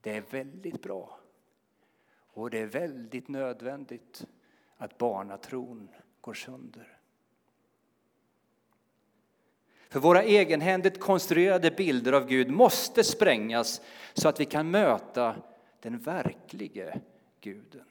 Det 0.00 0.16
är 0.16 0.24
väldigt 0.30 0.82
bra. 0.82 1.18
Och 2.32 2.50
det 2.50 2.58
är 2.58 2.66
väldigt 2.66 3.28
nödvändigt 3.28 4.26
att 4.76 4.98
barnatron 4.98 5.88
går 6.20 6.34
sönder. 6.34 6.98
För 9.88 10.00
våra 10.00 10.22
egenhändigt 10.22 11.00
konstruerade 11.00 11.70
bilder 11.70 12.12
av 12.12 12.26
Gud 12.26 12.50
måste 12.50 13.04
sprängas 13.04 13.80
så 14.14 14.28
att 14.28 14.40
vi 14.40 14.44
kan 14.44 14.70
möta 14.70 15.36
den 15.80 15.98
verklige 15.98 17.00
guden. 17.40 17.84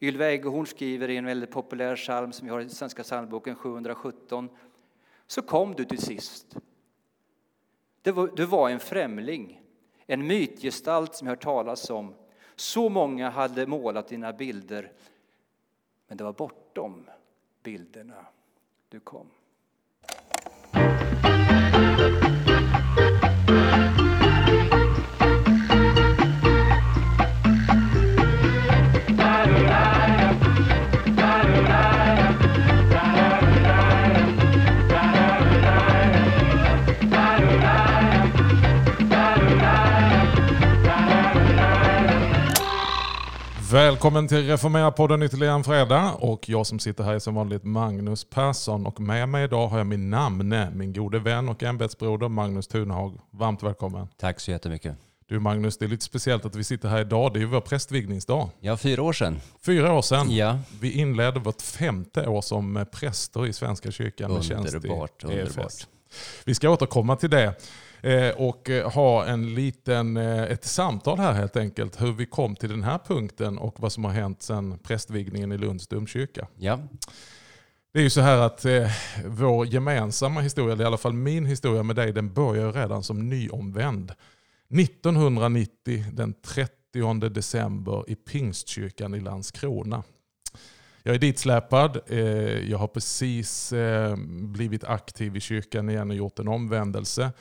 Ylva 0.00 0.26
Eggehorn 0.26 0.66
skriver 0.66 1.10
i 1.10 1.16
en 1.16 1.24
väldigt 1.24 1.50
populär 1.50 1.96
psalm 1.96 2.32
som 2.32 2.46
vi 2.46 2.52
har 2.52 2.60
i 2.60 2.68
Svenska 2.68 3.02
psalmboken 3.02 3.56
717. 3.56 4.48
Så 5.26 5.42
kom 5.42 5.74
du 5.74 5.84
till 5.84 6.02
sist. 6.02 6.56
Du 8.36 8.44
var 8.44 8.70
en 8.70 8.80
främling, 8.80 9.63
en 10.06 10.26
mytgestalt 10.26 11.14
som 11.14 11.26
jag 11.26 11.32
hört 11.32 11.42
talas 11.42 11.90
om. 11.90 12.14
Så 12.56 12.88
många 12.88 13.30
hade 13.30 13.66
målat 13.66 14.08
dina 14.08 14.32
bilder, 14.32 14.92
men 16.06 16.16
det 16.16 16.24
var 16.24 16.32
bortom 16.32 17.10
bilderna 17.62 18.26
du 18.88 19.00
kom. 19.00 19.30
Välkommen 43.74 44.28
till 44.28 44.46
Reformera-podden 44.46 45.22
ytterligare 45.22 45.54
en 45.54 45.64
fredag. 45.64 46.12
Och 46.12 46.48
jag 46.48 46.66
som 46.66 46.78
sitter 46.78 47.04
här 47.04 47.14
är 47.14 47.18
som 47.18 47.34
vanligt 47.34 47.64
Magnus 47.64 48.24
Persson. 48.24 48.86
Och 48.86 49.00
med 49.00 49.28
mig 49.28 49.44
idag 49.44 49.68
har 49.68 49.78
jag 49.78 49.86
min 49.86 50.10
namne, 50.10 50.70
min 50.74 50.92
gode 50.92 51.18
vän 51.18 51.48
och 51.48 51.62
ämbetsbroder 51.62 52.28
Magnus 52.28 52.68
Thunhag. 52.68 53.20
Varmt 53.30 53.62
välkommen. 53.62 54.08
Tack 54.16 54.40
så 54.40 54.50
jättemycket. 54.50 54.96
Du 55.28 55.38
Magnus, 55.40 55.78
det 55.78 55.84
är 55.84 55.88
lite 55.88 56.04
speciellt 56.04 56.44
att 56.44 56.54
vi 56.54 56.64
sitter 56.64 56.88
här 56.88 57.00
idag. 57.00 57.32
Det 57.32 57.38
är 57.38 57.40
ju 57.40 57.46
vår 57.46 57.60
prästvigningsdag. 57.60 58.50
Ja, 58.60 58.76
fyra 58.76 59.02
år 59.02 59.12
sedan. 59.12 59.40
Fyra 59.66 59.92
år 59.92 60.02
sedan. 60.02 60.30
Ja. 60.30 60.58
Vi 60.80 60.92
inledde 60.92 61.40
vårt 61.40 61.62
femte 61.62 62.26
år 62.26 62.40
som 62.40 62.86
präster 62.92 63.46
i 63.46 63.52
Svenska 63.52 63.90
kyrkan 63.90 64.32
med 64.32 64.52
underbart, 64.52 65.24
underbart. 65.24 65.86
Vi 66.44 66.54
ska 66.54 66.70
återkomma 66.70 67.16
till 67.16 67.30
det. 67.30 67.54
Eh, 68.04 68.30
och 68.30 68.70
eh, 68.70 68.90
ha 68.90 69.24
en 69.24 69.54
liten, 69.54 70.16
eh, 70.16 70.42
ett 70.42 70.64
samtal 70.64 71.18
här 71.18 71.32
helt 71.32 71.56
enkelt. 71.56 72.00
Hur 72.00 72.12
vi 72.12 72.26
kom 72.26 72.56
till 72.56 72.68
den 72.68 72.82
här 72.82 72.98
punkten 72.98 73.58
och 73.58 73.80
vad 73.80 73.92
som 73.92 74.04
har 74.04 74.12
hänt 74.12 74.42
sedan 74.42 74.78
prästvigningen 74.82 75.52
i 75.52 75.58
Lunds 75.58 75.86
domkyrka. 75.86 76.46
Ja. 76.56 76.80
Det 77.92 77.98
är 77.98 78.02
ju 78.02 78.10
så 78.10 78.20
här 78.20 78.38
att 78.38 78.64
eh, 78.64 78.90
vår 79.24 79.66
gemensamma 79.66 80.40
historia, 80.40 80.72
eller 80.72 80.84
i 80.84 80.86
alla 80.86 80.96
fall 80.96 81.12
min 81.12 81.46
historia 81.46 81.82
med 81.82 81.96
dig, 81.96 82.12
den 82.12 82.32
börjar 82.32 82.72
redan 82.72 83.02
som 83.02 83.28
nyomvänd. 83.28 84.12
1990, 84.74 86.04
den 86.12 86.32
30 86.32 87.28
december 87.28 88.04
i 88.10 88.14
Pingstkyrkan 88.14 89.14
i 89.14 89.20
Landskrona. 89.20 90.02
Jag 91.02 91.14
är 91.14 91.18
ditsläpad. 91.18 92.00
Jag 92.68 92.78
har 92.78 92.86
precis 92.86 93.72
blivit 94.28 94.84
aktiv 94.84 95.36
i 95.36 95.40
kyrkan 95.40 95.90
igen 95.90 96.10
och 96.10 96.16
gjort 96.16 96.38
en 96.38 96.48
omvändelse. 96.48 97.32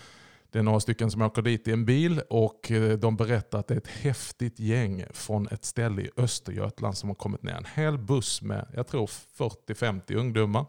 Det 0.54 0.60
är 0.60 0.64
några 0.64 0.80
stycken 0.80 1.12
som 1.12 1.22
åker 1.22 1.42
dit 1.42 1.68
i 1.68 1.72
en 1.72 1.86
bil 1.86 2.22
och 2.30 2.72
eh, 2.72 2.98
de 2.98 3.16
berättar 3.16 3.60
att 3.60 3.68
det 3.68 3.74
är 3.74 3.78
ett 3.78 3.88
häftigt 3.88 4.60
gäng 4.60 5.06
från 5.12 5.48
ett 5.48 5.66
ställe 5.66 6.02
i 6.02 6.10
Östergötland 6.18 6.98
som 6.98 7.10
har 7.10 7.16
kommit 7.16 7.44
ner. 7.44 7.54
En 7.54 7.66
hel 7.74 7.98
buss 7.98 8.42
med, 8.42 8.68
jag 8.74 8.88
tror 8.88 9.10
40-50 9.38 10.16
ungdomar. 10.16 10.66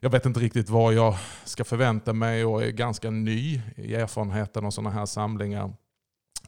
Jag 0.00 0.10
vet 0.10 0.26
inte 0.26 0.40
riktigt 0.40 0.68
vad 0.68 0.94
jag 0.94 1.16
ska 1.44 1.64
förvänta 1.64 2.12
mig 2.12 2.44
och 2.44 2.62
är 2.64 2.70
ganska 2.70 3.10
ny 3.10 3.60
i 3.76 3.94
erfarenheten 3.94 4.64
av 4.64 4.70
sådana 4.70 4.90
här 4.90 5.06
samlingar. 5.06 5.72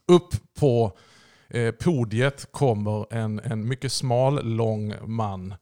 Upp 0.05 0.53
på 0.59 0.97
eh, 1.47 1.71
podiet 1.71 2.51
kommer 2.51 3.13
en, 3.13 3.39
en 3.39 3.67
mycket 3.67 3.91
smal, 3.91 4.55
lång 4.55 4.93
man 5.05 5.53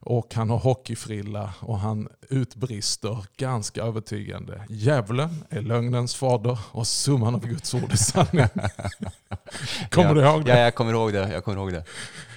och 0.00 0.34
han 0.34 0.50
har 0.50 0.58
hockeyfrilla 0.58 1.54
och 1.60 1.78
han 1.78 2.08
utbrister 2.28 3.24
ganska 3.36 3.82
övertygande. 3.82 4.66
Djävulen 4.68 5.44
är 5.48 5.60
lögnens 5.60 6.14
fader 6.14 6.58
och 6.72 6.86
summan 6.86 7.34
av 7.34 7.46
Guds 7.46 7.74
ord 7.74 7.92
är 7.92 7.96
sanning. 7.96 8.46
kommer 9.90 10.08
ja, 10.08 10.14
du 10.14 10.20
ihåg 10.20 10.44
det? 10.44 10.50
Ja, 10.50 10.58
jag 10.58 10.74
kommer 10.74 10.92
ihåg 10.92 11.12
det. 11.12 11.32
Jag 11.32 11.44
kommer 11.44 11.58
ihåg 11.58 11.72
det. 11.72 11.84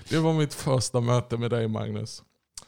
Det 0.10 0.18
var 0.18 0.34
mitt 0.34 0.54
första 0.54 1.02
möte 1.02 1.38
med 1.38 1.52
dig 1.52 1.68
Magnus. 1.68 2.24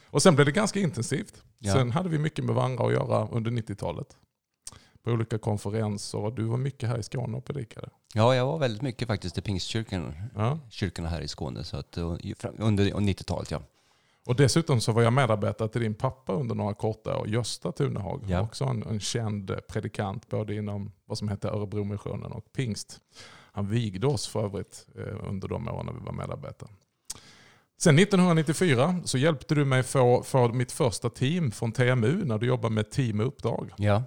Och 0.09 0.22
sen 0.22 0.35
blev 0.35 0.46
det 0.46 0.51
ganska 0.51 0.79
intensivt. 0.79 1.44
Ja. 1.59 1.73
Sen 1.73 1.91
hade 1.91 2.09
vi 2.09 2.17
mycket 2.17 2.46
med 2.46 2.56
varandra 2.56 2.85
att 2.85 2.94
göra 2.94 3.28
under 3.28 3.52
90-talet. 3.52 4.07
På 5.03 5.12
olika 5.12 5.38
konferenser 5.38 6.31
du 6.31 6.44
var 6.44 6.57
mycket 6.57 6.90
här 6.90 6.97
i 6.97 7.03
Skåne 7.03 7.38
och 7.38 7.46
predikade. 7.46 7.90
Ja, 8.13 8.35
jag 8.35 8.46
var 8.46 8.57
väldigt 8.57 8.81
mycket 8.81 9.07
faktiskt 9.07 9.38
i 9.38 9.41
Pingstkyrkan. 9.41 10.13
Ja. 10.35 10.59
Kyrkorna 10.69 11.09
här 11.09 11.22
i 11.22 11.28
Skåne. 11.28 11.63
Så 11.63 11.78
att, 11.78 11.97
under 11.97 12.85
90-talet 12.85 13.52
ja. 13.52 13.62
Och 14.25 14.36
dessutom 14.36 14.81
så 14.81 14.91
var 14.91 15.02
jag 15.02 15.13
medarbetare 15.13 15.68
till 15.68 15.81
din 15.81 15.94
pappa 15.94 16.34
under 16.34 16.56
några 16.56 16.74
korta 16.74 17.18
år, 17.18 17.28
Gösta 17.28 17.72
Tunehag. 17.72 18.24
Ja. 18.28 18.41
Också 18.41 18.66
en, 18.66 18.84
en 18.84 19.00
känd 19.00 19.52
predikant 19.68 20.30
både 20.30 20.56
inom 20.56 20.91
vad 21.06 21.18
som 21.18 21.28
hette 21.28 21.47
Örebromissionen 21.47 22.31
och 22.31 22.53
pingst. 22.53 23.00
Han 23.52 23.68
vigde 23.68 24.08
oss 24.08 24.28
för 24.28 24.44
övrigt 24.44 24.88
eh, 24.96 25.30
under 25.30 25.47
de 25.47 25.68
åren 25.68 25.85
när 25.85 25.94
vi 25.94 26.00
var 26.00 26.14
medarbetare. 26.14 26.69
Sen 27.78 28.00
1994 28.00 29.00
så 29.06 29.18
hjälpte 29.18 29.56
du 29.56 29.66
mig 29.66 29.84
få, 29.84 30.24
få 30.24 30.47
mitt 30.47 30.72
första 30.72 31.09
team 31.09 31.52
från 31.52 31.72
TMU 31.72 32.25
när 32.25 32.38
du 32.38 32.47
jobbade 32.47 32.75
med 32.75 32.91
team 32.91 33.19
och 33.19 33.28
uppdrag. 33.28 33.72
Ja. 33.78 34.03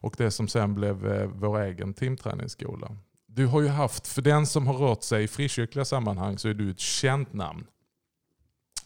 Och 0.00 0.14
det 0.18 0.30
som 0.30 0.48
sen 0.48 0.74
blev 0.74 1.12
eh, 1.12 1.28
vår 1.34 1.60
egen 1.60 1.94
teamträningsskola. 1.94 2.96
Du 3.26 3.46
har 3.46 3.60
ju 3.60 3.68
haft, 3.68 4.08
för 4.08 4.22
den 4.22 4.46
som 4.46 4.66
har 4.66 4.74
rört 4.74 5.02
sig 5.02 5.24
i 5.24 5.28
frikyrkliga 5.28 5.84
sammanhang 5.84 6.38
så 6.38 6.48
är 6.48 6.54
du 6.54 6.70
ett 6.70 6.80
känt 6.80 7.32
namn. 7.32 7.66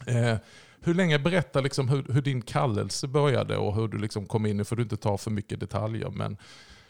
Eh, 0.07 0.37
hur 0.81 0.93
länge, 0.93 1.19
berätta 1.19 1.61
liksom 1.61 1.89
hur, 1.89 2.05
hur, 2.13 2.21
din 2.21 2.41
kallelse 2.41 3.07
började 3.07 3.57
och 3.57 3.75
hur 3.75 3.87
du 3.87 3.97
liksom 3.97 4.25
kom 4.25 4.45
in. 4.45 4.57
Nu 4.57 4.63
får 4.63 4.75
du 4.75 4.83
inte 4.83 4.97
ta 4.97 5.17
för 5.17 5.31
mycket 5.31 5.59
detaljer, 5.59 6.09
men 6.09 6.37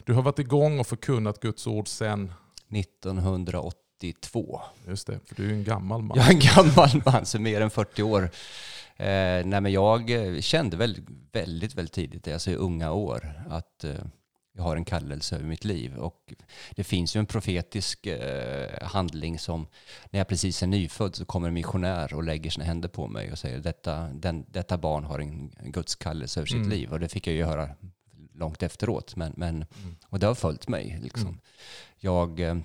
du 0.04 0.12
har 0.12 0.22
varit 0.22 0.38
igång 0.38 0.80
och 0.80 0.86
förkunnat 0.86 1.40
Guds 1.40 1.66
ord 1.66 1.88
sedan? 1.88 2.32
1982. 2.68 4.60
Just 4.88 5.06
det, 5.06 5.20
för 5.26 5.34
du 5.34 5.46
är 5.46 5.52
en 5.52 5.64
gammal 5.64 6.02
man. 6.02 6.16
Jag 6.16 6.26
är 6.26 6.30
en 6.30 6.40
gammal 6.40 7.02
man, 7.04 7.26
så 7.26 7.40
mer 7.40 7.60
än 7.60 7.70
40 7.70 8.02
år. 8.02 8.22
Eh, 8.96 9.44
nej, 9.44 9.60
men 9.60 9.72
jag 9.72 10.12
kände 10.40 10.76
väldigt, 10.76 11.04
väldigt, 11.32 11.74
väldigt 11.74 11.94
tidigt, 11.94 12.28
alltså 12.28 12.50
i 12.50 12.54
unga 12.54 12.92
år, 12.92 13.32
att 13.50 13.84
eh, 13.84 13.94
jag 14.56 14.62
har 14.62 14.76
en 14.76 14.84
kallelse 14.84 15.36
över 15.36 15.46
mitt 15.46 15.64
liv. 15.64 15.96
Och 15.96 16.34
det 16.70 16.84
finns 16.84 17.16
ju 17.16 17.18
en 17.18 17.26
profetisk 17.26 18.06
eh, 18.06 18.82
handling 18.82 19.38
som 19.38 19.66
när 20.10 20.20
jag 20.20 20.28
precis 20.28 20.62
är 20.62 20.66
nyfödd 20.66 21.14
så 21.14 21.24
kommer 21.24 21.48
en 21.48 21.54
missionär 21.54 22.14
och 22.14 22.22
lägger 22.22 22.50
sina 22.50 22.64
händer 22.64 22.88
på 22.88 23.06
mig 23.06 23.32
och 23.32 23.38
säger 23.38 23.58
detta, 23.58 24.08
den, 24.08 24.44
detta 24.48 24.78
barn 24.78 25.04
har 25.04 25.18
en, 25.18 25.52
Guds 25.60 25.94
kallelse 25.94 26.40
över 26.40 26.46
sitt 26.46 26.56
mm. 26.56 26.70
liv. 26.70 26.92
Och 26.92 27.00
det 27.00 27.08
fick 27.08 27.26
jag 27.26 27.34
ju 27.34 27.44
höra 27.44 27.68
långt 28.34 28.62
efteråt. 28.62 29.16
Men, 29.16 29.32
men, 29.36 29.54
mm. 29.54 29.96
Och 30.06 30.18
det 30.18 30.26
har 30.26 30.34
följt 30.34 30.68
mig. 30.68 30.98
Liksom. 31.02 31.28
Mm. 31.28 31.40
Jag 31.96 32.40
eh, 32.40 32.56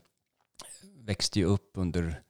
växte 1.00 1.40
ju 1.40 1.46
upp 1.46 1.72
under 1.74 2.22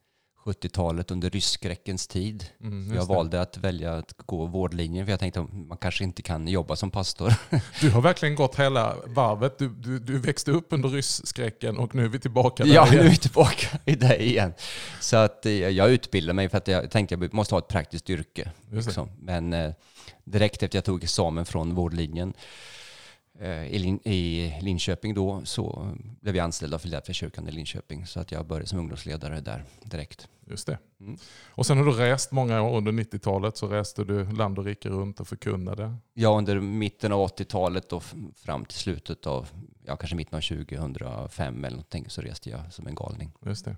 70-talet 0.44 1.12
under 1.12 1.30
rysskräckens 1.30 2.08
tid. 2.08 2.46
Mm, 2.62 2.96
jag 2.96 3.06
valde 3.06 3.42
att 3.42 3.58
välja 3.58 3.94
att 3.94 4.14
gå 4.18 4.46
vårdlinjen 4.46 5.06
för 5.06 5.12
jag 5.12 5.20
tänkte 5.20 5.40
att 5.42 5.54
man 5.54 5.78
kanske 5.78 6.04
inte 6.04 6.22
kan 6.22 6.48
jobba 6.48 6.76
som 6.76 6.92
pastor. 6.92 7.34
Du 7.82 7.90
har 7.90 8.02
verkligen 8.02 8.36
gått 8.36 8.56
hela 8.60 8.96
varvet. 9.06 9.58
Du, 9.58 9.70
du, 9.70 10.00
du 10.00 10.20
växte 10.20 10.52
upp 10.52 10.68
under 10.70 10.90
rysskräcken 10.90 11.78
och 11.78 11.96
nu 11.96 12.04
är 12.06 12.08
vi 12.10 12.20
tillbaka 12.20 12.64
där 12.64 12.74
Ja, 12.74 12.86
igen. 12.88 12.96
nu 12.98 13.06
är 13.06 13.10
vi 13.10 13.18
tillbaka 13.18 13.80
i 13.86 13.96
det 13.96 14.24
igen. 14.24 14.54
Så 15.00 15.18
att 15.18 15.46
eh, 15.46 15.52
jag 15.54 15.92
utbildade 15.92 16.34
mig 16.34 16.50
för 16.50 16.58
att 16.58 16.68
jag 16.68 16.92
tänkte 16.92 17.16
att 17.16 17.22
jag 17.22 17.34
måste 17.34 17.56
ha 17.56 17.60
ett 17.60 17.68
praktiskt 17.68 18.10
yrke. 18.10 18.52
Liksom. 18.72 19.10
Men 19.20 19.54
eh, 19.54 19.72
direkt 20.24 20.64
efter 20.64 20.78
jag 20.78 20.86
tog 20.86 21.04
examen 21.04 21.46
från 21.46 21.76
vårdlinjen 21.76 22.34
Eh, 23.42 23.64
i 24.04 24.60
Linköping 24.62 25.14
då 25.14 25.42
så 25.44 25.96
blev 26.22 26.36
jag 26.36 26.44
anställd 26.44 26.74
av 26.74 26.80
Filadelfiakyrkan 26.80 27.48
i 27.48 27.52
Linköping. 27.52 28.06
Så 28.06 28.20
att 28.20 28.32
jag 28.32 28.46
började 28.46 28.68
som 28.68 28.80
ungdomsledare 28.80 29.42
där 29.42 29.64
direkt. 29.84 30.28
Just 30.48 30.68
det. 30.68 30.78
Mm. 31.00 31.18
Och 31.46 31.66
sen 31.66 31.78
har 31.78 31.86
du 31.86 31.92
rest 31.92 32.32
många 32.32 32.62
år 32.62 32.78
under 32.78 32.92
90-talet 32.92 33.58
så 33.58 33.68
reste 33.68 34.04
du 34.04 34.32
land 34.32 34.60
och 34.60 34.66
rike 34.66 34.90
runt 34.90 35.20
och 35.20 35.28
förkunnade. 35.28 35.96
Ja, 36.14 36.38
under 36.38 36.60
mitten 36.60 37.12
av 37.12 37.28
80-talet 37.28 37.94
och 37.94 38.04
fram 38.36 38.66
till 38.66 38.78
slutet 38.78 39.28
av, 39.28 39.50
ja 39.86 39.96
kanske 39.96 40.16
mitten 40.16 40.38
av 40.38 40.42
2005 40.42 41.66
eller 41.66 41.78
någonting 41.78 42.06
så 42.10 42.22
reste 42.22 42.50
jag 42.50 42.74
som 42.74 42.88
en 42.88 42.96
galning. 42.96 43.32
Just 43.46 43.66
det. 43.66 43.76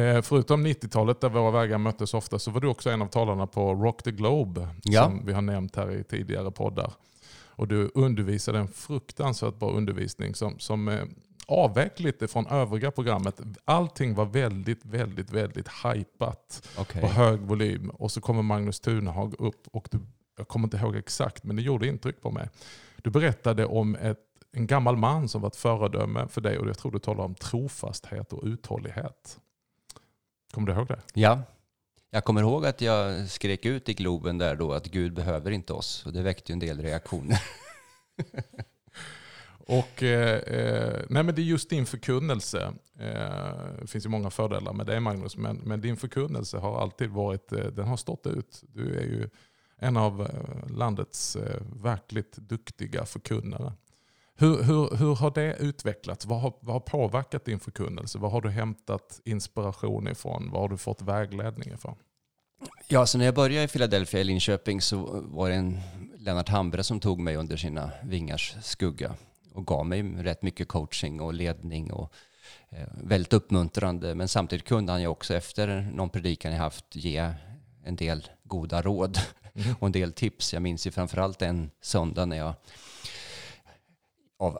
Eh, 0.00 0.22
förutom 0.22 0.66
90-talet 0.66 1.20
där 1.20 1.28
våra 1.28 1.50
vägar 1.50 1.78
möttes 1.78 2.14
ofta 2.14 2.38
så 2.38 2.50
var 2.50 2.60
du 2.60 2.68
också 2.68 2.90
en 2.90 3.02
av 3.02 3.06
talarna 3.06 3.46
på 3.46 3.74
Rock 3.74 4.02
the 4.02 4.10
Globe 4.10 4.68
ja. 4.82 5.04
som 5.04 5.26
vi 5.26 5.32
har 5.32 5.42
nämnt 5.42 5.76
här 5.76 5.92
i 5.92 6.04
tidigare 6.04 6.50
poddar. 6.50 6.92
Och 7.56 7.68
du 7.68 7.90
undervisade 7.94 8.58
en 8.58 8.68
fruktansvärt 8.68 9.58
bra 9.58 9.70
undervisning 9.70 10.34
som, 10.34 10.58
som 10.58 11.08
avvek 11.46 12.00
lite 12.00 12.28
från 12.28 12.46
övriga 12.46 12.90
programmet. 12.90 13.40
Allting 13.64 14.14
var 14.14 14.24
väldigt, 14.24 14.84
väldigt, 14.84 15.30
väldigt 15.30 15.68
hypat 15.68 16.68
Okej. 16.78 17.00
på 17.00 17.08
hög 17.08 17.40
volym. 17.40 17.90
Och 17.90 18.12
så 18.12 18.20
kommer 18.20 18.42
Magnus 18.42 18.80
Tunehag 18.80 19.34
upp 19.38 19.68
och 19.72 19.88
du, 19.90 19.98
jag 20.38 20.48
kommer 20.48 20.66
inte 20.66 20.76
ihåg 20.76 20.96
exakt 20.96 21.44
men 21.44 21.56
det 21.56 21.62
gjorde 21.62 21.86
intryck 21.86 22.20
på 22.20 22.30
mig. 22.30 22.48
Du 23.02 23.10
berättade 23.10 23.66
om 23.66 23.96
ett, 23.96 24.18
en 24.52 24.66
gammal 24.66 24.96
man 24.96 25.28
som 25.28 25.40
var 25.40 25.48
ett 25.48 25.56
föredöme 25.56 26.28
för 26.28 26.40
dig 26.40 26.58
och 26.58 26.68
jag 26.68 26.78
tror 26.78 26.92
du 26.92 26.98
talade 26.98 27.22
om 27.22 27.34
trofasthet 27.34 28.32
och 28.32 28.44
uthållighet. 28.44 29.40
Kommer 30.52 30.66
du 30.66 30.72
ihåg 30.72 30.86
det? 30.86 31.00
Ja, 31.14 31.42
jag 32.16 32.24
kommer 32.24 32.40
ihåg 32.40 32.66
att 32.66 32.80
jag 32.80 33.28
skrek 33.28 33.66
ut 33.66 33.88
i 33.88 33.94
Globen 33.94 34.38
där 34.38 34.56
då 34.56 34.72
att 34.72 34.86
Gud 34.86 35.14
behöver 35.14 35.50
inte 35.50 35.72
oss. 35.72 36.06
Och 36.06 36.12
det 36.12 36.22
väckte 36.22 36.52
ju 36.52 36.54
en 36.54 36.58
del 36.58 36.82
reaktioner. 36.82 37.42
Och, 39.68 40.02
eh, 40.02 40.38
eh, 40.38 41.04
nej 41.08 41.22
men 41.22 41.34
det 41.34 41.40
är 41.40 41.44
just 41.44 41.70
din 41.70 41.86
förkunnelse. 41.86 42.72
Eh, 42.98 43.80
det 43.80 43.86
finns 43.86 44.04
ju 44.04 44.08
många 44.08 44.30
fördelar 44.30 44.72
med 44.72 44.86
det 44.86 45.00
Magnus, 45.00 45.36
men, 45.36 45.56
men 45.56 45.80
din 45.80 45.96
förkunnelse 45.96 46.58
har 46.58 46.80
alltid 46.80 47.10
varit, 47.10 47.52
eh, 47.52 47.64
den 47.64 47.88
har 47.88 47.96
stått 47.96 48.26
ut. 48.26 48.62
Du 48.74 48.98
är 48.98 49.04
ju 49.04 49.28
en 49.78 49.96
av 49.96 50.22
eh, 50.22 50.76
landets 50.76 51.36
eh, 51.36 51.62
verkligt 51.82 52.36
duktiga 52.36 53.04
förkunnare. 53.04 53.72
Hur, 54.34 54.62
hur, 54.62 54.96
hur 54.96 55.14
har 55.14 55.30
det 55.30 55.56
utvecklats? 55.56 56.26
Vad 56.26 56.40
har, 56.40 56.52
vad 56.60 56.74
har 56.74 56.80
påverkat 56.80 57.44
din 57.44 57.60
förkunnelse? 57.60 58.18
Vad 58.18 58.32
har 58.32 58.40
du 58.40 58.48
hämtat 58.48 59.20
inspiration 59.24 60.08
ifrån? 60.08 60.50
Vad 60.52 60.60
har 60.60 60.68
du 60.68 60.76
fått 60.76 61.02
vägledning 61.02 61.72
ifrån? 61.72 61.96
Ja, 62.88 63.06
så 63.06 63.18
när 63.18 63.24
jag 63.24 63.34
började 63.34 63.64
i 63.64 63.68
Philadelphia 63.68 64.20
i 64.20 64.24
Linköping 64.24 64.80
så 64.80 65.20
var 65.24 65.48
det 65.48 65.54
en 65.54 65.80
Lennart 66.18 66.48
Hambre 66.48 66.84
som 66.84 67.00
tog 67.00 67.20
mig 67.20 67.36
under 67.36 67.56
sina 67.56 67.90
vingars 68.02 68.56
skugga 68.62 69.14
och 69.52 69.66
gav 69.66 69.86
mig 69.86 70.02
rätt 70.02 70.42
mycket 70.42 70.68
coaching 70.68 71.20
och 71.20 71.34
ledning 71.34 71.92
och 71.92 72.12
eh, 72.68 72.88
väldigt 73.02 73.32
uppmuntrande. 73.32 74.14
Men 74.14 74.28
samtidigt 74.28 74.64
kunde 74.64 74.92
han 74.92 75.00
ju 75.00 75.06
också 75.06 75.34
efter 75.34 75.88
någon 75.92 76.10
predikan 76.10 76.52
jag 76.52 76.58
haft 76.58 76.96
ge 76.96 77.32
en 77.84 77.96
del 77.96 78.28
goda 78.44 78.82
råd 78.82 79.18
och 79.78 79.86
en 79.86 79.92
del 79.92 80.12
tips. 80.12 80.52
Jag 80.52 80.62
minns 80.62 80.86
ju 80.86 80.90
framförallt 80.90 81.42
en 81.42 81.70
söndag 81.80 82.26
när 82.26 82.36
jag 82.36 82.54
av 84.38 84.58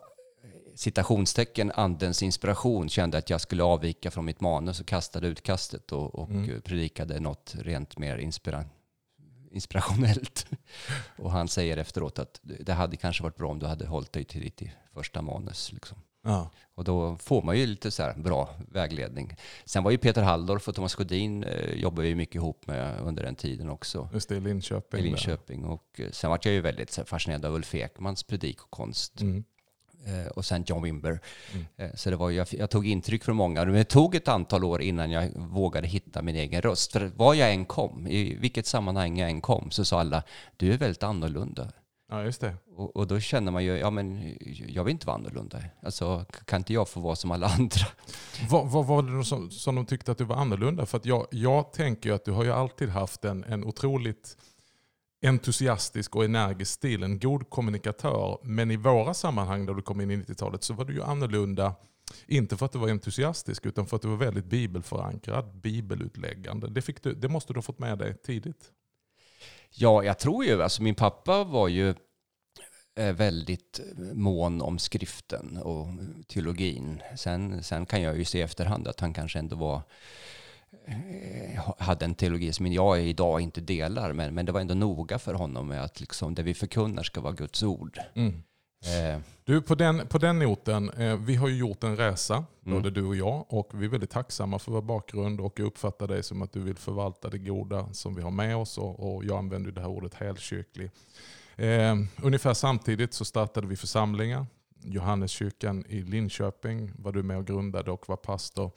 citationstecken 0.76 1.72
andens 1.74 2.22
inspiration 2.22 2.88
kände 2.88 3.18
att 3.18 3.30
jag 3.30 3.40
skulle 3.40 3.62
avvika 3.62 4.10
från 4.10 4.24
mitt 4.24 4.40
manus 4.40 4.80
och 4.80 4.86
kastade 4.86 5.26
utkastet 5.28 5.92
och, 5.92 6.14
och 6.14 6.30
Mm. 6.30 6.60
predikade 6.60 7.20
något 7.20 7.54
rent 7.58 7.98
mer 7.98 8.16
inspira 8.18 8.64
inspirationellt. 9.50 10.46
Och 11.18 11.30
han 11.30 11.48
säger 11.48 11.76
efteråt 11.76 12.18
att 12.18 12.40
det 12.42 12.72
hade 12.72 12.96
kanske 12.96 13.22
varit 13.22 13.36
bra 13.36 13.50
om 13.50 13.58
du 13.58 13.66
hade 13.66 13.86
hållit 13.86 14.12
dig 14.12 14.24
till 14.24 14.40
ditt 14.40 14.62
första 14.94 15.22
manus. 15.22 15.72
Liksom. 15.72 15.98
Ja. 16.24 16.50
Och 16.74 16.84
då 16.84 17.16
får 17.16 17.42
man 17.42 17.58
ju 17.58 17.66
lite 17.66 17.90
så 17.90 18.02
här 18.02 18.14
bra 18.14 18.50
vägledning. 18.68 19.36
Sen 19.64 19.82
var 19.84 19.90
ju 19.90 19.98
Peter 19.98 20.22
Halldorf 20.22 20.68
och 20.68 20.74
Thomas 20.74 20.94
Sjödin 20.94 21.44
eh, 21.44 21.74
jobbade 21.74 22.08
ju 22.08 22.14
mycket 22.14 22.34
ihop 22.34 22.66
med 22.66 23.00
under 23.00 23.22
den 23.22 23.34
tiden 23.34 23.70
också 23.70 24.08
Just 24.12 24.28
det, 24.28 24.36
i 24.36 24.40
Linköping. 24.40 25.00
i 25.00 25.02
där. 25.02 25.08
Linköping. 25.08 25.64
Och 25.64 26.00
eh, 26.00 26.10
sen 26.10 26.30
var 26.30 26.40
jag 26.42 26.54
ju 26.54 26.60
väldigt 26.60 26.96
här, 26.96 27.04
fascinerad 27.04 27.44
av 27.44 27.54
Ulf 27.54 27.74
Ekmans 27.74 28.22
predik 28.22 28.62
och 28.62 28.70
konst. 28.70 29.20
Mm. 29.20 29.44
Eh, 30.06 30.26
och 30.26 30.44
sen 30.44 30.64
John 30.66 30.82
Wimber. 30.82 31.20
Mm. 31.52 31.66
Eh, 31.76 31.90
så 31.94 32.10
det 32.10 32.16
var, 32.16 32.30
jag, 32.30 32.46
jag 32.50 32.70
tog 32.70 32.86
intryck 32.86 33.24
från 33.24 33.36
många. 33.36 33.64
Men 33.64 33.74
det 33.74 33.84
tog 33.84 34.14
ett 34.14 34.28
antal 34.28 34.64
år 34.64 34.82
innan 34.82 35.10
jag 35.10 35.30
vågade 35.36 35.86
hitta 35.86 36.22
min 36.22 36.36
egen 36.36 36.62
röst. 36.62 36.92
För 36.92 37.10
var 37.16 37.34
jag 37.34 37.52
än 37.52 37.64
kom, 37.64 38.06
i 38.06 38.34
vilket 38.34 38.66
sammanhang 38.66 39.18
jag 39.18 39.30
än 39.30 39.40
kom, 39.40 39.70
så 39.70 39.84
sa 39.84 40.00
alla, 40.00 40.22
du 40.56 40.72
är 40.72 40.78
väldigt 40.78 41.02
annorlunda. 41.02 41.72
Ja, 42.08 42.22
just 42.22 42.40
det. 42.40 42.54
Och, 42.76 42.96
och 42.96 43.06
då 43.06 43.20
känner 43.20 43.52
man 43.52 43.64
ju, 43.64 43.76
ja 43.78 43.90
men 43.90 44.34
jag 44.68 44.84
vill 44.84 44.92
inte 44.92 45.06
vara 45.06 45.16
annorlunda. 45.16 45.58
Alltså 45.82 46.24
kan 46.44 46.60
inte 46.60 46.72
jag 46.72 46.88
få 46.88 47.00
vara 47.00 47.16
som 47.16 47.30
alla 47.30 47.46
andra? 47.46 47.86
Vad, 48.50 48.70
vad 48.70 48.86
var 48.86 49.02
det 49.02 49.24
som, 49.24 49.50
som 49.50 49.74
de 49.74 49.86
tyckte 49.86 50.12
att 50.12 50.18
du 50.18 50.24
var 50.24 50.36
annorlunda? 50.36 50.86
För 50.86 50.98
att 50.98 51.06
jag, 51.06 51.26
jag 51.30 51.72
tänker 51.72 52.08
ju 52.08 52.14
att 52.14 52.24
du 52.24 52.32
har 52.32 52.44
ju 52.44 52.52
alltid 52.52 52.88
haft 52.88 53.24
en, 53.24 53.44
en 53.44 53.64
otroligt 53.64 54.36
entusiastisk 55.22 56.16
och 56.16 56.24
energisk 56.24 56.72
stil, 56.72 57.02
en 57.02 57.18
god 57.18 57.50
kommunikatör. 57.50 58.38
Men 58.42 58.70
i 58.70 58.76
våra 58.76 59.14
sammanhang 59.14 59.66
där 59.66 59.74
du 59.74 59.82
kom 59.82 60.00
in 60.00 60.10
i 60.10 60.16
90-talet 60.16 60.62
så 60.62 60.74
var 60.74 60.84
du 60.84 60.94
ju 60.94 61.02
annorlunda. 61.02 61.74
Inte 62.26 62.56
för 62.56 62.66
att 62.66 62.72
du 62.72 62.78
var 62.78 62.88
entusiastisk 62.88 63.66
utan 63.66 63.86
för 63.86 63.96
att 63.96 64.02
du 64.02 64.08
var 64.08 64.16
väldigt 64.16 64.44
bibelförankrad, 64.44 65.60
bibelutläggande. 65.60 66.68
Det, 66.68 66.82
fick 66.82 67.02
du, 67.02 67.14
det 67.14 67.28
måste 67.28 67.52
du 67.52 67.56
ha 67.56 67.62
fått 67.62 67.78
med 67.78 67.98
dig 67.98 68.14
tidigt. 68.14 68.72
Ja, 69.70 70.04
jag 70.04 70.18
tror 70.18 70.44
ju, 70.44 70.62
alltså 70.62 70.82
min 70.82 70.94
pappa 70.94 71.44
var 71.44 71.68
ju 71.68 71.94
eh, 72.96 73.12
väldigt 73.12 73.80
eh, 73.80 74.14
mån 74.14 74.62
om 74.62 74.78
skriften 74.78 75.56
och 75.56 75.88
eh, 75.88 75.94
teologin. 76.28 77.02
Sen, 77.16 77.62
sen 77.62 77.86
kan 77.86 78.02
jag 78.02 78.18
ju 78.18 78.24
se 78.24 78.38
i 78.38 78.42
efterhand 78.42 78.88
att 78.88 79.00
han 79.00 79.14
kanske 79.14 79.38
ändå 79.38 79.56
var 79.56 79.82
hade 81.78 82.04
en 82.04 82.14
teologi 82.14 82.52
som 82.52 82.66
jag 82.66 83.02
idag 83.06 83.40
inte 83.40 83.60
delar, 83.60 84.12
men, 84.12 84.34
men 84.34 84.46
det 84.46 84.52
var 84.52 84.60
ändå 84.60 84.74
noga 84.74 85.18
för 85.18 85.34
honom 85.34 85.68
med 85.68 85.82
att 85.84 86.00
liksom 86.00 86.34
det 86.34 86.42
vi 86.42 86.54
förkunnar 86.54 87.02
ska 87.02 87.20
vara 87.20 87.32
Guds 87.32 87.62
ord. 87.62 87.98
Eh, 88.16 89.20
Du, 89.44 89.62
på 89.62 89.74
den, 89.74 90.06
på 90.06 90.18
den 90.18 90.38
noten, 90.38 90.90
eh, 90.90 91.16
vi 91.16 91.34
har 91.34 91.48
ju 91.48 91.56
gjort 91.56 91.84
en 91.84 91.96
resa, 91.96 92.44
Mm. 92.66 92.78
både 92.78 92.90
du 92.90 93.04
och 93.06 93.16
jag, 93.16 93.44
och 93.48 93.70
vi 93.74 93.84
är 93.84 93.88
väldigt 93.90 94.10
tacksamma 94.10 94.58
för 94.58 94.72
vår 94.72 94.82
bakgrund 94.82 95.40
och 95.40 95.58
jag 95.58 95.66
uppfattar 95.66 96.08
dig 96.08 96.22
som 96.22 96.42
att 96.42 96.52
du 96.52 96.60
vill 96.60 96.76
förvalta 96.76 97.30
det 97.30 97.38
goda 97.38 97.92
som 97.92 98.14
vi 98.14 98.22
har 98.22 98.30
med 98.30 98.56
oss 98.56 98.78
och, 98.78 99.14
och 99.16 99.24
jag 99.24 99.38
använder 99.38 99.70
det 99.70 99.80
här 99.80 99.88
ordet 99.88 100.14
helkyrklig. 100.14 100.90
Eh, 101.56 101.96
ungefär 102.22 102.54
samtidigt 102.54 103.14
så 103.14 103.24
startade 103.24 103.66
vi 103.66 103.76
församlingar. 103.76 104.46
Johanneskyrkan 104.84 105.84
i 105.88 106.02
Linköping 106.02 106.92
var 106.98 107.12
du 107.12 107.22
med 107.22 107.36
och 107.38 107.46
grundade 107.46 107.90
och 107.90 108.08
var 108.08 108.16
pastor. 108.16 108.70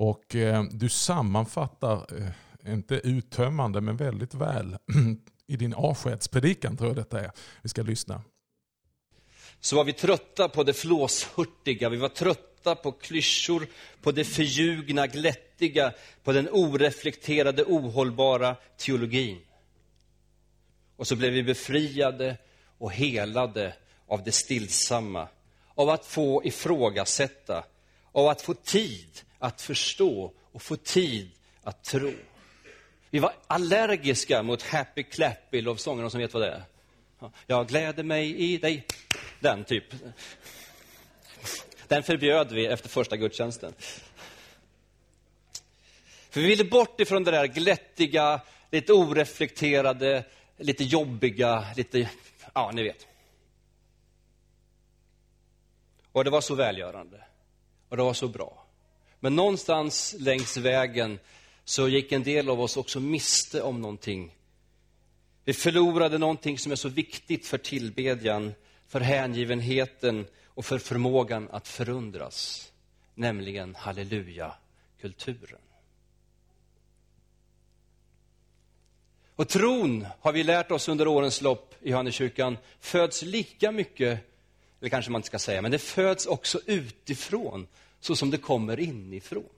Och 0.00 0.36
eh, 0.36 0.64
du 0.64 0.88
sammanfattar, 0.88 2.06
eh, 2.18 2.72
inte 2.72 2.94
uttömmande 2.94 3.80
men 3.80 3.96
väldigt 3.96 4.34
väl, 4.34 4.76
i 5.46 5.56
din 5.56 5.74
avskedspredikan 5.74 6.76
tror 6.76 6.90
jag 6.90 6.96
detta 6.96 7.20
är. 7.20 7.30
Vi 7.62 7.68
ska 7.68 7.82
lyssna. 7.82 8.22
så 9.60 9.76
var 9.76 9.84
vi 9.84 9.92
trötta 9.92 10.48
på 10.48 10.62
det 10.62 10.72
flåshurtiga, 10.72 11.88
vi 11.88 11.96
var 11.96 12.08
trötta 12.08 12.74
på 12.74 12.92
klyschor, 12.92 13.66
på 14.02 14.12
det 14.12 14.24
förljugna, 14.24 15.06
glättiga, 15.06 15.92
på 16.24 16.32
den 16.32 16.48
oreflekterade, 16.48 17.64
ohållbara 17.64 18.56
teologin. 18.76 19.40
Och 20.96 21.06
så 21.06 21.16
blev 21.16 21.32
vi 21.32 21.42
befriade 21.42 22.36
och 22.78 22.92
helade 22.92 23.74
av 24.06 24.24
det 24.24 24.32
stillsamma, 24.32 25.28
av 25.74 25.88
att 25.88 26.06
få 26.06 26.44
ifrågasätta, 26.44 27.64
av 28.12 28.28
att 28.28 28.42
få 28.42 28.54
tid 28.54 29.20
att 29.40 29.62
förstå 29.62 30.32
och 30.52 30.62
få 30.62 30.76
tid 30.76 31.30
att 31.62 31.84
tro. 31.84 32.12
Vi 33.10 33.18
var 33.18 33.32
allergiska 33.46 34.42
mot 34.42 34.62
happy 34.62 35.02
clappy 35.02 35.60
lovsången, 35.60 36.00
någon 36.00 36.10
som 36.10 36.20
vet 36.20 36.34
vad 36.34 36.42
det 36.42 36.48
är? 36.50 36.62
Jag 37.46 37.68
gläder 37.68 38.02
mig 38.02 38.36
i 38.36 38.58
dig. 38.58 38.86
Den 39.40 39.64
typ. 39.64 39.84
Den 41.88 42.02
förbjöd 42.02 42.52
vi 42.52 42.66
efter 42.66 42.88
första 42.88 43.16
gudstjänsten. 43.16 43.74
För 46.30 46.40
vi 46.40 46.46
ville 46.46 46.64
bort 46.64 47.00
ifrån 47.00 47.24
det 47.24 47.30
där 47.30 47.46
glättiga, 47.46 48.40
lite 48.70 48.92
oreflekterade, 48.92 50.24
lite 50.56 50.84
jobbiga, 50.84 51.66
lite, 51.76 52.10
ja 52.54 52.70
ni 52.74 52.82
vet. 52.82 53.06
Och 56.12 56.24
det 56.24 56.30
var 56.30 56.40
så 56.40 56.54
välgörande. 56.54 57.24
Och 57.88 57.96
det 57.96 58.02
var 58.02 58.14
så 58.14 58.28
bra. 58.28 58.59
Men 59.20 59.36
någonstans 59.36 60.14
längs 60.18 60.56
vägen 60.56 61.18
så 61.64 61.88
gick 61.88 62.12
en 62.12 62.22
del 62.22 62.48
av 62.48 62.60
oss 62.60 62.76
också 62.76 63.00
miste 63.00 63.62
om 63.62 63.80
någonting. 63.80 64.36
Vi 65.44 65.52
förlorade 65.52 66.18
någonting 66.18 66.58
som 66.58 66.72
är 66.72 66.76
så 66.76 66.88
viktigt 66.88 67.46
för 67.46 67.58
tillbedjan, 67.58 68.52
för 68.88 69.00
hängivenheten 69.00 70.26
och 70.46 70.64
för 70.64 70.78
förmågan 70.78 71.48
att 71.50 71.68
förundras. 71.68 72.72
Nämligen 73.14 73.74
halleluja-kulturen. 73.74 75.60
Och 79.36 79.48
tron, 79.48 80.06
har 80.20 80.32
vi 80.32 80.42
lärt 80.42 80.70
oss 80.70 80.88
under 80.88 81.08
årens 81.08 81.40
lopp 81.40 81.74
i 81.80 81.90
Johanneskyrkan, 81.90 82.56
föds 82.80 83.22
lika 83.22 83.72
mycket, 83.72 84.20
eller 84.80 84.90
kanske 84.90 85.10
man 85.10 85.18
inte 85.18 85.26
ska 85.26 85.38
säga, 85.38 85.62
men 85.62 85.70
det 85.70 85.78
föds 85.78 86.26
också 86.26 86.60
utifrån, 86.66 87.66
så 88.00 88.16
som 88.16 88.30
det 88.30 88.38
kommer 88.38 88.80
inifrån. 88.80 89.48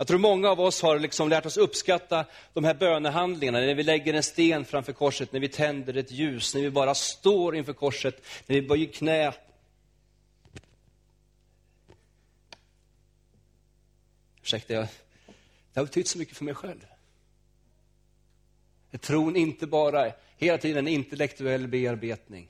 Jag 0.00 0.06
tror 0.06 0.18
många 0.18 0.50
av 0.50 0.60
oss 0.60 0.82
har 0.82 0.98
liksom 0.98 1.28
lärt 1.28 1.46
oss 1.46 1.56
uppskatta 1.56 2.26
de 2.52 2.64
här 2.64 2.74
bönehandlingarna, 2.74 3.58
när 3.58 3.74
vi 3.74 3.82
lägger 3.82 4.14
en 4.14 4.22
sten 4.22 4.64
framför 4.64 4.92
korset, 4.92 5.32
när 5.32 5.40
vi 5.40 5.48
tänder 5.48 5.96
ett 5.96 6.10
ljus, 6.10 6.54
när 6.54 6.62
vi 6.62 6.70
bara 6.70 6.94
står 6.94 7.56
inför 7.56 7.72
korset, 7.72 8.22
när 8.46 8.56
vi 8.56 8.62
böjer 8.62 8.92
knä. 8.92 9.32
Ursäkta, 14.42 14.74
jag, 14.74 14.86
det 15.72 15.80
har 15.80 15.84
betytt 15.84 16.08
så 16.08 16.18
mycket 16.18 16.36
för 16.36 16.44
mig 16.44 16.54
själv. 16.54 16.86
Är 18.90 18.98
tron 18.98 19.36
inte 19.36 19.66
bara 19.66 20.12
hela 20.36 20.58
tiden 20.58 20.86
en 20.86 20.92
intellektuell 20.92 21.68
bearbetning. 21.68 22.48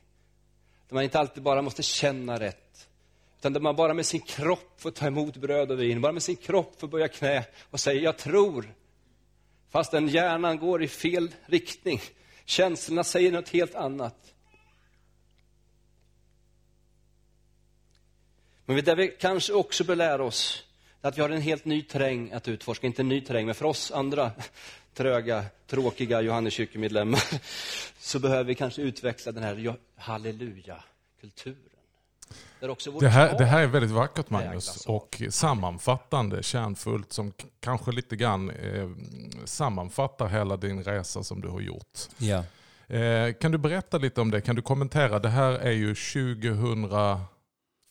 Där 0.88 0.94
man 0.94 1.04
inte 1.04 1.18
alltid 1.18 1.42
bara 1.42 1.62
måste 1.62 1.82
känna 1.82 2.40
rätt, 2.40 2.69
utan 3.40 3.52
där 3.52 3.60
man 3.60 3.76
bara 3.76 3.94
med 3.94 4.06
sin 4.06 4.20
kropp 4.20 4.74
får 4.76 4.90
ta 4.90 5.06
emot 5.06 5.36
bröd 5.36 5.70
och 5.70 5.80
vin, 5.80 6.00
bara 6.00 6.12
med 6.12 6.22
sin 6.22 6.36
kropp 6.36 6.80
får 6.80 6.88
böja 6.88 7.08
knä 7.08 7.44
och 7.70 7.80
säga 7.80 8.02
jag 8.02 8.18
tror. 8.18 8.74
Fast 9.70 9.90
den 9.90 10.08
hjärnan 10.08 10.58
går 10.58 10.82
i 10.82 10.88
fel 10.88 11.34
riktning. 11.46 12.00
Känslorna 12.44 13.04
säger 13.04 13.32
något 13.32 13.48
helt 13.48 13.74
annat. 13.74 14.34
Men 18.64 18.84
det 18.84 18.94
vi 18.94 19.08
kanske 19.08 19.52
också 19.52 19.84
bör 19.84 19.96
lära 19.96 20.24
oss 20.24 20.64
är 21.02 21.08
att 21.08 21.18
vi 21.18 21.22
har 21.22 21.30
en 21.30 21.42
helt 21.42 21.64
ny 21.64 21.82
terräng 21.82 22.32
att 22.32 22.48
utforska. 22.48 22.86
Inte 22.86 23.02
en 23.02 23.08
ny 23.08 23.20
terräng, 23.20 23.46
men 23.46 23.54
för 23.54 23.64
oss 23.64 23.92
andra 23.92 24.32
tröga, 24.94 25.44
tråkiga 25.66 26.20
Johanneskyrkomedlemmar 26.20 27.22
så 27.98 28.18
behöver 28.18 28.44
vi 28.44 28.54
kanske 28.54 28.82
utveckla 28.82 29.32
den 29.32 29.42
här 29.42 29.76
halleluja-kulturen. 29.96 31.69
Det 33.00 33.08
här, 33.08 33.38
det 33.38 33.44
här 33.44 33.62
är 33.62 33.66
väldigt 33.66 33.90
vackert 33.90 34.30
Magnus 34.30 34.86
och 34.86 35.22
sammanfattande, 35.30 36.42
kärnfullt 36.42 37.12
som 37.12 37.32
kanske 37.60 37.92
lite 37.92 38.16
grann 38.16 38.50
eh, 38.50 38.88
sammanfattar 39.44 40.28
hela 40.28 40.56
din 40.56 40.84
resa 40.84 41.22
som 41.22 41.40
du 41.40 41.48
har 41.48 41.60
gjort. 41.60 41.98
Ja. 42.18 42.44
Eh, 42.96 43.32
kan 43.32 43.52
du 43.52 43.58
berätta 43.58 43.98
lite 43.98 44.20
om 44.20 44.30
det? 44.30 44.40
Kan 44.40 44.56
du 44.56 44.62
kommentera? 44.62 45.18
Det 45.18 45.28
här 45.28 45.52
är 45.52 45.72
ju 45.72 45.94
2000 45.94 46.90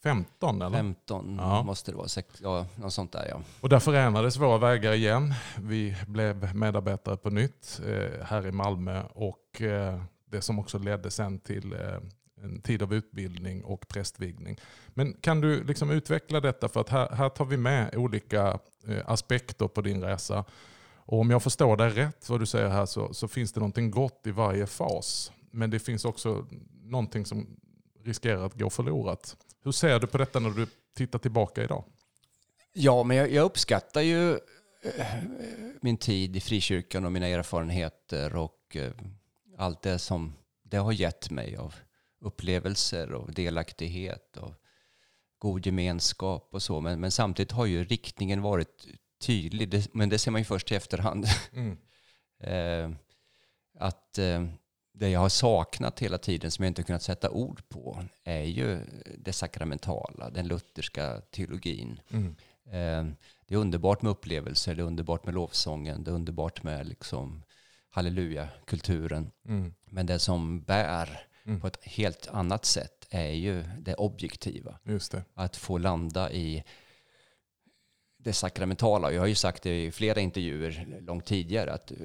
15 0.03 0.61
eller? 0.61 0.77
15 0.77 1.35
ja. 1.39 1.63
måste 1.63 1.91
det 1.91 1.97
vara, 1.97 2.07
ja, 2.41 2.65
något 2.75 2.93
sånt 2.93 3.11
där 3.11 3.27
ja. 3.29 3.41
Och 3.61 3.69
där 3.69 3.79
förenades 3.79 4.37
våra 4.37 4.57
vägar 4.57 4.93
igen. 4.93 5.33
Vi 5.57 5.95
blev 6.07 6.55
medarbetare 6.55 7.17
på 7.17 7.29
nytt 7.29 7.81
eh, 7.85 8.25
här 8.25 8.47
i 8.47 8.51
Malmö 8.51 9.03
och 9.13 9.61
eh, 9.61 10.01
det 10.25 10.41
som 10.41 10.59
också 10.59 10.77
ledde 10.77 11.11
sen 11.11 11.39
till 11.39 11.73
eh, 11.73 11.79
en 12.43 12.61
tid 12.61 12.81
av 12.81 12.93
utbildning 12.93 13.63
och 13.63 13.87
prästvigning. 13.87 14.59
Men 14.87 15.13
kan 15.13 15.41
du 15.41 15.63
liksom 15.63 15.91
utveckla 15.91 16.39
detta 16.39 16.69
för 16.69 16.81
att 16.81 16.89
här, 16.89 17.09
här 17.09 17.29
tar 17.29 17.45
vi 17.45 17.57
med 17.57 17.95
olika 17.95 18.59
eh, 18.87 19.01
aspekter 19.05 19.67
på 19.67 19.81
din 19.81 20.03
resa. 20.03 20.45
Och 20.95 21.19
om 21.19 21.29
jag 21.29 21.43
förstår 21.43 21.77
dig 21.77 21.89
rätt 21.89 22.29
vad 22.29 22.39
du 22.39 22.45
säger 22.45 22.69
här 22.69 22.85
så, 22.85 23.13
så 23.13 23.27
finns 23.27 23.53
det 23.53 23.59
någonting 23.59 23.91
gott 23.91 24.21
i 24.27 24.31
varje 24.31 24.67
fas. 24.67 25.31
Men 25.51 25.69
det 25.69 25.79
finns 25.79 26.05
också 26.05 26.45
någonting 26.83 27.25
som 27.25 27.47
riskerar 28.03 28.45
att 28.45 28.59
gå 28.59 28.69
förlorat. 28.69 29.37
Hur 29.63 29.71
ser 29.71 29.99
du 29.99 30.07
på 30.07 30.17
detta 30.17 30.39
när 30.39 30.49
du 30.49 30.67
tittar 30.95 31.19
tillbaka 31.19 31.63
idag? 31.63 31.83
Ja, 32.73 33.03
men 33.03 33.17
jag, 33.17 33.31
jag 33.31 33.45
uppskattar 33.45 34.01
ju 34.01 34.31
eh, 34.81 35.05
min 35.81 35.97
tid 35.97 36.35
i 36.35 36.39
frikyrkan 36.39 37.05
och 37.05 37.11
mina 37.11 37.27
erfarenheter 37.27 38.35
och 38.35 38.75
eh, 38.75 38.91
allt 39.57 39.81
det 39.81 39.99
som 39.99 40.33
det 40.63 40.77
har 40.77 40.91
gett 40.91 41.31
mig 41.31 41.57
av 41.57 41.75
upplevelser 42.19 43.11
och 43.11 43.33
delaktighet 43.33 44.37
och 44.37 44.53
god 45.37 45.65
gemenskap 45.65 46.49
och 46.51 46.61
så. 46.61 46.81
Men, 46.81 46.99
men 46.99 47.11
samtidigt 47.11 47.51
har 47.51 47.65
ju 47.65 47.83
riktningen 47.83 48.41
varit 48.41 48.87
tydlig. 49.19 49.69
Det, 49.69 49.93
men 49.93 50.09
det 50.09 50.17
ser 50.17 50.31
man 50.31 50.41
ju 50.41 50.45
först 50.45 50.71
i 50.71 50.75
efterhand. 50.75 51.25
Mm. 51.53 51.77
eh, 52.39 52.97
att 53.79 54.17
eh, 54.17 54.45
det 54.93 55.09
jag 55.09 55.19
har 55.19 55.29
saknat 55.29 55.99
hela 55.99 56.17
tiden 56.17 56.51
som 56.51 56.63
jag 56.63 56.69
inte 56.69 56.83
kunnat 56.83 57.03
sätta 57.03 57.29
ord 57.29 57.69
på 57.69 58.03
är 58.23 58.43
ju 58.43 58.79
det 59.17 59.33
sakramentala, 59.33 60.29
den 60.29 60.47
lutherska 60.47 61.21
teologin. 61.31 61.99
Mm. 62.09 62.35
Eh, 62.65 63.13
det 63.47 63.55
är 63.55 63.59
underbart 63.59 64.01
med 64.01 64.09
upplevelser, 64.09 64.75
det 64.75 64.81
är 64.81 64.85
underbart 64.85 65.25
med 65.25 65.33
lovsången, 65.33 66.03
det 66.03 66.11
är 66.11 66.15
underbart 66.15 66.63
med 66.63 66.87
liksom 66.87 67.43
halleluja-kulturen. 67.89 69.31
Mm. 69.45 69.73
Men 69.85 70.05
det 70.05 70.19
som 70.19 70.61
bär 70.61 71.28
mm. 71.45 71.61
på 71.61 71.67
ett 71.67 71.79
helt 71.83 72.27
annat 72.27 72.65
sätt 72.65 73.07
är 73.09 73.31
ju 73.31 73.63
det 73.79 73.95
objektiva. 73.95 74.79
Det. 74.83 75.23
Att 75.33 75.55
få 75.55 75.77
landa 75.77 76.31
i 76.31 76.63
det 78.23 78.33
sakramentala. 78.33 79.11
Jag 79.11 79.21
har 79.21 79.27
ju 79.27 79.35
sagt 79.35 79.63
det 79.63 79.83
i 79.85 79.91
flera 79.91 80.19
intervjuer 80.19 81.01
långt 81.01 81.25
tidigare 81.25 81.73
att 81.73 81.91
eh, 81.91 81.97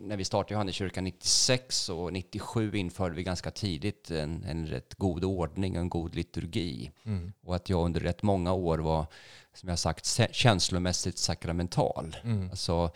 när 0.00 0.16
vi 0.16 0.24
startade 0.24 0.54
Johanneskyrkan 0.54 1.04
96 1.04 1.88
och 1.88 2.12
97 2.12 2.76
införde 2.76 3.14
vi 3.14 3.22
ganska 3.22 3.50
tidigt 3.50 4.10
en, 4.10 4.44
en 4.44 4.66
rätt 4.66 4.94
god 4.94 5.24
ordning 5.24 5.76
och 5.76 5.80
en 5.80 5.88
god 5.88 6.14
liturgi. 6.14 6.90
Mm. 7.04 7.32
Och 7.42 7.56
att 7.56 7.68
jag 7.68 7.84
under 7.84 8.00
rätt 8.00 8.22
många 8.22 8.52
år 8.52 8.78
var, 8.78 9.06
som 9.54 9.68
jag 9.68 9.78
sagt, 9.78 10.20
känslomässigt 10.30 11.18
sakramental. 11.18 12.16
Mm. 12.24 12.50
Alltså, 12.50 12.90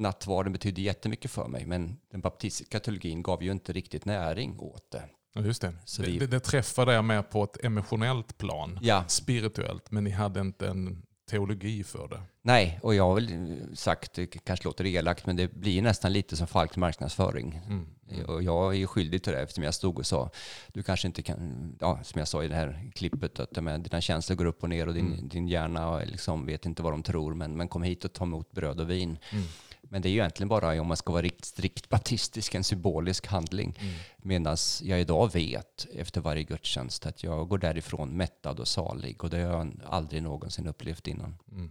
nattvarden 0.00 0.52
betydde 0.52 0.80
jättemycket 0.80 1.30
för 1.30 1.48
mig, 1.48 1.66
men 1.66 1.96
den 2.10 2.20
baptistiska 2.20 2.80
teologin 2.80 3.22
gav 3.22 3.42
ju 3.42 3.50
inte 3.50 3.72
riktigt 3.72 4.04
näring 4.04 4.58
åt 4.58 4.90
det. 4.90 5.02
Ja, 5.34 5.40
just 5.40 5.62
det. 5.62 5.72
det, 5.98 6.02
vi... 6.02 6.26
det, 6.26 6.40
träffar 6.40 6.86
dig 6.86 7.02
mer 7.02 7.22
på 7.22 7.44
ett 7.44 7.64
emotionellt 7.64 8.38
plan, 8.38 8.78
ja. 8.82 9.04
spirituellt, 9.08 9.90
men 9.90 10.04
ni 10.04 10.10
hade 10.10 10.40
inte 10.40 10.68
en 10.68 11.02
teologi 11.30 11.84
för 11.84 12.08
det. 12.08 12.20
Nej, 12.42 12.80
och 12.82 12.94
jag 12.94 13.04
har 13.04 13.14
väl 13.14 13.76
sagt, 13.76 14.12
det 14.12 14.26
kanske 14.26 14.64
låter 14.64 14.86
elakt, 14.86 15.26
men 15.26 15.36
det 15.36 15.52
blir 15.52 15.82
nästan 15.82 16.12
lite 16.12 16.36
som 16.36 16.46
falsk 16.46 16.76
marknadsföring. 16.76 17.60
Mm. 17.66 17.86
Mm. 18.10 18.24
Och 18.26 18.42
jag 18.42 18.76
är 18.76 18.86
skyldig 18.86 19.22
till 19.22 19.32
det 19.32 19.40
eftersom 19.40 19.64
jag 19.64 19.74
stod 19.74 19.98
och 19.98 20.06
sa, 20.06 20.30
du 20.68 20.82
kanske 20.82 21.06
inte 21.06 21.22
kan, 21.22 21.76
ja, 21.80 21.98
som 22.02 22.18
jag 22.18 22.28
sa 22.28 22.44
i 22.44 22.48
det 22.48 22.54
här 22.54 22.90
klippet, 22.94 23.40
att 23.40 23.62
med, 23.62 23.80
dina 23.80 24.00
känslor 24.00 24.36
går 24.36 24.44
upp 24.44 24.62
och 24.62 24.68
ner 24.68 24.86
och 24.86 24.94
din, 24.94 25.12
mm. 25.12 25.28
din 25.28 25.48
hjärna 25.48 25.98
liksom 25.98 26.46
vet 26.46 26.66
inte 26.66 26.82
vad 26.82 26.92
de 26.92 27.02
tror, 27.02 27.34
men, 27.34 27.56
men 27.56 27.68
kom 27.68 27.82
hit 27.82 28.04
och 28.04 28.12
ta 28.12 28.24
emot 28.24 28.52
bröd 28.52 28.80
och 28.80 28.90
vin. 28.90 29.18
Mm. 29.32 29.44
Men 29.92 30.02
det 30.02 30.08
är 30.08 30.10
ju 30.10 30.18
egentligen 30.18 30.48
bara, 30.48 30.80
om 30.80 30.86
man 30.86 30.96
ska 30.96 31.12
vara 31.12 31.22
riktigt 31.22 31.44
strikt 31.44 31.88
baptistisk, 31.88 32.54
en 32.54 32.64
symbolisk 32.64 33.26
handling. 33.26 33.78
Mm. 33.80 33.94
Medan 34.16 34.56
jag 34.82 35.00
idag 35.00 35.32
vet 35.32 35.86
efter 35.94 36.20
varje 36.20 36.42
gudstjänst 36.42 37.06
att 37.06 37.22
jag 37.22 37.48
går 37.48 37.58
därifrån 37.58 38.08
mättad 38.08 38.60
och 38.60 38.68
salig. 38.68 39.24
Och 39.24 39.30
det 39.30 39.36
har 39.36 39.56
jag 39.56 39.82
aldrig 39.86 40.22
någonsin 40.22 40.66
upplevt 40.66 41.06
innan. 41.06 41.36
Mm. 41.52 41.70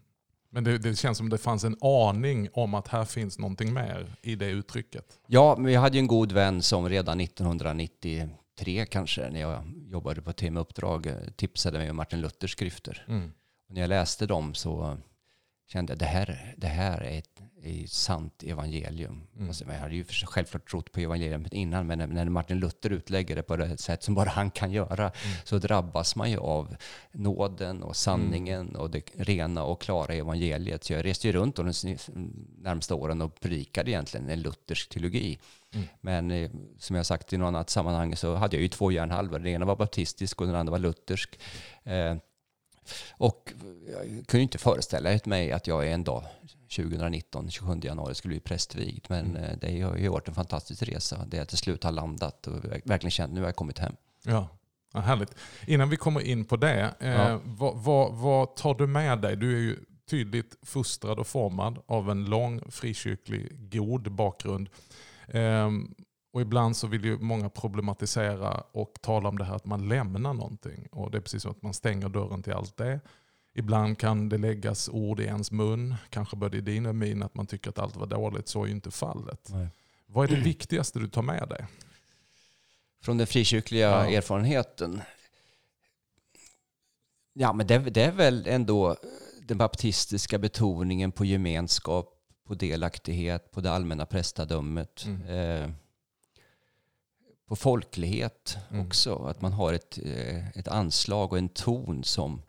Men 0.50 0.64
det, 0.64 0.78
det, 0.78 0.96
känns 0.96 1.18
som 1.18 1.30
det 1.30 1.38
fanns 1.38 1.64
en 1.64 1.78
aning 1.82 2.50
om 2.54 2.74
att 2.74 2.88
här 2.88 3.06
finns 3.06 3.40
någonting 3.40 3.74
mer 3.74 4.16
i 4.22 4.36
det 4.36 4.50
uttrycket. 4.50 5.20
Ja, 5.28 5.56
men 5.58 5.74
jag 5.74 5.82
hade 5.82 5.98
ju 5.98 6.00
en 6.00 6.08
god 6.08 6.32
vän 6.32 6.62
som 6.62 6.90
redan 6.90 7.20
1993 7.20 8.86
kanske, 8.86 9.30
när 9.30 9.40
jag 9.40 9.64
jobbade 9.88 10.22
på 10.22 10.34
Uppdrag, 10.60 11.12
tipsade 11.36 11.78
mig 11.78 11.90
om 11.90 11.96
Martin 11.96 12.22
Luthers 12.22 12.52
skrifter. 12.52 13.06
Mm. 13.08 13.32
Och 13.68 13.74
när 13.74 13.82
jag 13.82 13.88
läste 13.88 14.26
dem 14.26 14.54
så 14.54 14.98
kände 15.72 15.96
det 15.96 16.06
här, 16.06 16.56
det 16.58 16.68
här 16.68 17.02
är 17.02 17.18
ett 17.18 17.40
är 17.64 17.88
sant 17.88 18.44
evangelium. 18.44 19.28
Mm. 19.36 19.48
Alltså, 19.48 19.66
jag 19.66 19.80
hade 19.80 19.96
ju 19.96 20.06
självklart 20.06 20.70
trott 20.70 20.92
på 20.92 21.00
evangeliet 21.00 21.54
innan, 21.54 21.88
men 21.88 22.10
när 22.10 22.30
Martin 22.30 22.60
Luther 22.60 22.90
utlägger 22.90 23.36
det 23.36 23.44
på 23.44 23.56
det 23.56 23.78
sätt 23.78 24.04
som 24.04 24.16
bara 24.16 24.30
han 24.30 24.52
kan 24.52 24.72
göra, 24.72 25.04
mm. 25.04 25.38
så 25.44 25.58
drabbas 25.58 26.16
man 26.16 26.32
ju 26.32 26.38
av 26.38 26.76
nåden 27.12 27.84
och 27.84 27.96
sanningen 27.96 28.62
mm. 28.62 28.82
och 28.82 28.90
det 28.90 29.02
rena 29.16 29.64
och 29.64 29.82
klara 29.82 30.14
evangeliet. 30.14 30.84
Så 30.84 30.94
jag 30.94 31.06
reste 31.06 31.28
ju 31.28 31.34
runt 31.34 31.56
de 31.56 31.74
närmsta 32.58 32.96
åren 32.96 33.22
och 33.22 33.40
predikade 33.40 33.92
egentligen 33.92 34.30
en 34.30 34.42
luthersk 34.42 34.90
teologi. 34.90 35.40
Mm. 35.74 35.88
Men 36.02 36.32
eh, 36.32 36.52
som 36.78 36.96
jag 36.96 37.06
sagt 37.06 37.34
i 37.34 37.38
något 37.38 37.48
annat 37.48 37.70
sammanhang 37.70 38.16
så 38.16 38.36
hade 38.36 38.56
jag 38.56 38.64
ju 38.64 38.70
två 38.70 38.92
hjärnhalvor. 38.92 39.40
Den 39.40 39.48
ena 39.48 39.66
var 39.66 39.76
baptistisk 39.76 40.42
och 40.42 40.48
den 40.48 40.56
andra 40.56 40.72
var 40.72 40.80
luthersk. 40.80 41.40
Eh, 41.84 42.16
och 43.12 43.54
jag 43.92 44.28
kunde 44.28 44.42
inte 44.42 44.58
föreställa 44.58 45.20
mig 45.26 45.52
att 45.52 45.68
jag 45.68 45.92
en 45.92 46.04
dag, 46.04 46.24
2019, 46.76 47.52
27 47.52 47.80
januari, 47.84 48.16
skulle 48.16 48.32
bli 48.32 48.40
prästvigd. 48.40 49.06
Men 49.10 49.26
mm. 49.26 49.44
Eh, 49.44 49.58
det 49.62 49.82
har 49.82 49.98
ju 49.98 50.10
varit 50.10 50.28
en 50.28 50.34
fantastisk 50.34 50.84
resa. 50.84 51.26
Det 51.28 51.38
jag 51.38 51.48
till 51.48 51.58
slut 51.58 51.84
har 51.84 51.92
landat 51.92 52.48
och 52.48 52.66
verkligen 52.66 53.12
känt 53.12 53.34
nu 53.34 53.40
har 53.40 53.48
jag 53.48 53.56
kommit 53.56 53.80
hem. 53.80 53.94
Ja. 54.24 54.48
Ja, 54.94 55.00
härligt. 55.00 55.36
Innan 55.68 55.90
vi 55.90 55.98
kommer 55.98 56.22
in 56.22 56.46
på 56.46 56.56
det, 56.56 56.94
eh, 57.00 57.10
ja. 57.10 57.40
vad, 57.44 57.78
vad, 57.78 58.14
vad, 58.14 58.56
tar 58.56 58.74
du 58.74 58.88
med 58.88 59.20
dig? 59.22 59.36
Du 59.36 59.56
är 59.56 59.62
ju 59.62 59.78
tydligt 60.10 60.58
fostrad 60.62 61.20
och 61.20 61.28
formad 61.28 61.80
av 61.86 62.10
en 62.10 62.26
lång 62.26 62.72
frikyrklig 62.72 63.72
god 63.72 64.12
bakgrund. 64.12 64.70
Eh, 65.28 65.70
och 66.32 66.42
ibland 66.42 66.78
så 66.78 66.88
vill 66.88 67.06
ju 67.06 67.18
många 67.20 67.50
problematisera 67.50 68.64
och 68.72 68.98
tala 69.02 69.30
om 69.30 69.38
det 69.38 69.44
här 69.44 69.56
att 69.56 69.66
man 69.66 69.90
lämnar 69.90 70.34
någonting. 70.34 70.88
Och 70.92 71.12
det 71.12 71.18
är 71.18 71.22
precis 71.22 71.42
som 71.42 71.52
att 71.52 71.62
man 71.62 71.74
stänger 71.74 72.10
dörren 72.10 72.44
till 72.44 72.54
allt 72.54 72.78
det. 72.78 73.00
Ibland 73.54 73.98
kan 73.98 74.30
det 74.30 74.38
läggas 74.38 74.90
ord 74.90 75.20
i 75.20 75.24
ens 75.24 75.52
mun, 75.52 75.96
kanske 76.10 76.36
både 76.36 76.58
i 76.58 76.62
din 76.62 76.86
och 76.86 76.96
min, 76.96 77.24
att 77.24 77.36
man 77.36 77.48
tycker 77.48 77.70
att 77.70 77.80
allt 77.80 77.96
var 77.96 78.08
dåligt. 78.08 78.48
Så 78.48 78.64
är 78.64 78.68
ju 78.68 78.74
inte 78.74 78.92
fallet. 78.92 79.50
Nej. 79.50 79.68
Vad 80.06 80.32
är 80.32 80.36
det 80.36 80.42
viktigaste 80.42 81.00
du 81.00 81.08
tar 81.08 81.22
med 81.22 81.50
dig? 81.50 81.66
Från 83.02 83.18
den 83.18 83.28
frikyrkliga 83.28 83.90
ja. 83.90 84.18
erfarenheten? 84.18 85.02
Ja, 87.34 87.54
men 87.54 87.68
det, 87.68 87.78
det, 87.78 88.04
är 88.04 88.12
väl 88.12 88.48
ändå 88.48 88.96
den 89.48 89.58
baptistiska 89.58 90.38
betoningen 90.38 91.12
på 91.12 91.26
gemenskap, 91.26 92.16
på 92.48 92.54
delaktighet, 92.56 93.52
på 93.52 93.62
det 93.62 93.72
allmänna 93.72 94.06
prästadömet. 94.06 95.06
Mm. 95.06 95.22
Eh, 95.28 95.72
på 97.50 97.56
folklighet 97.56 98.58
mm. 98.72 98.86
också. 98.86 99.16
Att 99.16 99.42
man 99.42 99.54
har 99.54 99.74
ett, 99.74 100.00
eh, 100.06 100.48
ett 100.50 100.68
anslag 100.68 101.32
och 101.32 101.38
en 101.38 101.50
ton 101.50 102.04
som 102.04 102.42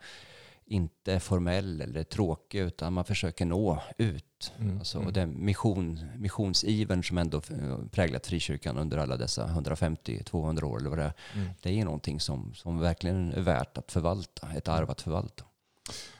inte 0.65 1.13
är 1.13 1.19
formell 1.19 1.81
eller 1.81 2.03
tråkig 2.03 2.59
utan 2.59 2.93
man 2.93 3.05
försöker 3.05 3.45
nå 3.45 3.83
ut. 3.97 4.53
Mm. 4.59 4.77
Alltså, 4.77 4.97
mm. 4.97 5.07
och 5.07 5.13
den 5.13 5.45
mission, 5.45 5.99
missionsivern 6.17 7.03
som 7.03 7.17
ändå 7.17 7.37
eh, 7.37 7.77
präglat 7.91 8.27
frikyrkan 8.27 8.77
under 8.77 8.97
alla 8.97 9.17
dessa 9.17 9.47
150-200 9.47 10.63
år, 10.63 10.79
eller 10.79 10.89
vad 10.89 10.99
det, 10.99 11.03
är, 11.03 11.13
Mm. 11.35 11.49
det 11.61 11.79
är 11.79 11.85
någonting 11.85 12.19
som, 12.19 12.53
som 12.53 12.79
verkligen 12.79 13.33
är 13.33 13.41
värt 13.41 13.77
att 13.77 13.91
förvalta, 13.91 14.47
ett 14.55 14.67
arv 14.67 14.91
att 14.91 15.01
förvalta. 15.01 15.43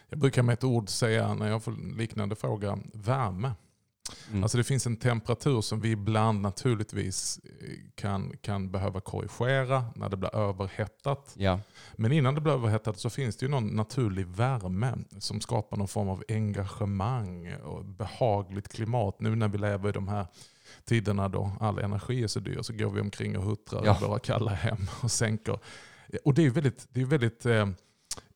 Jag 0.10 0.20
brukar 0.20 0.44
med 0.44 0.54
ett 0.54 0.64
ord 0.64 0.90
säga 0.90 1.34
när 1.34 1.50
jag 1.50 1.64
får 1.64 1.98
liknande 1.98 2.36
fråga, 2.36 2.80
värme. 2.94 3.52
Mm. 4.30 4.44
Alltså 4.44 4.58
det 4.58 4.64
finns 4.64 4.86
en 4.86 4.98
temperatur 4.98 5.62
som 5.62 5.80
vi 5.80 5.92
ibland 5.92 6.42
naturligtvis 6.42 7.40
eh, 7.44 7.70
kan, 7.96 8.38
kan 8.42 8.72
behöva 8.72 9.02
korrigera 9.02 9.86
när 9.96 10.10
det 10.10 10.18
blir 10.18 10.36
överhettat. 10.36 11.34
ja, 11.38 11.60
Men 11.96 12.12
innan 12.12 12.36
det 12.36 12.42
blir 12.42 12.54
överhettat 12.54 13.00
så 13.00 13.10
finns 13.10 13.36
det 13.38 13.46
ju 13.46 13.50
någon 13.50 13.68
naturlig 13.68 14.28
värme 14.28 14.94
som 15.20 15.42
skapar 15.42 15.78
någon 15.78 15.88
form 15.88 16.10
av 16.10 16.24
engagemang 16.30 17.54
och 17.56 17.86
behagligt 17.86 18.68
klimat. 18.74 19.20
Nu 19.20 19.36
när 19.36 19.48
vi 19.48 19.58
lever 19.58 19.90
i 19.90 19.92
de 19.92 20.08
här 20.08 20.26
tiderna 20.86 21.30
då 21.30 21.52
all 21.60 21.80
energi 21.80 22.24
är 22.24 22.28
så 22.28 22.40
dyr 22.40 22.62
så 22.62 22.74
går 22.74 22.90
vi 22.90 23.02
omkring 23.02 23.38
och 23.38 23.44
huttrar 23.44 23.86
Ja. 23.86 23.98
i 24.02 24.06
våra 24.06 24.20
kalla 24.20 24.52
hem 24.54 24.78
och 25.04 25.12
sänker. 25.12 25.60
Och 26.26 26.34
det 26.34 26.46
är 26.46 26.50
väldigt, 26.50 26.88
det 26.90 27.02
är 27.02 27.06
väldigt 27.06 27.46
eh, 27.46 27.68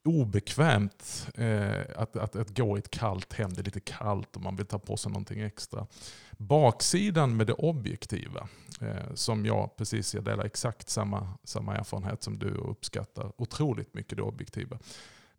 obekvämt 0.05 1.27
eh, 1.35 1.81
att, 1.95 2.15
att, 2.15 2.35
att 2.35 2.57
gå 2.57 2.77
i 2.77 2.79
ett 2.79 2.91
kallt 2.91 3.33
hem. 3.33 3.53
Det 3.53 3.61
är 3.61 3.63
lite 3.63 3.79
kallt 3.79 4.35
och 4.35 4.41
man 4.41 4.55
vill 4.55 4.65
ta 4.65 4.79
på 4.79 4.97
sig 4.97 5.11
någonting 5.11 5.41
extra. 5.41 5.87
Baksidan 6.31 7.37
med 7.37 7.47
det 7.47 7.53
objektiva, 7.53 8.47
eh, 8.81 9.13
som 9.13 9.45
jag 9.45 9.75
precis, 9.77 10.15
jag 10.15 10.23
delar 10.23 10.45
exakt 10.45 10.89
samma, 10.89 11.37
samma 11.43 11.75
erfarenhet 11.75 12.23
som 12.23 12.39
du 12.39 12.55
och 12.55 12.71
uppskattar 12.71 13.31
otroligt 13.37 13.93
mycket 13.93 14.17
det 14.17 14.23
objektiva. 14.23 14.79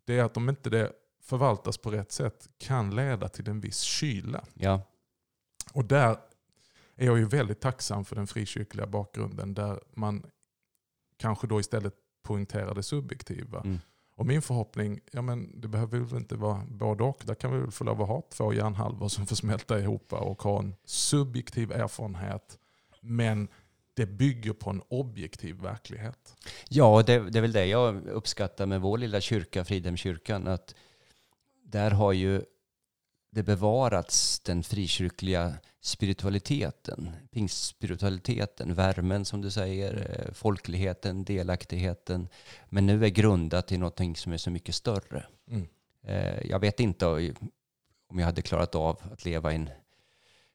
Det 0.05 0.19
är 0.19 0.23
att 0.23 0.37
om 0.37 0.49
inte 0.49 0.69
det 0.69 0.91
förvaltas 1.21 1.77
på 1.77 1.91
rätt 1.91 2.11
sätt 2.11 2.49
kan 2.57 2.95
leda 2.95 3.27
till 3.27 3.49
en 3.49 3.59
viss 3.59 3.81
kyla. 3.81 4.43
ja, 4.53 4.81
Och 5.73 5.85
där 5.85 6.17
är 6.95 7.05
jag 7.05 7.17
ju 7.17 7.25
väldigt 7.25 7.59
tacksam 7.61 8.05
för 8.05 8.15
den 8.15 8.27
frikyrkliga 8.27 8.87
bakgrunden 8.87 9.53
där 9.53 9.79
man 9.93 10.23
kanske 11.17 11.47
då 11.47 11.59
istället 11.59 11.93
poängterar 12.23 12.75
det 12.75 12.83
subjektiva. 12.83 13.59
mm. 13.59 13.79
Och 14.17 14.25
min 14.25 14.41
förhoppning, 14.41 14.99
ja 15.11 15.21
men 15.21 15.61
det 15.61 15.67
behöver 15.67 15.99
väl 15.99 16.17
inte 16.17 16.35
vara 16.35 16.61
både 16.69 17.03
och. 17.03 17.21
Där 17.25 17.35
kan 17.35 17.51
vi 17.51 17.59
väl 17.59 17.71
få 17.71 17.83
lov 17.83 18.01
att 18.01 18.07
ha 18.07 18.21
två 18.29 18.53
hjärnhalvor 18.53 19.07
som 19.07 19.27
får 19.27 19.35
smälta 19.35 19.79
ihop 19.79 20.13
och 20.13 20.41
ha 20.41 20.59
en 20.59 20.75
subjektiv 20.85 21.71
erfarenhet. 21.71 22.59
Men 23.01 23.47
det 23.93 24.05
bygger 24.05 24.53
på 24.53 24.69
en 24.69 24.81
objektiv 24.87 25.55
verklighet. 25.61 26.35
Ja, 26.69 27.03
det, 27.05 27.29
det 27.29 27.39
är 27.39 27.41
väl 27.41 27.51
det 27.51 27.65
jag 27.65 28.07
uppskattar 28.07 28.65
med 28.65 28.81
vår 28.81 28.97
lilla 28.97 29.21
kyrka, 29.21 29.65
Fridhemskyrkan, 29.65 30.47
att 30.47 30.75
där 31.63 31.91
har 31.91 32.13
ju 32.13 32.41
det 33.31 33.43
bevarats 33.43 34.39
den 34.39 34.63
frikyrkliga 34.63 35.53
spiritualiteten, 35.87 37.15
pingstspiritualiteten, 37.31 38.73
värmen 38.73 39.25
som 39.25 39.41
du 39.41 39.51
säger, 39.51 39.93
eh, 40.27 40.33
folkligheten, 40.33 41.23
delaktigheten. 41.23 42.29
Men 42.69 42.85
nu 42.85 43.05
är 43.05 43.09
grundat 43.09 43.71
i 43.71 43.77
någonting 43.77 44.15
som 44.15 44.33
är 44.33 44.37
så 44.37 44.49
mycket 44.51 44.75
större. 44.75 45.25
Mm. 45.51 45.67
Eh, 46.03 46.47
Jag 46.47 46.59
vet 46.59 46.79
inte 46.79 47.05
om 48.09 48.19
jag 48.19 48.25
hade 48.25 48.41
klarat 48.41 48.75
av 48.75 49.01
att 49.11 49.25
leva 49.25 49.51
i 49.51 49.55
en 49.55 49.69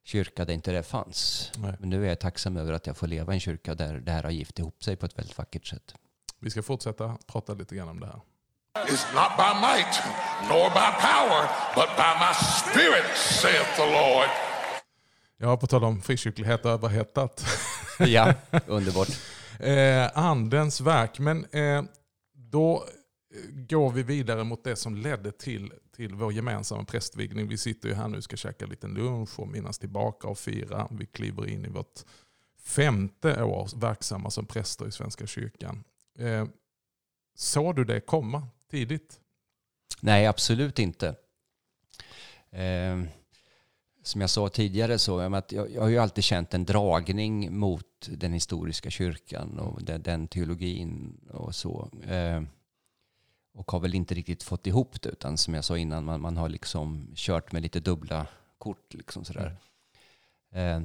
kyrka 0.04 0.44
där 0.44 0.54
inte 0.54 0.72
det 0.72 0.82
fanns. 0.82 1.50
Nej. 1.56 1.74
Men 1.80 1.90
nu 1.90 2.04
är 2.04 2.08
jag 2.08 2.20
tacksam 2.20 2.56
över 2.56 2.72
att 2.72 2.86
jag 2.86 2.96
får 2.96 3.06
leva 3.06 3.32
i 3.32 3.36
en 3.36 3.40
kyrka 3.40 3.74
där 3.74 3.94
det 4.00 4.12
här 4.12 4.22
har 4.22 4.30
gift 4.30 4.58
ihop 4.58 4.84
sig 4.84 4.96
på 4.96 5.06
ett 5.06 5.18
väldigt 5.18 5.38
vackert 5.38 5.66
sätt. 5.66 5.94
Vi 6.38 6.50
ska 6.50 6.62
fortsätta 6.62 7.18
prata 7.26 7.54
lite 7.54 7.74
grann 7.74 7.88
om 7.88 8.00
det 8.00 8.06
här. 8.06 8.20
It's 8.74 9.06
not 9.14 9.32
by 9.36 9.52
might, 9.60 9.94
nor 10.48 10.68
by 10.70 10.90
power, 11.10 11.42
but 11.74 11.90
by 11.96 12.12
my 12.24 12.34
spirit, 12.34 13.16
saith 13.16 13.76
the 13.76 13.86
Lord. 13.86 14.51
Ja, 15.42 15.56
på 15.56 15.66
tal 15.66 15.84
om 15.84 16.02
frikyrklighet 16.02 16.64
och 16.64 16.70
överhettat. 16.70 17.44
Ja, 17.99 18.34
underbart. 18.66 19.08
Eh, 19.58 20.18
andens 20.18 20.80
verk. 20.80 21.18
Men 21.18 21.44
eh, 21.44 21.82
då 22.32 22.84
går 23.49 23.90
vi 23.90 24.02
vidare 24.02 24.44
mot 24.44 24.64
det 24.64 24.76
som 24.76 24.96
ledde 24.96 25.32
till, 25.32 25.72
till 25.96 26.14
vår 26.14 26.32
gemensamma 26.32 26.84
prästvigning. 26.84 27.49
Vi 27.49 27.58
sitter 27.58 27.88
ju 27.88 27.94
här 27.94 28.08
nu 28.08 28.16
och 28.16 28.25
ska 28.25 28.37
käka 28.37 28.64
en 28.64 28.70
liten 28.70 28.94
lunch 28.94 29.40
och 29.40 29.49
minnas 29.49 29.78
tillbaka 29.78 30.28
och 30.28 30.38
fira. 30.38 30.88
Vi 30.90 31.07
kliver 31.07 31.48
in 31.48 31.64
i 31.64 31.68
vårt 31.68 32.00
femte 32.62 33.42
år 33.42 33.68
verksamma 33.76 34.31
som 34.31 34.46
präster 34.46 34.88
i 34.88 34.92
Svenska 34.92 35.26
kyrkan. 35.26 35.85
Eh, 36.18 36.46
såg 37.35 37.76
du 37.76 37.85
det 37.85 38.00
komma 38.00 38.46
tidigt? 38.70 39.20
Nej, 40.00 40.26
absolut 40.26 40.78
inte. 40.78 41.14
Eh, 42.50 43.02
som 44.02 44.20
jag 44.20 44.30
sa 44.30 44.48
tidigare 44.48 44.98
så 44.98 45.20
jag, 45.20 45.34
att 45.34 45.52
jag, 45.52 45.70
jag 45.70 45.82
har 45.82 45.88
ju 45.88 45.98
alltid 45.98 46.24
känt 46.24 46.54
en 46.54 46.64
dragning 46.64 47.58
mot 47.58 48.08
den 48.08 48.32
historiska 48.32 48.90
kyrkan 48.90 49.58
och 49.58 49.82
den, 49.82 50.02
den 50.02 50.28
teologin 50.28 51.20
och 51.30 51.54
så. 51.54 51.88
Eh, 52.08 52.42
och 53.54 53.72
har 53.72 53.80
väl 53.80 53.94
inte 53.94 54.14
riktigt 54.14 54.42
fått 54.42 54.66
ihop 54.66 55.02
det 55.02 55.08
utan 55.08 55.38
som 55.38 55.54
jag 55.54 55.64
sa 55.64 55.78
innan, 55.78 56.04
man, 56.04 56.20
man 56.20 56.36
har 56.36 56.48
liksom 56.48 57.06
kört 57.14 57.52
med 57.52 57.62
lite 57.62 57.80
dubbla 57.80 58.26
kort. 58.58 58.94
Liksom 58.94 59.24
sådär. 59.24 59.56
Eh, 60.52 60.82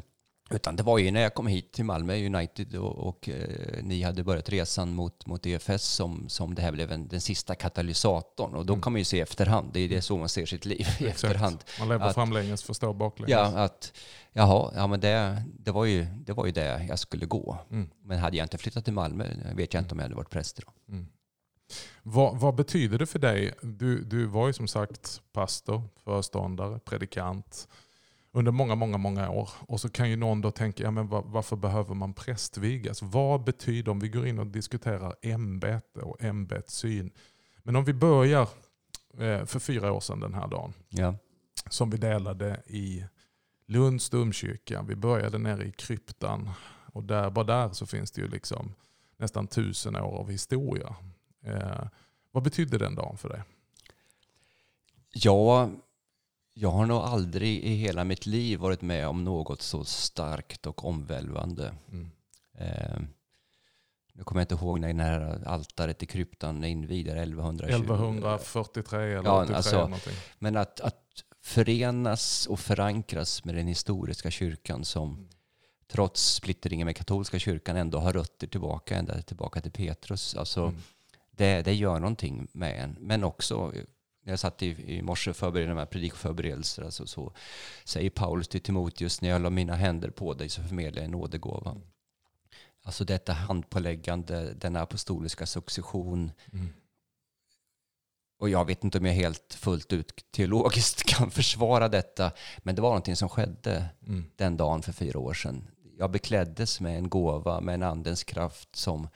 utan 0.49 0.75
det 0.75 0.83
var 0.83 0.97
ju 0.97 1.11
när 1.11 1.21
jag 1.21 1.33
kom 1.33 1.47
hit 1.47 1.71
till 1.71 1.85
Malmö 1.85 2.25
United 2.25 2.75
och, 2.75 3.07
och 3.07 3.29
eh, 3.29 3.83
ni 3.83 4.01
hade 4.01 4.23
börjat 4.23 4.49
resan 4.49 4.93
mot, 4.93 5.25
mot 5.25 5.45
EFS 5.45 5.83
som, 5.83 6.29
som 6.29 6.55
det 6.55 6.61
här 6.61 6.71
blev 6.71 6.91
en, 6.91 7.07
den 7.07 7.21
sista 7.21 7.55
katalysatorn. 7.55 8.55
Och 8.55 8.65
då 8.65 8.75
kan 8.75 8.91
man 8.91 8.99
ju 8.99 9.05
se 9.05 9.17
i 9.17 9.21
efterhand, 9.21 9.69
det 9.73 9.79
är 9.79 9.89
det 9.89 10.01
så 10.01 10.17
man 10.17 10.29
ser 10.29 10.45
sitt 10.45 10.65
liv 10.65 10.87
i 10.99 11.05
efterhand. 11.07 11.63
Man 11.79 11.89
lever 11.89 12.05
Att- 12.05 12.13
framlänges, 12.13 12.63
förstår 12.63 12.93
baklänges. 12.93 13.31
Ja, 13.31 13.45
att 13.45 13.93
jaha, 14.33 14.71
ja, 14.75 14.87
men 14.87 14.99
det, 14.99 15.43
det, 15.59 15.71
var 15.71 15.85
ju, 15.85 16.05
det 16.25 16.33
var 16.33 16.45
ju 16.45 16.51
det 16.51 16.85
jag 16.89 16.99
skulle 16.99 17.25
gå. 17.25 17.57
Mm. 17.71 17.89
Men 18.03 18.19
hade 18.19 18.37
jag 18.37 18.45
inte 18.45 18.57
flyttat 18.57 18.83
till 18.83 18.93
Malmö 18.93 19.25
vet 19.55 19.73
jag 19.73 19.81
inte 19.81 19.91
om 19.91 19.99
jag 19.99 20.05
hade 20.05 20.15
varit 20.15 20.29
präst 20.29 20.59
idag. 20.59 20.73
Vad, 22.03 22.39
vad 22.39 22.55
betyder 22.55 22.97
det 22.97 23.05
för 23.05 23.19
dig? 23.19 23.53
Du, 23.61 24.03
du 24.03 24.25
var 24.25 24.47
ju 24.47 24.53
som 24.53 24.67
sagt 24.67 25.21
pastor, 25.33 25.81
föreståndare, 26.03 26.79
predikant 26.79 27.67
under 28.37 28.51
många, 28.51 28.75
många, 28.75 28.97
många 28.97 29.29
år. 29.29 29.49
Och 29.67 29.81
så 29.81 29.89
kan 29.89 30.09
ju 30.09 30.15
någon 30.15 30.41
då 30.41 30.51
tänka, 30.51 30.83
ja, 30.83 30.91
men 30.91 31.07
var, 31.07 31.23
varför 31.25 31.55
behöver 31.55 31.95
man 31.95 32.13
prästvigas? 32.13 33.01
Vad 33.01 33.43
betyder, 33.43 33.91
om 33.91 33.99
vi 33.99 34.09
går 34.09 34.27
in 34.27 34.39
och 34.39 34.47
diskuterar 34.47 35.15
ämbete 35.21 35.99
och 35.99 36.23
ämbetssyn. 36.23 37.11
Men 37.63 37.75
om 37.75 37.85
vi 37.85 37.93
börjar 37.93 38.41
eh, 39.17 39.45
för 39.45 39.59
fyra 39.59 39.91
år 39.91 39.99
sedan 39.99 40.19
den 40.19 40.33
här 40.33 40.47
dagen, 40.47 40.73
Ja, 40.89 41.15
som 41.69 41.89
vi 41.89 41.97
delade 41.97 42.61
i 42.67 43.05
Lunds 43.65 44.09
domkyrka. 44.09 44.81
Vi 44.81 44.95
började 44.95 45.37
nere 45.37 45.65
i 45.65 45.71
kryptan 45.71 46.49
och 46.93 47.03
där, 47.03 47.29
bara 47.29 47.45
där 47.45 47.69
så 47.69 47.85
finns 47.85 48.11
det 48.11 48.21
ju 48.21 48.27
liksom 48.27 48.73
nästan 49.17 49.47
tusen 49.47 49.95
år 49.95 50.17
av 50.17 50.29
historia. 50.31 50.95
Eh, 51.45 51.87
vad 52.31 52.43
betydde 52.43 52.77
den 52.77 52.95
dagen 52.95 53.17
för 53.17 53.29
dig? 53.29 53.43
jag, 55.23 55.71
jag 56.59 56.71
har 56.71 56.85
nog 56.85 56.97
aldrig 56.97 57.57
i 57.63 57.75
hela 57.75 58.03
mitt 58.03 58.25
liv 58.25 58.59
varit 58.59 58.81
med 58.81 59.07
om 59.07 59.23
något 59.23 59.61
så 59.61 59.83
starkt 59.85 60.65
och 60.67 60.85
omvälvande. 60.85 61.73
Mm. 61.91 62.09
Eh, 62.57 62.99
nu 64.13 64.23
kommer 64.23 64.41
jag 64.41 64.43
inte 64.43 64.55
ihåg 64.65 64.79
när 64.79 64.93
det 64.93 65.03
här 65.03 65.43
altaret 65.47 66.03
i 66.03 66.05
kryptan 66.05 66.63
är 66.63 66.67
invigd, 66.67 67.07
1120. 67.07 67.63
1143 67.63 68.99
eller 69.03 69.23
Ja, 69.23 69.37
83 69.41 69.55
alltså- 69.55 69.75
eller 69.75 69.83
någonting. 69.83 70.13
Men 70.39 70.57
att, 70.57 70.79
att 70.79 71.03
förenas 71.41 72.47
och 72.47 72.59
förankras 72.59 73.43
med 73.45 73.55
den 73.55 73.67
historiska 73.67 74.31
kyrkan 74.31 74.85
som 74.85 75.29
trots 75.87 76.33
splittringen 76.33 76.85
med 76.85 76.95
katolska 76.95 77.39
kyrkan 77.39 77.75
ändå 77.77 77.99
har 77.99 78.13
rötter 78.13 78.47
tillbaka, 78.47 78.95
ända 78.97 79.21
tillbaka 79.21 79.61
till 79.61 79.71
Petrus. 79.71 80.35
Alltså, 80.35 80.61
Mm. 80.61 80.75
det, 81.31 81.61
det 81.61 81.73
gör 81.73 81.99
någonting 81.99 82.47
med 82.51 82.83
en. 82.83 82.97
Men 82.99 83.23
också, 83.23 83.73
när 84.27 84.31
jag 84.31 84.39
satt 84.39 84.63
i, 84.63 84.97
i 84.97 85.01
morse 85.01 85.29
och 85.29 85.35
förberedde 85.35 85.71
de 85.71 85.77
här 85.77 85.85
predikoförberedelser, 85.85 86.83
alltså, 86.83 87.07
så 87.07 87.33
säger 87.83 88.09
Paulus 88.09 88.47
till 88.47 88.61
Timoteus, 88.61 89.21
när 89.21 89.29
jag 89.29 89.41
la 89.41 89.49
mina 89.49 89.75
händer 89.75 90.09
på 90.09 90.33
dig 90.33 90.49
så 90.49 90.63
förmedlar 90.63 91.01
jag 91.01 91.05
en 91.05 91.11
nådegåva. 91.11 91.75
Alltså 92.83 93.05
detta 93.05 93.33
handpåläggande, 93.33 94.53
denna 94.53 94.81
apostoliska 94.81 95.45
succession. 95.45 96.31
Mm. 96.53 96.69
Och 98.39 98.49
jag 98.49 98.65
vet 98.65 98.83
inte 98.83 98.97
om 98.97 99.05
jag 99.05 99.13
helt 99.13 99.53
fullt 99.53 99.93
ut 99.93 100.25
teologiskt 100.31 101.03
kan 101.07 101.31
försvara 101.31 101.89
detta, 101.89 102.31
men 102.57 102.75
det 102.75 102.81
var 102.81 102.89
någonting 102.89 103.15
som 103.15 103.29
skedde 103.29 103.85
Mm. 104.07 104.25
den 104.35 104.57
dagen 104.57 104.81
för 104.81 104.91
fyra 104.91 105.19
år 105.19 105.33
sedan. 105.33 105.67
Jag 105.97 106.11
bekläddes 106.11 106.79
med 106.79 106.97
en 106.97 107.09
gåva, 107.09 107.61
med 107.61 107.75
en 107.75 107.83
andens 107.83 108.23
kraft 108.23 108.75
som 108.75 109.07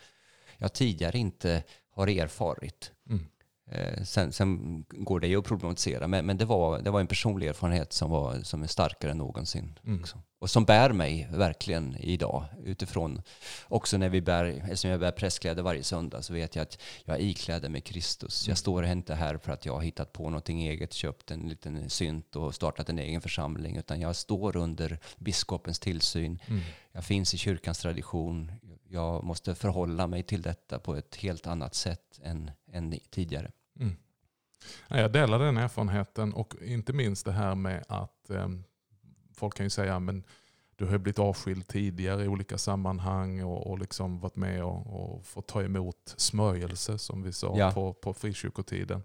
jag 0.58 0.74
tidigare 0.74 1.17
inte 1.17 1.63
har 1.89 2.08
erfarit. 2.08 2.91
Mm. 3.10 3.26
Eh, 3.71 4.03
sen, 4.03 4.31
sen 4.31 4.84
går 4.89 5.19
det 5.19 5.27
ju 5.27 5.39
att 5.39 5.45
problematisera, 5.45 6.07
men, 6.07 6.25
men 6.25 6.38
det, 6.38 6.45
var, 6.45 6.79
det 6.79 6.89
var 6.89 6.99
en 6.99 7.07
personlig 7.07 7.47
erfarenhet 7.47 7.93
som, 7.93 8.12
var, 8.12 8.39
som 8.43 8.63
är 8.63 8.67
starkare 8.67 9.12
än 9.12 9.17
någonsin. 9.17 9.79
Mm. 9.86 9.99
Också. 9.99 10.17
Och 10.39 10.49
som 10.49 10.65
bär 10.65 10.93
mig 10.93 11.27
verkligen 11.31 11.97
idag. 11.99 12.45
Utifrån, 12.63 13.21
också 13.67 13.97
när 13.97 14.10
vi 14.10 14.21
bär, 14.21 14.45
eftersom 14.45 14.91
jag 14.91 14.99
bär 14.99 15.12
prästkläder 15.12 15.63
varje 15.63 15.84
söndag 15.84 16.21
så 16.21 16.34
vet 16.34 16.55
jag 16.55 16.63
att 16.63 16.81
jag 17.05 17.21
ikläder 17.21 17.69
mig 17.69 17.81
Kristus. 17.81 18.47
Jag 18.47 18.57
står 18.57 18.86
inte 18.86 19.15
här 19.15 19.38
för 19.38 19.51
att 19.51 19.65
jag 19.65 19.73
har 19.73 19.81
hittat 19.81 20.13
på 20.13 20.23
någonting 20.23 20.67
eget, 20.67 20.93
köpt 20.93 21.31
en 21.31 21.39
liten 21.39 21.89
synt 21.89 22.36
och 22.36 22.55
startat 22.55 22.89
en 22.89 22.99
egen 22.99 23.21
församling. 23.21 23.77
Utan 23.77 23.99
jag 23.99 24.15
står 24.15 24.57
under 24.57 24.99
biskopens 25.17 25.79
tillsyn. 25.79 26.39
Mm. 26.45 26.62
Jag 26.91 27.05
finns 27.05 27.34
i 27.34 27.38
kyrkans 27.38 27.79
tradition. 27.79 28.51
Jag 28.89 29.23
måste 29.23 29.55
förhålla 29.55 30.07
mig 30.07 30.23
till 30.23 30.41
detta 30.41 30.79
på 30.79 30.95
ett 30.95 31.15
helt 31.15 31.47
annat 31.47 31.75
sätt 31.75 32.19
än, 32.23 32.51
än 32.71 32.99
tidigare. 33.10 33.51
Mm. 33.82 33.96
Ja, 34.88 34.98
Jag 34.98 35.12
delar 35.12 35.39
den 35.39 35.58
erfarenheten 35.58 36.34
och 36.34 36.56
inte 36.62 36.94
minst 36.94 37.26
det 37.26 37.32
här 37.32 37.56
med 37.56 37.84
att 37.88 38.30
eh, 38.30 38.48
folk 39.34 39.56
kan 39.58 39.65
ju 39.65 39.70
säga 39.70 40.00
men 40.00 40.24
du 40.76 40.86
har 40.86 40.98
blivit 40.98 41.20
avskild 41.20 41.67
tidigare 41.67 42.24
i 42.24 42.28
olika 42.28 42.58
sammanhang 42.58 43.44
och, 43.44 43.67
och 43.67 43.80
liksom 43.80 44.20
varit 44.20 44.36
med 44.36 44.63
och, 44.63 45.13
och 45.15 45.26
fått 45.26 45.48
ta 45.48 45.63
emot 45.63 46.13
smörjelse 46.17 46.98
som 46.98 47.24
vi 47.24 47.34
sa 47.34 47.54
Ja. 47.58 47.72
på, 47.72 47.94
på 47.94 48.13
frikyrkotiden. 48.13 49.04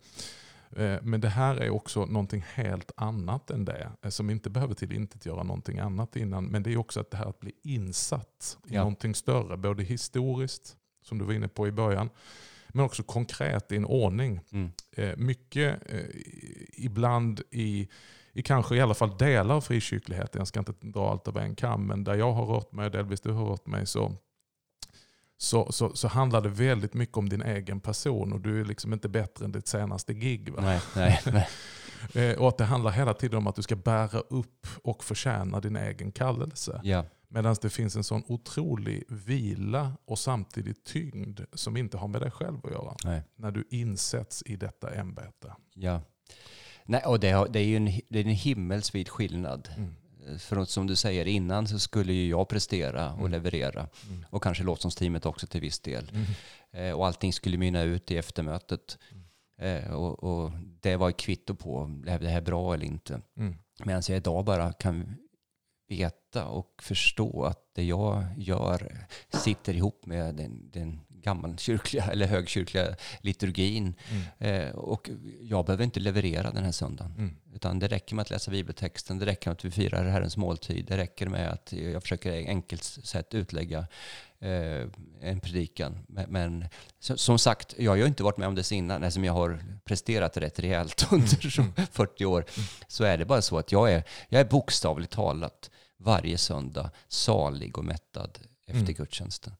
Eh, 0.71 0.97
Men 1.03 1.21
det 1.21 1.29
här 1.29 1.57
är 1.57 1.71
också 1.71 2.05
någonting 2.07 2.45
helt 2.55 2.93
annat 2.97 3.51
än 3.51 3.65
det. 3.65 3.93
eh, 4.03 4.11
Som 4.11 4.31
inte 4.31 4.51
behöver 4.51 4.75
till 4.75 4.93
inte 4.93 5.29
göra 5.29 5.43
någonting 5.43 5.79
annat 5.79 6.17
innan. 6.17 6.45
Men 6.47 6.63
det 6.63 6.73
är 6.73 6.77
också 6.77 7.01
att 7.01 7.11
det 7.11 7.17
här 7.17 7.27
att 7.27 7.41
bli 7.41 7.53
insatt 7.63 8.59
i 8.69 8.75
Ja. 8.75 8.81
någonting 8.81 9.15
större. 9.15 9.57
Både 9.57 9.83
historiskt, 9.83 10.77
som 11.03 11.19
du 11.19 11.25
var 11.25 11.33
inne 11.33 11.49
på 11.49 11.67
i 11.69 11.73
början. 11.73 12.11
Men 12.77 12.85
också 12.85 13.03
konkret 13.03 13.73
i 13.73 13.77
en 13.77 13.85
ordning. 13.85 14.41
Mm. 14.53 14.71
Eh, 14.93 15.17
mycket 15.17 15.93
eh, 15.93 16.01
ibland 16.73 17.41
i, 17.51 17.89
i 18.33 18.43
kanske 18.43 18.77
i 18.77 18.81
alla 18.81 18.95
fall 18.95 19.19
delar 19.19 19.55
av 19.55 19.61
frikyrkligheten. 19.61 20.39
Jag 20.39 20.49
ska 20.49 20.59
inte 20.59 20.75
dra 20.81 21.11
allt 21.11 21.29
över 21.29 21.41
en 21.41 21.55
kam. 21.55 21.87
Men 21.87 22.05
där 22.05 22.15
jag 22.15 22.33
har 22.33 22.47
rört 22.47 22.73
mig 22.73 22.87
och 22.87 22.93
delvis 22.93 23.21
du 23.21 23.33
har 23.33 23.47
rört 23.47 23.67
mig 23.67 23.87
så 23.87 24.13
så, 25.39 25.73
så, 25.73 25.95
så 25.95 26.09
handlar 26.09 26.41
det 26.41 26.49
väldigt 26.49 26.95
mycket 26.95 27.17
om 27.17 27.29
din 27.29 27.43
egen 27.43 27.81
person 27.81 28.33
och 28.33 28.41
du 28.41 28.61
är 28.61 28.65
liksom 28.65 28.93
inte 28.93 29.09
bättre 29.09 29.45
än 29.45 29.53
ditt 29.53 29.69
senaste 29.69 30.15
gig. 30.15 30.53
Va? 30.53 30.63
Nej, 30.63 30.81
nej, 30.97 31.21
nej. 31.33 31.49
Eh, 32.15 32.39
och 32.39 32.49
att 32.49 32.59
det 32.59 32.65
handlar 32.65 32.91
hela 32.91 33.15
tiden 33.15 33.39
om 33.39 33.47
att 33.47 33.57
du 33.57 33.63
ska 33.63 33.77
bära 33.77 34.19
upp 34.19 34.67
och 34.83 35.05
förtjäna 35.05 35.61
din 35.61 35.77
egen 35.77 36.13
kallelse. 36.13 36.81
Ja, 36.85 37.05
Medan 37.29 37.57
det 37.63 37.71
finns 37.71 37.97
en 37.97 38.05
sån 38.05 38.23
otrolig 38.27 39.05
vila 39.09 39.93
och 40.05 40.19
samtidigt 40.19 40.85
tyngd 40.85 41.41
som 41.53 41.77
inte 41.77 41.97
har 41.97 42.09
med 42.09 42.21
dig 42.21 42.31
själv 42.31 42.59
att 42.67 42.73
göra. 42.73 42.97
nej. 43.05 43.23
När 43.37 43.51
du 43.51 43.65
insätts 43.71 44.43
i 44.47 44.57
detta 44.57 44.95
ämbete. 44.95 45.55
Ja. 45.75 46.01
Nej, 46.85 47.03
och 47.07 47.21
det, 47.21 47.29
är 47.31 47.59
ju 47.59 47.77
en, 47.77 47.85
det 48.09 48.19
är 48.19 48.25
en 48.25 48.31
himmelsvid 48.31 49.09
skillnad. 49.09 49.69
Mm. 49.77 49.95
För 50.39 50.57
att, 50.57 50.69
som 50.71 50.87
du 50.87 50.97
säger 50.97 51.27
innan 51.27 51.69
så 51.69 51.79
skulle 51.79 52.13
ju 52.13 52.29
jag 52.29 52.49
prestera 52.49 53.13
och 53.13 53.19
Mm. 53.19 53.31
leverera. 53.33 53.89
Mm. 54.09 54.25
Och 54.31 54.43
kanske 54.43 54.65
lovsångsteamet 54.65 55.27
också 55.27 55.47
till 55.47 55.61
viss 55.61 55.81
del. 55.81 56.11
Mm. 56.15 56.27
Eh, 56.73 56.99
och 56.99 57.07
allting 57.07 57.33
skulle 57.33 57.57
mynna 57.59 57.83
ut 57.83 58.11
i 58.11 58.17
eftermötet. 58.17 58.99
Eh, 59.59 59.91
och, 59.95 60.25
och 60.25 60.53
det 60.81 60.97
var 60.97 61.09
ett 61.11 61.17
kvitto 61.17 61.55
på, 61.55 62.01
är 62.07 62.19
det 62.19 62.29
här 62.29 62.41
bra 62.41 62.75
eller 62.75 62.87
inte? 62.87 63.21
Mm. 63.37 63.55
Medan 63.85 64.03
jag 64.09 64.17
idag 64.17 64.45
bara 64.45 64.73
kan 64.73 65.15
veta 65.89 66.45
och 66.47 66.83
förstå 66.83 67.45
att 67.45 67.61
det 67.75 67.85
jag 67.85 68.25
gör 68.37 69.07
sitter 69.29 69.75
ihop 69.75 70.07
med 70.07 70.35
den, 70.35 70.71
den 70.73 71.01
gammalkyrkliga 71.09 72.05
eller 72.13 72.27
högkyrkliga 72.27 72.97
liturgin. 73.21 73.95
Mm. 74.11 74.67
Eh, 74.69 74.75
och 74.75 75.11
jag 75.41 75.65
behöver 75.67 75.85
inte 75.85 76.01
leverera 76.01 76.51
den 76.51 76.65
här 76.65 76.73
söndagen. 76.73 77.15
Mm. 77.19 77.37
Utan 77.55 77.79
det 77.79 77.89
räcker 77.89 78.15
med 78.15 78.23
att 78.23 78.31
läsa 78.31 78.51
bibeltexten, 78.51 79.19
det 79.19 79.27
räcker 79.27 79.51
med 79.51 79.53
att 79.53 79.65
vi 79.65 79.71
firar 79.71 80.05
Herrens 80.05 80.37
måltid, 80.37 80.85
det 80.87 80.97
räcker 80.97 81.27
med 81.27 81.51
att 81.51 81.73
jag 81.73 82.03
försöker 82.03 82.33
enkelt 82.33 82.83
sätt 82.83 83.35
utlägga 83.35 83.79
eh, 84.39 84.89
en 85.21 85.41
predikan. 85.41 85.99
Men, 86.09 86.31
men 86.31 86.69
som 86.99 87.39
sagt, 87.39 87.75
jag 87.79 87.91
har 87.91 87.97
ju 87.97 88.07
inte 88.07 88.23
varit 88.23 88.37
med 88.37 88.49
om 88.49 88.55
det 88.55 88.73
innan, 88.73 89.03
eftersom 89.03 89.25
jag 89.25 89.33
har 89.33 89.61
presterat 89.85 90.37
rätt 90.37 90.59
rejält 90.59 91.07
under 91.13 91.51
så 91.51 91.65
40 91.93 92.25
år. 92.25 92.45
Så 92.89 93.05
är 93.05 93.19
det 93.19 93.25
bara 93.25 93.43
så 93.43 93.59
att 93.59 93.73
jag 93.73 93.93
är, 93.93 94.03
jag 94.29 94.41
är 94.41 94.45
bokstavligt 94.45 95.13
talat 95.13 95.71
varje 95.99 96.39
söndag 96.39 96.91
salig 97.09 97.79
och 97.79 97.85
mättad 97.85 98.39
efter 98.67 98.81
Mm. 98.81 98.95
gudstjänsten. 98.95 99.53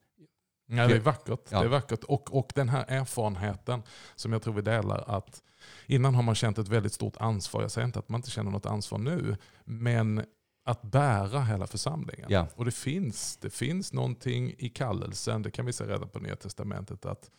Ja, 0.69 0.87
det 0.87 0.95
är 0.97 1.01
vackert. 1.01 1.41
Ja. 1.49 1.59
Det 1.61 1.65
är 1.65 1.69
vackert. 1.69 2.05
Och, 2.05 2.37
och 2.39 2.53
den 2.55 2.69
här 2.69 2.85
erfarenheten 2.89 3.83
som 4.15 4.33
jag 4.33 4.43
tror 4.43 4.55
vi 4.55 4.63
delar 4.63 5.05
att 5.17 5.43
innan 5.87 6.15
har 6.15 6.23
man 6.23 6.35
känt 6.35 6.59
ett 6.59 6.69
väldigt 6.69 6.93
stort 6.93 7.17
ansvar. 7.17 7.63
Jag 7.63 7.71
säger 7.71 7.87
inte 7.87 7.99
att 7.99 8.09
man 8.09 8.19
inte 8.19 8.31
känner 8.31 8.51
något 8.51 8.67
ansvar 8.67 8.99
nu. 8.99 9.37
Men 9.65 10.25
att 10.65 10.83
bära 10.83 11.41
hela 11.43 11.67
församlingen. 11.67 12.27
Ja. 12.31 12.47
Och 12.55 12.65
det 12.65 12.71
finns, 12.71 13.37
det 13.37 13.51
finns 13.51 13.93
någonting 13.93 14.55
i 14.59 14.69
kallelsen, 14.69 15.43
det 15.43 15.51
kan 15.51 15.67
vi 15.67 15.73
se 15.73 15.85
redan 15.85 16.09
på 16.09 16.19
Nya 16.19 16.37
Testamentet, 16.37 17.07
att, 17.07 17.31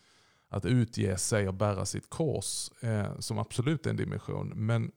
att 0.48 0.64
utge 0.64 1.18
sig 1.18 1.48
och 1.48 1.54
bära 1.54 1.86
sitt 1.86 2.10
kors 2.10 2.70
eh, 2.80 3.18
som 3.18 3.38
absolut 3.38 3.86
är 3.86 3.90
en 3.90 3.96
dimension. 3.96 4.52
Men 4.56 4.92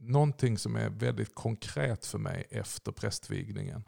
någonting 0.00 0.58
som 0.58 0.76
är 0.76 0.90
väldigt 0.90 1.34
konkret 1.34 2.06
för 2.06 2.18
mig 2.18 2.46
efter 2.50 2.92
prästvigningen, 2.92 3.84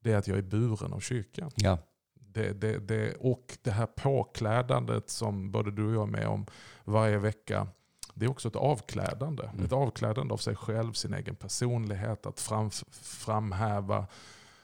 det 0.00 0.12
är 0.12 0.16
att 0.16 0.28
jag 0.28 0.38
är 0.38 0.42
buren 0.42 0.92
av 0.92 1.00
kyrkan. 1.00 1.50
Ja, 1.56 1.78
Det, 2.14 2.52
det, 2.52 2.78
det, 2.78 3.14
och 3.14 3.58
det 3.62 3.70
här 3.70 3.86
påklädandet 3.86 5.10
som 5.10 5.50
både 5.50 5.70
du 5.70 5.86
och 5.86 5.94
jag 5.94 6.02
är 6.02 6.12
med 6.12 6.26
om 6.26 6.46
varje 6.84 7.18
vecka. 7.18 7.66
Det 8.14 8.24
är 8.24 8.30
också 8.30 8.48
ett 8.48 8.56
avklädande. 8.56 9.42
Mm. 9.42 9.64
Ett 9.64 9.72
avklädande 9.72 10.34
av 10.34 10.38
sig 10.38 10.56
själv, 10.56 10.92
sin 10.92 11.14
egen 11.14 11.36
personlighet. 11.36 12.26
Att 12.26 12.40
fram, 12.40 12.70
framhäva 13.02 14.06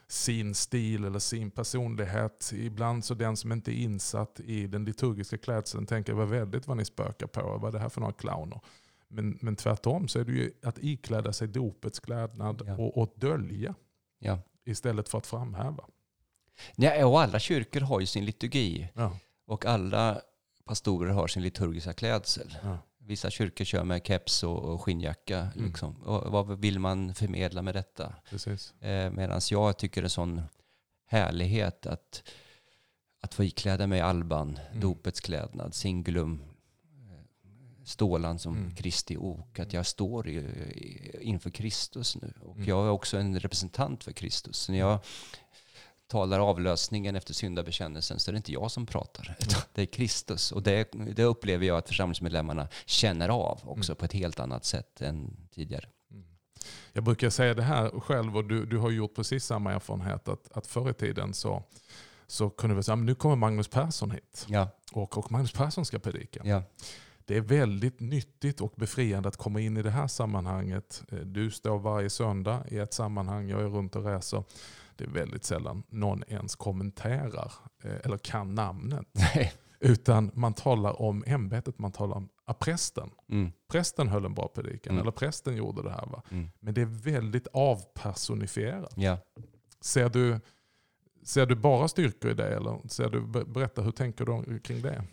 sin 0.09 0.55
stil 0.55 1.05
eller 1.05 1.19
sin 1.19 1.51
personlighet. 1.51 2.53
Ibland 2.55 3.05
så 3.05 3.15
den 3.15 3.37
som 3.37 3.53
inte 3.53 3.71
är 3.71 3.83
insatt 3.83 4.41
i 4.41 4.67
den 4.67 4.85
liturgiska 4.85 5.39
klädseln 5.39 5.87
tänker 5.87 6.13
vad 6.13 6.29
väldigt 6.29 6.67
vad 6.67 6.77
ni 6.77 6.85
spökar 6.85 7.27
på. 7.27 7.59
Vad 7.59 7.69
är 7.69 7.73
det 7.73 7.79
här 7.79 7.89
för 7.89 8.01
några 8.01 8.13
clowner? 8.13 8.61
Men, 9.11 9.39
men 9.43 9.57
tvärtom 9.57 10.09
så 10.09 10.19
är 10.21 10.25
det 10.25 10.33
ju 10.33 10.53
att 10.63 10.79
ikläda 10.79 11.33
sig 11.33 11.49
dopets 11.49 12.01
klädnad 12.01 12.63
Ja. 12.67 12.77
och, 12.77 12.99
och 12.99 13.13
dölja 13.17 13.75
ja. 14.19 14.39
istället 14.65 15.09
för 15.09 15.19
att 15.19 15.27
framhäva. 15.27 15.85
ja. 16.77 17.07
Och 17.07 17.21
alla 17.21 17.39
kyrkor 17.39 17.81
har 17.81 18.01
ju 18.01 18.07
sin 18.07 18.25
liturgi. 18.25 18.89
Ja. 18.95 19.19
Och 19.47 19.67
alla 19.67 20.21
pastorer 20.65 21.11
har 21.11 21.27
sin 21.27 21.43
liturgiska 21.43 21.93
klädsel. 21.93 22.59
Ja. 22.63 22.79
Vissa 22.99 23.31
kyrkor 23.31 23.65
kör 23.65 23.85
med 23.85 24.07
keps 24.07 24.43
och 24.43 24.65
och 24.65 24.83
skinnjacka. 24.83 25.39
Mm. 25.39 25.67
Liksom. 25.67 25.97
Och 26.03 26.33
vad 26.33 26.59
vill 26.61 26.79
man 26.79 27.15
förmedla 27.15 27.63
med 27.63 27.75
detta? 27.75 28.15
Eh, 28.81 29.11
Medan 29.11 29.41
jag 29.51 29.79
tycker 29.79 30.03
det 30.03 30.07
är 30.07 30.09
sån 30.09 30.43
härlighet 31.07 31.87
att, 31.87 32.23
att 33.21 33.35
få 33.35 33.45
ikläda 33.45 33.87
mig 33.87 34.01
alban, 34.01 34.59
Mm. 34.69 34.81
dopets 34.81 35.21
klädnad, 35.21 35.75
singulum, 35.75 36.43
stålan 37.89 38.39
som 38.39 38.57
Mm. 38.57 38.75
Kristi 38.75 39.17
ok. 39.17 39.59
Att 39.59 39.73
jag 39.73 39.87
står 39.87 40.29
i, 40.29 40.45
inför 41.21 41.51
Kristus 41.51 42.17
nu. 42.17 42.33
Och 42.45 42.57
Mm. 42.57 42.69
jag 42.69 42.87
är 42.87 42.91
också 42.91 43.17
en 43.19 43.41
representant 43.41 44.05
för 44.05 44.13
Kristus. 44.13 44.57
Så 44.59 44.73
när 44.73 44.79
jag 44.79 44.99
talar 46.07 46.41
avlösningen 46.41 47.17
efter 47.17 47.35
syndabekännelsen 47.35 48.19
så 48.19 48.31
är 48.31 48.33
det 48.33 48.37
inte 48.37 48.53
jag 48.53 48.71
som 48.71 48.87
pratar. 48.87 49.37
utan 49.41 49.61
Det 49.75 49.83
är 49.83 49.87
Kristus. 49.87 50.53
Och 50.53 50.63
det, 50.63 50.89
det 51.17 51.25
upplever 51.25 51.67
jag 51.67 51.79
att 51.79 51.89
församlingsmedlemmarna 51.89 52.69
känner 52.87 53.29
av 53.29 53.61
också 53.65 53.95
på 53.95 54.05
ett 54.05 54.13
helt 54.13 54.41
annat 54.41 54.65
sätt 54.65 55.01
än 55.01 55.37
tidigare. 55.55 55.89
Jag 56.93 57.05
brukar 57.05 57.31
säga 57.31 57.55
det 57.55 57.63
här 57.63 58.01
själv 58.01 58.37
och 58.37 58.45
du, 58.45 58.67
du 58.67 58.79
har 58.79 58.91
gjort 58.91 59.15
precis 59.15 59.45
samma 59.45 59.73
erfarenhet. 59.73 60.29
Att, 60.29 60.53
att 60.53 60.67
förr 60.67 60.91
i 60.91 60.95
tiden 60.95 61.35
så, 61.35 61.63
så 62.27 62.51
kunde 62.51 62.77
vi 62.77 62.83
säga 62.83 62.97
"Men 62.97 63.07
nu 63.07 63.15
kommer 63.15 63.37
Magnus 63.37 63.69
Persson 63.69 64.11
hit 64.11 64.47
Ja, 64.49 64.69
och, 64.93 65.19
och 65.19 65.33
Magnus 65.33 65.53
Persson 65.53 65.85
ska 65.85 65.99
predika. 65.99 66.41
ja, 66.45 66.63
Det 67.29 67.37
är 67.37 67.41
väldigt 67.41 68.01
nyttigt 68.01 68.61
och 68.61 68.73
befriande 68.77 69.29
att 69.29 69.37
komma 69.37 69.61
in 69.61 69.77
i 69.77 69.83
det 69.83 69.91
här 69.91 70.07
sammanhanget. 70.07 71.03
Eh, 71.13 71.19
Du 71.19 71.51
står 71.51 71.79
varje 71.79 72.11
söndag 72.11 72.65
i 72.69 72.79
ett 72.79 72.95
sammanhang, 72.95 73.49
jag 73.49 73.61
är 73.61 73.67
runt 73.69 73.97
och 73.97 74.05
reser. 74.05 74.45
Det 74.97 75.05
är 75.05 75.09
väldigt 75.09 75.45
sällan 75.45 75.83
någon 75.89 76.23
ens 76.29 76.57
kommenterar 76.57 77.53
eh, 77.85 77.93
eller 78.05 78.19
kan 78.19 78.55
namnet. 78.55 79.07
nej. 79.13 79.53
Utan 79.81 80.31
man 80.35 80.55
talar 80.55 81.03
om 81.03 81.25
ämbetet, 81.27 81.79
man 81.79 81.93
talar 81.93 82.17
om 82.17 82.29
ah, 82.45 82.55
prästen. 82.55 83.11
Mm, 83.31 83.53
Prästen 83.71 84.09
höll 84.09 84.25
en 84.25 84.35
bra 84.35 84.49
predikan, 84.55 84.91
Mm. 84.93 85.03
eller 85.03 85.11
prästen 85.13 85.57
gjorde 85.57 85.83
det 85.83 85.91
här. 85.91 86.07
Va? 86.07 86.23
mm, 86.31 86.49
Men 86.61 86.75
det 86.75 86.81
är 86.81 86.87
väldigt 86.87 87.47
avpersonifierat. 87.53 88.93
ja. 88.97 89.19
Ser 89.81 90.09
du, 90.09 90.41
ser 91.25 91.47
du 91.47 91.55
bara 91.55 91.89
styrkor 91.89 92.31
i 92.31 92.35
det? 92.35 92.57
Eller 92.57 92.89
ser 92.89 93.09
du, 93.11 93.21
ber- 93.21 93.45
berätta, 93.45 93.83
hur 93.83 93.91
tänker 93.93 94.25
du 94.25 94.59
kring 94.61 94.83
det? 94.83 95.05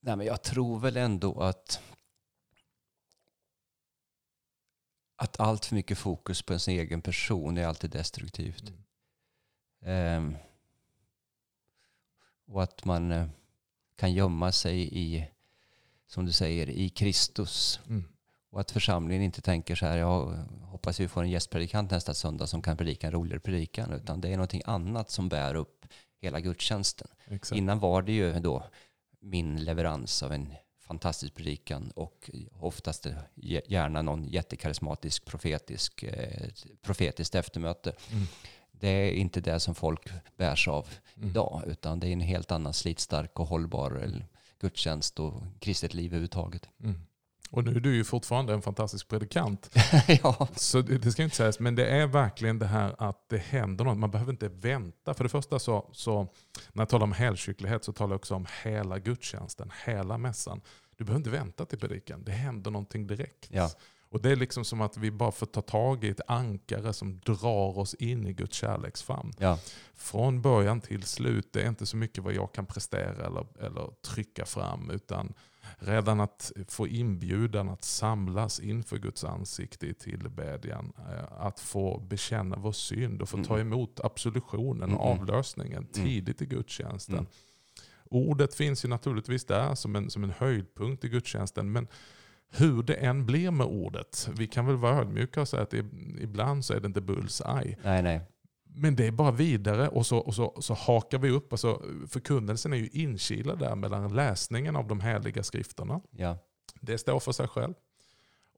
Nej, 0.00 0.16
men 0.16 0.26
jag 0.26 0.42
tror 0.42 0.78
väl 0.78 0.96
ändå 0.96 1.40
att 1.40 1.80
att 5.16 5.40
allt 5.40 5.64
för 5.64 5.74
mycket 5.74 5.98
fokus 5.98 6.42
på 6.42 6.52
ens 6.52 6.68
egen 6.68 7.02
person 7.02 7.58
är 7.58 7.66
alltid 7.66 7.90
destruktivt. 7.90 8.68
Mm. 8.68 8.76
Ehm, 9.82 10.36
och 12.46 12.62
att 12.62 12.84
man 12.84 13.12
eh, 13.12 13.26
kan 13.96 14.12
gömma 14.12 14.52
sig 14.52 14.98
i, 14.98 15.26
som 16.06 16.26
du 16.26 16.32
säger, 16.32 16.70
i 16.70 16.88
Kristus. 16.88 17.80
Mm. 17.88 18.04
Och 18.50 18.60
att 18.60 18.70
församlingen 18.70 19.22
inte 19.24 19.42
tänker 19.42 19.74
så 19.74 19.86
här, 19.86 19.96
jag 19.96 20.46
hoppas 20.62 21.00
vi 21.00 21.08
får 21.08 21.22
en 21.22 21.30
gästpredikant 21.30 21.90
nästa 21.90 22.14
söndag 22.14 22.46
som 22.46 22.62
kan 22.62 22.76
predika 22.76 23.06
en 23.06 23.12
roligare 23.12 23.40
predikan, 23.40 23.92
utan 23.92 24.20
det 24.20 24.28
är 24.28 24.36
någonting 24.36 24.62
annat 24.64 25.10
som 25.10 25.28
bär 25.28 25.54
upp 25.54 25.86
hela 26.20 26.40
gudstjänsten. 26.40 27.08
Exakt. 27.26 27.58
Innan 27.58 27.78
var 27.78 28.02
det 28.02 28.12
ju 28.12 28.40
då 28.40 28.64
min 29.20 29.64
leverans 29.64 30.22
av 30.22 30.32
en 30.32 30.52
fantastisk 30.80 31.34
predikan 31.34 31.90
och 31.90 32.30
oftast 32.52 33.06
gärna 33.66 34.02
någon 34.02 34.28
jättekarismatisk 34.28 35.24
profetisk, 35.24 36.02
eh, 36.02 36.48
profetiskt 36.82 37.34
eftermöte. 37.34 37.92
Mm. 38.12 38.26
Det 38.72 38.88
är 38.88 39.12
inte 39.12 39.40
det 39.40 39.60
som 39.60 39.74
folk 39.74 40.08
bärs 40.36 40.68
av 40.68 40.88
Mm. 41.16 41.28
idag, 41.30 41.62
utan 41.66 42.00
det 42.00 42.08
är 42.08 42.12
en 42.12 42.20
helt 42.20 42.50
annan 42.52 42.72
slitstark 42.74 43.40
och 43.40 43.46
hållbar 43.46 44.02
eh, 44.04 44.22
gudstjänst 44.60 45.20
och 45.20 45.42
kristet 45.58 45.94
liv 45.94 46.06
överhuvudtaget. 46.06 46.68
Mm. 46.82 47.00
Och 47.50 47.64
nu 47.64 47.76
är 47.76 47.80
du 47.80 47.94
ju 47.94 48.04
fortfarande 48.04 48.52
en 48.52 48.62
fantastisk 48.62 49.08
predikant. 49.08 49.70
ja. 50.22 50.48
Så 50.56 50.80
det, 50.80 50.98
det 50.98 51.12
ska 51.12 51.22
inte 51.22 51.36
sägas, 51.36 51.58
men 51.58 51.74
det 51.74 51.86
är 51.86 52.06
verkligen 52.06 52.58
det 52.58 52.66
här 52.66 52.94
att 52.98 53.28
det 53.28 53.38
händer 53.38 53.84
något. 53.84 53.98
Man 53.98 54.10
behöver 54.10 54.32
inte 54.32 54.48
vänta. 54.48 55.14
För 55.14 55.24
det 55.24 55.30
första 55.30 55.58
så, 55.58 55.90
så 55.92 56.28
när 56.72 56.82
jag 56.82 56.88
talar 56.88 57.04
om 57.04 57.12
helkyrklighet 57.12 57.84
så 57.84 57.92
talar 57.92 58.12
jag 58.12 58.18
också 58.18 58.34
om 58.34 58.46
hela 58.64 58.98
gudstjänsten, 58.98 59.72
hela 59.84 60.18
mässan. 60.18 60.60
Du 60.96 61.04
behöver 61.04 61.18
inte 61.18 61.30
vänta 61.30 61.64
till 61.64 61.78
predikan, 61.78 62.24
det 62.24 62.32
händer 62.32 62.70
någonting 62.70 63.06
direkt. 63.06 63.48
Ja. 63.50 63.70
Och 64.10 64.22
det 64.22 64.30
är 64.30 64.36
liksom 64.36 64.64
som 64.64 64.80
att 64.80 64.96
vi 64.96 65.10
bara 65.10 65.32
får 65.32 65.46
ta 65.46 65.62
tag 65.62 66.04
i 66.04 66.08
ett 66.08 66.20
ankare 66.26 66.92
som 66.92 67.18
drar 67.18 67.78
oss 67.78 67.94
in 67.94 68.26
i 68.26 68.32
Guds 68.32 68.56
kärleksfamn. 68.56 69.32
Ja. 69.38 69.58
Från 69.94 70.42
början 70.42 70.80
till 70.80 71.02
slut, 71.02 71.52
det 71.52 71.62
är 71.62 71.68
inte 71.68 71.86
så 71.86 71.96
mycket 71.96 72.24
vad 72.24 72.34
jag 72.34 72.52
kan 72.52 72.66
prestera 72.66 73.26
eller, 73.26 73.46
eller 73.60 73.90
trycka 74.02 74.44
fram, 74.44 74.90
utan 74.90 75.34
redan 75.78 76.20
att 76.20 76.52
få 76.68 76.86
inbjudan 76.88 77.68
att 77.68 77.84
samlas 77.84 78.60
inför 78.60 78.98
Guds 78.98 79.24
ansikte 79.24 79.86
i 79.86 79.94
tillbedjan, 79.94 80.92
eh, 80.98 81.32
att 81.46 81.60
få 81.60 81.98
bekänna 82.00 82.56
vår 82.56 82.72
synd 82.72 83.22
och 83.22 83.28
få 83.28 83.44
ta 83.44 83.54
Mm. 83.54 83.66
emot 83.72 84.00
absolutionen 84.04 84.94
och 84.94 85.06
Mm. 85.10 85.20
avlösningen 85.20 85.86
tidigt 85.86 86.42
i 86.42 86.46
gudstjänsten. 86.46 87.14
Mm. 87.14 87.26
Ordet 88.04 88.54
finns 88.54 88.84
ju 88.84 88.88
naturligtvis 88.88 89.44
där 89.44 89.74
som 89.74 89.96
en, 89.96 90.10
som 90.10 90.24
en 90.24 90.30
höjdpunkt 90.38 91.04
i 91.04 91.08
gudstjänsten, 91.08 91.72
men 91.72 91.88
hur 92.52 92.82
det 92.82 92.94
än 92.94 93.26
blir 93.26 93.50
med 93.50 93.66
ordet, 93.66 94.28
vi 94.36 94.46
kan 94.46 94.66
väl 94.66 94.76
vara 94.76 95.00
ödmjuka 95.00 95.40
och 95.40 95.48
säga 95.48 95.62
att 95.62 95.70
det, 95.70 95.86
ibland 96.20 96.64
så 96.64 96.74
är 96.74 96.80
det 96.80 96.86
inte 96.86 97.00
bullseye. 97.00 97.76
Nej, 97.84 98.02
nej. 98.02 98.20
Men 98.74 98.96
det 98.96 99.06
är 99.06 99.10
bara 99.10 99.30
vidare 99.30 99.88
och 99.88 100.06
så, 100.06 100.18
och 100.18 100.34
så, 100.34 100.56
så 100.60 100.74
hakar 100.74 101.18
vi 101.18 101.30
upp. 101.30 101.52
Alltså, 101.52 101.82
förkunnelsen 102.08 102.72
är 102.72 102.76
ju 102.76 102.88
inkilad 102.92 103.58
där 103.58 103.74
mellan 103.74 104.14
läsningen 104.14 104.76
av 104.76 104.88
de 104.88 105.00
heliga 105.00 105.42
skrifterna. 105.42 106.00
Ja. 106.10 106.38
Det 106.80 106.98
står 106.98 107.20
för 107.20 107.32
sig 107.32 107.48
själv. 107.48 107.74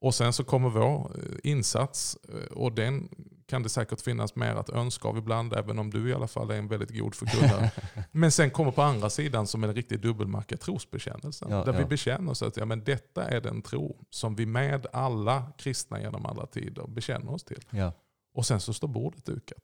Och 0.01 0.15
sen 0.15 0.33
så 0.33 0.43
kommer 0.43 0.69
vår 0.69 1.11
eh, 1.17 1.51
insats 1.51 2.17
eh, 2.29 2.57
och 2.57 2.71
den 2.71 3.09
kan 3.45 3.63
det 3.63 3.69
säkert 3.69 4.01
finnas 4.01 4.35
mer 4.35 4.55
att 4.55 4.69
önska 4.69 5.07
av 5.07 5.17
ibland, 5.17 5.53
även 5.53 5.79
om 5.79 5.89
du 5.89 6.09
i 6.09 6.13
alla 6.13 6.27
fall 6.27 6.51
är 6.51 6.55
en 6.55 6.67
väldigt 6.67 6.97
god 6.97 7.15
förkunnare. 7.15 7.71
men 8.11 8.31
sen 8.31 8.51
kommer 8.51 8.71
på 8.71 8.81
andra 8.81 9.09
sidan 9.09 9.47
som 9.47 9.63
en 9.63 9.73
riktig 9.73 10.01
dubbelmacka 10.01 10.57
trosbekännelsen. 10.57 11.51
Ja, 11.51 11.63
där 11.63 11.73
vi 11.73 11.81
ja. 11.81 11.87
bekänner 11.87 12.31
oss 12.31 12.41
att 12.41 12.57
ja, 12.57 12.65
men 12.65 12.83
detta 12.83 13.23
är 13.23 13.41
den 13.41 13.61
tro 13.61 14.05
som 14.09 14.35
vi 14.35 14.45
med 14.45 14.87
alla 14.93 15.51
kristna 15.57 16.01
genom 16.01 16.25
alla 16.25 16.45
tider 16.45 16.87
bekänner 16.87 17.33
oss 17.33 17.43
till. 17.43 17.65
Ja. 17.69 17.91
Och 18.33 18.45
sen 18.45 18.59
så 18.59 18.73
står 18.73 18.87
bordet 18.87 19.25
dukat. 19.25 19.63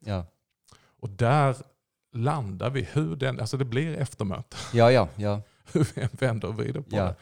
Och 0.99 1.09
där 1.09 1.55
landar 2.13 2.69
vi, 2.69 2.81
hur 2.81 3.15
den, 3.15 3.39
alltså 3.39 3.57
det 3.57 3.65
blir 3.65 3.97
eftermöte, 3.97 4.57
Ja, 4.73 4.91
ja, 4.91 5.07
ja. 5.15 5.41
hur 5.73 5.87
vi 5.95 6.01
än 6.01 6.09
vänder 6.11 6.47
och 6.47 6.55
vrider 6.55 6.81
på 6.81 6.95
Ja. 6.95 7.03
det. 7.03 7.15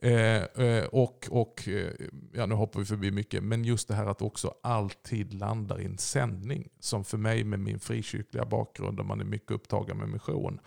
Eh, 0.00 0.66
eh, 0.66 0.84
och, 0.84 1.28
och 1.30 1.68
eh, 1.68 1.92
ja, 2.32 2.46
nu 2.46 2.54
hoppar 2.54 2.80
vi 2.80 2.86
förbi 2.86 3.10
mycket, 3.10 3.42
men 3.44 3.64
just 3.64 3.88
det 3.88 3.94
här 3.94 4.06
att 4.06 4.22
också 4.22 4.54
alltid 4.62 5.34
landar 5.34 5.80
i 5.80 5.84
en 5.84 5.98
sändning. 5.98 6.68
Som 6.80 7.04
för 7.04 7.18
mig 7.18 7.44
med 7.44 7.60
min 7.60 7.80
frikyrkliga 7.80 8.44
bakgrund, 8.44 8.96
där 8.96 9.04
man 9.04 9.20
är 9.20 9.24
mycket 9.24 9.50
upptagen 9.50 9.96
med 9.98 10.08
mission. 10.08 10.60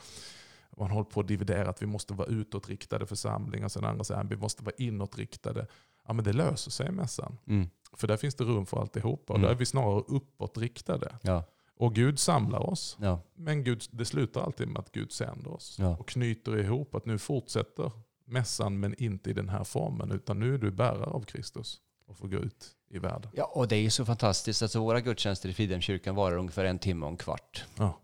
Man 0.77 0.91
håller 0.91 1.09
på 1.09 1.19
att 1.19 1.27
dividera 1.27 1.69
att 1.69 1.81
vi 1.81 1.85
måste 1.85 2.13
vara 2.13 2.27
utåtriktade 2.27 3.05
församlingar, 3.05 3.67
sen 3.67 3.85
andra 3.85 4.03
säger 4.03 4.21
att 4.21 4.31
vi 4.31 4.35
måste 4.35 4.63
vara 4.63 4.75
inåtriktade. 4.77 5.67
Ja 6.07 6.13
men 6.13 6.25
det 6.25 6.33
löser 6.33 6.71
sig 6.71 6.87
i 6.87 6.91
mässan. 6.91 7.37
Mm. 7.47 7.69
För 7.93 8.07
där 8.07 8.17
finns 8.17 8.35
det 8.35 8.43
rum 8.43 8.65
för 8.65 8.81
alltihopa. 8.81 9.33
Och 9.33 9.39
Mm. 9.39 9.47
där 9.47 9.55
är 9.55 9.59
vi 9.59 9.65
snarare 9.65 10.03
uppåtriktade. 10.07 11.15
Ja. 11.21 11.43
Och 11.81 11.95
Gud 11.95 12.19
samlar 12.19 12.59
oss. 12.59 12.97
Ja. 13.01 13.21
Men 13.35 13.63
Gud, 13.63 13.83
det 13.91 14.05
slutar 14.05 14.41
alltid 14.41 14.67
med 14.67 14.79
att 14.79 14.91
Gud 14.91 15.11
sänder 15.11 15.53
oss. 15.53 15.77
Ja. 15.79 15.97
Och 15.99 16.07
knyter 16.07 16.57
ihop 16.59 16.95
att 16.95 17.05
nu 17.05 17.17
fortsätter 17.17 17.91
mässan 18.25 18.79
men 18.79 19.03
inte 19.03 19.29
i 19.29 19.33
den 19.33 19.49
här 19.49 19.63
formen. 19.63 20.11
Utan 20.11 20.39
nu 20.39 20.53
är 20.53 20.57
du 20.57 20.71
bärare 20.71 21.03
av 21.03 21.21
Kristus 21.21 21.79
och 22.07 22.17
får 22.17 22.27
gå 22.27 22.37
ut 22.37 22.67
i 22.89 22.99
världen. 22.99 23.31
ja, 23.33 23.45
och 23.45 23.67
det 23.67 23.75
är 23.75 23.81
ju 23.81 23.89
så 23.89 24.05
fantastiskt. 24.05 24.61
Alltså, 24.61 24.79
våra 24.79 25.01
gudstjänster 25.01 25.49
i 25.49 25.53
Fridhemskyrkan 25.53 26.15
varar 26.15 26.37
ungefär 26.37 26.65
en 26.65 26.79
timme 26.79 27.05
och 27.05 27.11
en 27.11 27.17
kvart. 27.17 27.65
Ja. 27.77 27.99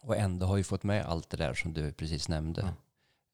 Och 0.00 0.16
ändå 0.16 0.46
har 0.46 0.56
vi 0.56 0.64
fått 0.64 0.82
med 0.82 1.06
allt 1.06 1.30
det 1.30 1.36
där 1.36 1.54
som 1.54 1.72
du 1.72 1.92
precis 1.92 2.28
nämnde. 2.28 2.74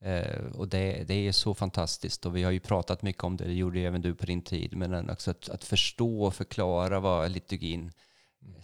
Eh, 0.01 0.45
och 0.55 0.69
det, 0.69 1.05
det 1.09 1.15
är 1.15 1.33
så 1.33 1.55
fantastiskt. 1.55 2.27
Och 2.27 2.37
vi 2.37 2.43
har 2.43 2.51
ju 2.51 2.61
pratat 2.61 3.03
mycket 3.03 3.25
om 3.25 3.37
det, 3.37 3.45
det 3.45 3.55
gjorde 3.55 3.81
även 3.81 4.01
du 4.01 4.15
på 4.15 4.27
din 4.27 4.43
tid. 4.43 4.77
Men 4.77 5.11
också 5.11 5.31
att, 5.31 5.49
att 5.49 5.65
förstå 5.65 6.25
och 6.25 6.35
förklara 6.35 7.01
vad 7.01 7.31
liturgin 7.31 7.93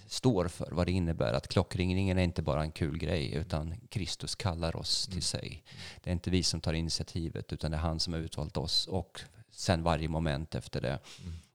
står 0.06 0.48
för, 0.48 0.68
vad 0.70 0.86
det 0.86 0.92
innebär. 0.92 1.32
Att 1.32 1.48
klockringningen 1.48 2.18
är 2.18 2.22
inte 2.22 2.42
bara 2.42 2.62
en 2.62 2.72
kul 2.72 2.98
grej, 2.98 3.34
utan 3.34 3.74
Kristus 3.88 4.34
kallar 4.34 4.76
oss 4.76 5.06
till 5.06 5.22
sig. 5.22 5.64
Det 6.02 6.10
är 6.10 6.12
inte 6.12 6.30
vi 6.30 6.42
som 6.42 6.60
tar 6.60 6.72
initiativet, 6.72 7.52
utan 7.52 7.70
det 7.70 7.76
är 7.76 7.80
han 7.80 8.00
som 8.00 8.12
har 8.12 8.20
utvalt 8.20 8.56
oss. 8.56 8.86
Och 8.86 9.20
sen 9.50 9.82
varje 9.82 10.08
moment 10.08 10.54
efter 10.54 10.80
det. 10.80 10.98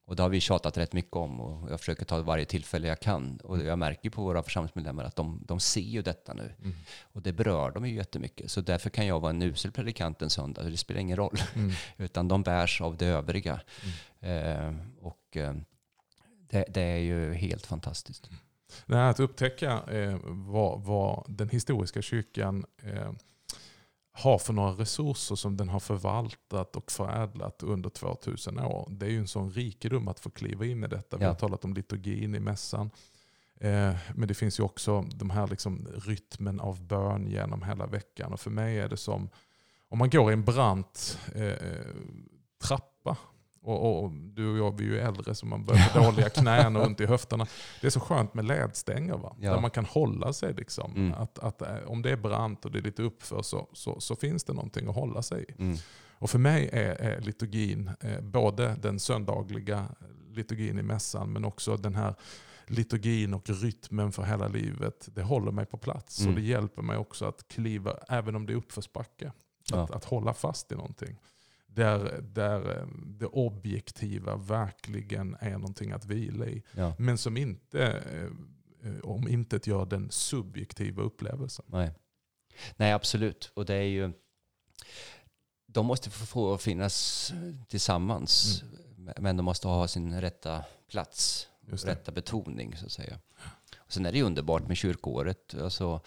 Och 0.05 0.15
det 0.15 0.23
har 0.23 0.29
vi 0.29 0.39
tjatat 0.39 0.77
rätt 0.77 0.93
mycket 0.93 1.13
om 1.15 1.41
och 1.41 1.71
jag 1.71 1.79
försöker 1.79 2.05
ta 2.05 2.21
varje 2.21 2.45
tillfälle 2.45 2.87
jag 2.87 2.99
kan. 2.99 3.37
Och 3.37 3.59
jag 3.59 3.79
märker 3.79 4.09
på 4.09 4.23
våra 4.23 4.43
församlingsmedlemmar 4.43 5.03
att 5.03 5.15
de, 5.15 5.41
de 5.45 5.59
ser 5.59 5.81
ju 5.81 6.01
detta 6.01 6.33
nu. 6.33 6.53
Och 7.01 7.21
det 7.21 7.33
berör 7.33 7.71
dem 7.71 7.87
ju 7.87 7.95
jättemycket. 7.95 8.51
Så 8.51 8.61
därför 8.61 8.89
kan 8.89 9.07
jag 9.07 9.19
vara 9.19 9.29
en 9.29 9.41
usel 9.41 9.71
predikant 9.71 10.21
en 10.21 10.29
söndag, 10.29 10.63
det 10.63 10.77
spelar 10.77 11.01
ingen 11.01 11.17
roll. 11.17 11.37
Utan 11.97 12.27
de 12.27 12.43
bärs 12.43 12.81
av 12.81 12.97
det 12.97 13.05
övriga. 13.05 13.61
Eh, 14.19 14.73
och 15.01 15.37
eh, 15.37 15.55
det, 16.49 16.65
det 16.69 16.81
är 16.81 16.97
ju 16.97 17.33
helt 17.33 17.65
fantastiskt. 17.65 18.29
Nej, 18.85 19.09
att 19.09 19.19
upptäcka 19.19 19.83
eh, 19.83 20.17
vad, 20.23 20.81
vad 20.81 21.25
den 21.27 21.49
historiska 21.49 22.01
kyrkan 22.01 22.65
eh, 22.83 23.11
har 24.11 24.37
för 24.37 24.53
några 24.53 24.71
resurser 24.71 25.35
som 25.35 25.57
den 25.57 25.69
har 25.69 25.79
förvaltat 25.79 26.75
och 26.75 26.91
förädlat 26.91 27.63
under 27.63 27.89
2000 27.89 28.59
år. 28.59 28.87
Det 28.91 29.05
är 29.05 29.09
ju 29.09 29.17
en 29.19 29.27
sån 29.27 29.51
rikedom 29.51 30.07
att 30.07 30.19
få 30.19 30.29
kliva 30.29 30.65
in 30.65 30.83
i 30.83 30.87
detta. 30.87 31.17
Vi 31.17 31.23
Ja. 31.23 31.29
har 31.29 31.35
talat 31.35 31.65
om 31.65 31.73
liturgin 31.73 32.35
i 32.35 32.39
mässan. 32.39 32.91
Eh, 33.59 33.95
men 34.15 34.27
det 34.27 34.33
finns 34.33 34.59
ju 34.59 34.63
också 34.63 35.01
de 35.01 35.29
här 35.29 35.47
liksom 35.47 35.87
rytmen 35.95 36.59
av 36.59 36.81
bön 36.83 37.27
genom 37.27 37.63
hela 37.63 37.87
veckan. 37.87 38.33
Och 38.33 38.39
för 38.39 38.51
mig 38.51 38.79
är 38.79 38.89
det 38.89 38.97
som 38.97 39.29
om 39.89 39.97
man 39.99 40.09
går 40.09 40.29
i 40.31 40.33
en 40.33 40.43
brant 40.43 41.19
eh, 41.35 41.53
trappa. 42.63 43.17
Och, 43.65 44.03
och 44.03 44.11
du 44.11 44.51
och 44.51 44.57
jag 44.57 44.77
vi 44.77 44.83
är 44.85 44.89
ju 44.89 44.99
äldre 44.99 45.35
så 45.35 45.45
man 45.45 45.65
börjar 45.65 45.81
få 45.81 45.99
dåliga 45.99 46.29
knän 46.29 46.75
och 46.75 46.85
ont 46.85 47.01
i 47.01 47.05
höfterna. 47.05 47.47
Det 47.81 47.87
är 47.87 47.91
så 47.91 47.99
skönt 47.99 48.33
med 48.33 48.45
ledstänger 48.45 49.17
va? 49.17 49.35
Ja. 49.39 49.51
där 49.53 49.61
man 49.61 49.71
kan 49.71 49.85
hålla 49.85 50.33
sig. 50.33 50.53
Liksom. 50.53 50.91
Mm. 50.95 51.13
Att, 51.13 51.39
att, 51.39 51.61
eh, 51.61 51.75
om 51.87 52.01
det 52.01 52.11
är 52.11 52.17
brant 52.17 52.65
och 52.65 52.71
det 52.71 52.79
är 52.79 52.83
lite 52.83 53.01
uppför 53.03 53.41
så, 53.41 53.67
så, 53.73 53.99
så 53.99 54.15
finns 54.15 54.43
det 54.43 54.53
någonting 54.53 54.87
att 54.89 54.95
hålla 54.95 55.21
sig 55.21 55.45
i. 55.49 55.61
Mm. 55.61 55.77
Och 56.17 56.29
för 56.29 56.39
mig 56.39 56.69
är, 56.73 56.95
är 56.95 57.21
liturgin 57.21 57.91
eh, 57.99 58.21
både 58.21 58.75
den 58.81 58.99
söndagliga 58.99 59.87
liturgin 60.29 60.79
i 60.79 60.83
mässan 60.83 61.33
men 61.33 61.45
också 61.45 61.77
den 61.77 61.95
här 61.95 62.15
liturgin 62.67 63.33
och 63.33 63.49
rytmen 63.49 64.11
för 64.11 64.23
hela 64.23 64.47
livet. 64.47 65.09
Det 65.13 65.23
håller 65.23 65.51
mig 65.51 65.65
på 65.65 65.77
plats 65.77 66.19
Mm. 66.19 66.33
och 66.33 66.39
det 66.41 66.47
hjälper 66.47 66.81
mig 66.81 66.97
också 66.97 67.25
att 67.25 67.47
kliva, 67.47 67.91
även 68.09 68.35
om 68.35 68.45
det 68.45 68.53
är 68.53 68.57
uppförsbacke, 68.57 69.31
Ja. 69.71 69.83
att, 69.83 69.91
att 69.91 70.05
hålla 70.05 70.33
fast 70.33 70.71
i 70.71 70.75
någonting. 70.75 71.17
Där, 71.75 72.21
där 72.21 72.77
eh, 72.79 72.87
det 73.05 73.25
objektiva 73.25 74.35
verkligen 74.35 75.37
är 75.39 75.51
någonting 75.51 75.91
att 75.91 76.05
vila 76.05 76.45
i. 76.45 76.63
Ja. 76.71 76.95
Men 76.99 77.17
som 77.17 77.37
inte 77.37 77.83
eh, 77.83 78.89
eh, 78.89 78.99
om 79.03 79.27
inte 79.27 79.59
gör 79.63 79.85
den 79.85 80.11
subjektiva 80.11 81.03
upplevelsen. 81.03 81.65
Nej. 81.67 81.91
Nej, 82.75 82.91
absolut. 82.91 83.51
Och 83.53 83.65
det 83.65 83.75
är 83.75 83.81
ju... 83.81 84.11
De 85.67 85.85
måste 85.85 86.09
få, 86.09 86.57
finnas 86.57 87.33
tillsammans. 87.67 88.63
Men 89.17 89.37
de 89.37 89.43
måste 89.43 89.67
ha 89.67 89.87
sin 89.87 90.21
rätta 90.21 90.63
plats. 90.89 91.49
Rätta 91.67 92.11
betoning, 92.11 92.77
så 92.77 92.85
att 92.85 92.91
säga. 92.91 93.19
Och 93.77 93.93
sen 93.93 94.05
är 94.05 94.11
det 94.11 94.17
ju 94.17 94.23
underbart 94.23 94.67
med 94.67 94.77
kyrkåret. 94.77 95.55
Alltså, 95.61 96.01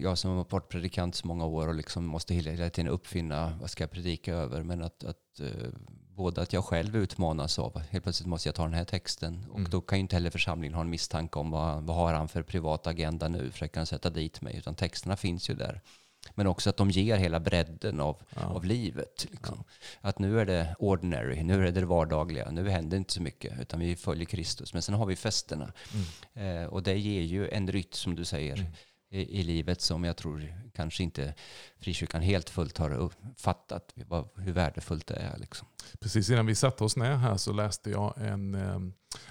jag 0.00 0.18
som 0.18 0.30
har 0.36 0.46
varit 0.50 0.68
predikant 0.68 1.14
så 1.14 1.26
många 1.26 1.46
år 1.46 1.68
och 1.68 1.74
liksom 1.74 2.04
måste 2.06 2.34
hela 2.34 2.70
tiden 2.70 2.90
uppfinna 2.92 3.58
vad 3.60 3.70
ska 3.70 3.82
jag 3.82 3.90
predika 3.90 4.34
över. 4.34 4.62
Men 4.62 4.82
att, 4.82 5.04
att 5.04 5.40
eh, 5.40 5.68
både 6.16 6.42
att 6.42 6.52
jag 6.52 6.64
själv 6.64 6.96
utmanas 6.96 7.58
av 7.58 7.78
helt 7.90 8.04
plötsligt 8.04 8.28
måste 8.28 8.48
jag 8.48 8.54
ta 8.54 8.62
den 8.64 8.74
här 8.74 8.84
texten. 8.84 9.46
Och 9.50 9.58
Mm. 9.58 9.70
då 9.70 9.80
kan 9.80 9.98
ju 9.98 10.00
inte 10.00 10.16
heller 10.16 10.30
församlingen 10.30 10.74
ha 10.74 10.80
en 10.80 10.90
misstanke 10.90 11.38
om 11.38 11.50
vad, 11.50 11.82
vad 11.82 11.96
har 11.96 12.12
han 12.14 12.28
för 12.28 12.42
privat 12.42 12.86
agenda 12.86 13.28
nu. 13.28 13.50
Försöker 13.50 13.76
han 13.80 13.86
sätta 13.86 14.10
dit 14.10 14.40
mig. 14.40 14.56
Utan 14.56 14.74
texterna 14.74 15.16
finns 15.16 15.50
ju 15.50 15.54
där. 15.54 15.80
Men 16.34 16.46
också 16.46 16.70
att 16.70 16.76
de 16.76 16.90
ger 16.90 17.16
hela 17.16 17.40
bredden 17.40 18.00
av, 18.00 18.22
av 18.36 18.64
livet. 18.64 19.26
Liksom. 19.30 19.64
Att 20.00 20.18
nu 20.18 20.40
är 20.40 20.46
det 20.46 20.76
ordinary, 20.78 21.42
nu 21.42 21.54
är 21.54 21.72
det 21.72 21.80
det 21.80 21.86
vardagliga, 21.86 22.50
nu 22.50 22.68
händer 22.70 22.96
inte 22.96 23.12
så 23.12 23.22
mycket, 23.22 23.60
utan 23.60 23.80
vi 23.80 23.96
följer 23.96 24.24
Kristus. 24.24 24.72
Men 24.72 24.82
sen 24.82 24.94
har 24.94 25.06
vi 25.06 25.16
festerna. 25.16 25.72
Eh, 26.34 26.64
och 26.64 26.82
det 26.82 26.98
ger 26.98 27.22
ju 27.22 27.48
en 27.48 27.68
rytm, 27.72 27.92
som 27.92 28.14
du 28.16 28.24
säger, 28.24 28.66
i, 29.10 29.40
i 29.40 29.42
livet 29.42 29.80
som 29.80 30.04
jag 30.04 30.16
tror 30.16 30.54
kanske 30.74 31.02
inte 31.02 31.34
frikyrkan 31.78 32.22
helt 32.22 32.50
fullt 32.50 32.78
har 32.78 33.10
fattat 33.36 33.92
vad, 33.94 34.28
hur 34.34 34.52
värdefullt 34.52 35.06
det 35.06 35.14
är. 35.14 35.38
Liksom. 35.38 35.68
Precis 36.00 36.30
innan 36.30 36.46
vi 36.46 36.54
satte 36.54 36.84
oss 36.84 36.96
ner 36.96 37.16
här 37.16 37.36
så 37.36 37.52
läste 37.52 37.90
jag 37.90 38.14
en 38.16 38.54
eh, 38.54 38.80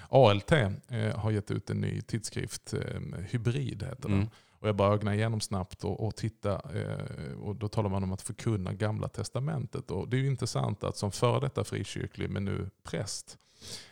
ALT 0.08 0.52
eh, 0.52 1.16
har 1.16 1.30
gett 1.30 1.50
ut 1.50 1.70
en 1.70 1.80
ny 1.80 2.00
tidskrift, 2.00 2.74
eh, 2.74 3.00
Hybrid 3.30 3.82
heter 3.82 4.08
den. 4.08 4.12
Mm. 4.12 4.28
Och 4.60 4.68
jag 4.68 4.76
bara 4.76 4.94
ögnade 4.94 5.16
igenom 5.16 5.40
snabbt 5.40 5.84
och, 5.84 6.06
och 6.06 6.16
titta 6.16 6.52
eh, 6.54 7.32
och 7.40 7.56
då 7.56 7.68
talar 7.68 7.90
man 7.90 8.02
om 8.02 8.12
att 8.12 8.22
förkunna 8.22 8.72
gamla 8.72 9.08
testamentet. 9.08 9.90
Och 9.90 10.08
det 10.08 10.16
är 10.16 10.18
ju 10.18 10.26
intressant 10.26 10.84
att 10.84 10.96
som 10.96 11.12
före 11.12 11.40
detta 11.40 11.64
frikyrklig 11.64 12.30
men 12.30 12.44
nu 12.44 12.70
präst 12.82 13.38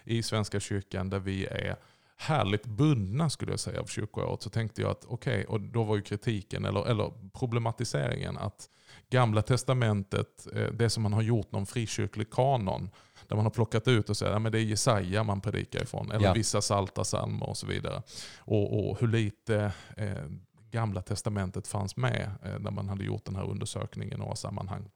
i 0.04 0.22
Svenska 0.22 0.60
kyrkan 0.60 1.10
där 1.10 1.18
vi 1.18 1.46
är 1.46 1.76
härligt 2.20 2.66
bundna 2.66 3.30
skulle 3.30 3.52
jag 3.52 3.60
säga 3.60 3.80
av 3.80 3.86
kyrkoåret 3.86 4.42
så 4.42 4.50
tänkte 4.50 4.82
jag 4.82 4.90
att 4.90 5.04
okej, 5.08 5.44
och 5.44 5.60
då 5.60 5.84
var 5.84 5.96
ju 5.96 6.02
kritiken 6.02 6.64
eller, 6.64 6.86
eller 6.86 7.12
problematiseringen 7.32 8.36
att 8.38 8.68
gamla 9.10 9.42
testamentet, 9.42 10.46
eh, 10.54 10.66
det 10.72 10.90
som 10.90 11.02
man 11.02 11.12
har 11.12 11.22
gjort 11.22 11.52
någon 11.52 11.66
frikyrklig 11.66 12.30
kanon, 12.30 12.90
där 13.28 13.36
man 13.36 13.44
har 13.44 13.50
plockat 13.50 13.88
ut 13.88 14.10
och 14.10 14.16
säger 14.16 14.46
att 14.46 14.52
det 14.52 14.58
är 14.58 14.62
Jesaja 14.62 15.22
man 15.24 15.40
predikar 15.40 15.82
ifrån, 15.82 16.10
eller 16.10 16.24
Ja. 16.26 16.32
vissa 16.32 16.60
salta 16.62 17.02
psalmer 17.04 17.48
och 17.48 17.56
så 17.56 17.66
vidare. 17.66 18.02
Och, 18.38 18.90
och 18.90 19.00
hur 19.00 19.08
lite 19.08 19.72
eh, 19.96 20.24
gamla 20.70 21.02
testamentet 21.02 21.66
fanns 21.68 21.96
med 21.96 22.30
eh, 22.44 22.58
när 22.58 22.70
man 22.70 22.88
hade 22.88 23.04
gjort 23.04 23.24
den 23.24 23.36
här 23.36 23.50
undersökningen 23.50 24.14
i 24.14 24.16
några 24.16 24.36
sammanhang. 24.36 24.90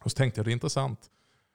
Och 0.00 0.10
så 0.10 0.16
tänkte 0.16 0.38
jag 0.38 0.44
det 0.46 0.50
är 0.50 0.52
intressant, 0.52 1.10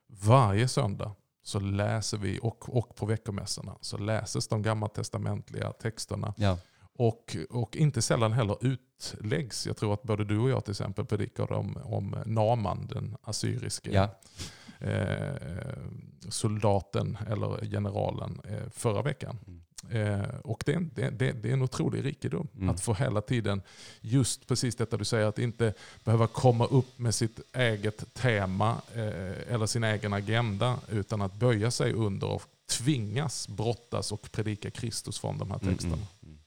varje 0.08 0.68
söndag 0.68 1.16
så 1.44 1.60
läser 1.60 2.18
vi, 2.18 2.40
och, 2.42 2.78
och 2.78 2.96
på 2.96 3.06
veckomässorna, 3.06 3.78
så 3.82 3.98
läses 3.98 4.48
de 4.48 4.62
gammaltestamentliga 4.62 5.72
texterna. 5.72 6.34
Ja. 6.38 6.58
Och, 6.96 7.38
och 7.50 7.76
inte 7.76 8.02
sällan 8.02 8.32
heller 8.32 8.58
utläggs. 8.62 9.68
Jag 9.68 9.78
tror 9.78 9.94
att 9.94 10.04
både 10.04 10.26
du 10.26 10.40
och 10.40 10.50
jag 10.50 10.66
till 10.66 10.72
exempel 10.72 11.06
predikade 11.06 11.54
om, 11.56 11.78
om 11.84 12.16
Naman, 12.26 12.88
den 12.88 13.18
assyriske 13.22 13.92
Ja. 13.92 14.10
eh, 14.88 15.78
soldaten 16.30 17.18
eller 17.30 17.66
generalen 17.66 18.42
eh, 18.50 18.70
förra 18.70 19.02
veckan. 19.02 19.40
Eh, 19.92 20.22
och 20.44 20.64
det 20.66 20.72
är, 20.72 20.76
en, 20.78 20.92
det, 20.96 21.10
det, 21.10 21.32
det 21.32 21.50
är 21.50 21.54
en 21.54 21.62
otrolig 21.62 22.06
rikedom 22.06 22.48
Mm. 22.56 22.70
att 22.70 22.82
få 22.82 22.94
hela 22.94 23.22
tiden 23.22 23.62
just 24.02 24.48
precis 24.48 24.76
detta 24.76 24.98
du 24.98 25.06
säger, 25.06 25.26
att 25.28 25.40
inte 25.40 25.74
behöva 26.04 26.28
komma 26.28 26.66
upp 26.66 27.00
med 27.00 27.16
sitt 27.16 27.40
eget 27.54 28.14
tema 28.14 28.82
eh, 28.96 29.54
eller 29.54 29.66
sin 29.66 29.84
egen 29.84 30.14
agenda 30.14 30.80
utan 30.92 31.22
att 31.22 31.34
böja 31.34 31.72
sig 31.72 31.94
under 31.94 32.28
och 32.28 32.44
tvingas 32.70 33.48
brottas 33.48 34.12
och 34.12 34.32
predika 34.32 34.72
Kristus 34.72 35.20
från 35.20 35.38
de 35.38 35.52
här 35.52 35.60
Mm, 35.62 35.74
texterna. 35.74 35.94
mm, 36.24 36.24
mm. 36.24 36.38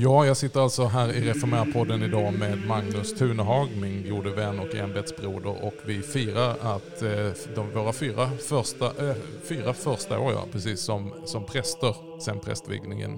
Ja, 0.00 0.26
jag 0.26 0.36
sitter 0.36 0.60
alltså 0.60 0.84
här 0.84 1.12
i 1.12 1.20
Reformera-podden 1.20 2.04
idag 2.04 2.34
med 2.34 2.66
Magnus 2.66 3.14
Tunehag, 3.14 3.68
min 3.80 4.10
gode 4.10 4.30
vän 4.30 4.58
och 4.60 4.74
ämbetsbroder. 4.74 5.64
Och 5.64 5.74
vi 5.84 6.02
firar 6.02 6.50
att 6.50 7.02
eh, 7.02 7.54
de, 7.54 7.70
våra 7.74 7.92
fyra 7.92 8.30
första, 8.48 9.08
eh, 9.08 9.16
fyra 9.48 9.74
första 9.74 10.18
år, 10.18 10.32
ja, 10.32 10.44
precis 10.52 10.80
som, 10.80 11.14
som 11.24 11.46
präster 11.46 12.20
sen 12.20 12.40
prästvigningen, 12.40 13.12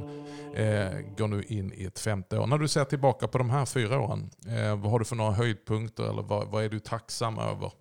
eh, 0.54 1.00
går 1.16 1.28
nu 1.28 1.42
in 1.42 1.72
i 1.72 1.84
ett 1.84 1.98
femte 1.98 2.38
år. 2.38 2.46
När 2.46 2.58
du 2.58 2.68
ser 2.68 2.84
tillbaka 2.84 3.28
på 3.28 3.38
de 3.38 3.50
här 3.50 3.66
fyra 3.66 4.00
åren, 4.00 4.30
eh, 4.46 4.76
vad 4.76 4.90
har 4.90 4.98
du 4.98 5.04
för 5.04 5.16
några 5.16 5.32
höjdpunkter 5.32 6.04
eller 6.04 6.22
vad, 6.22 6.48
vad 6.48 6.64
är 6.64 6.68
du 6.68 6.78
tacksam 6.78 7.38
över? 7.38 7.72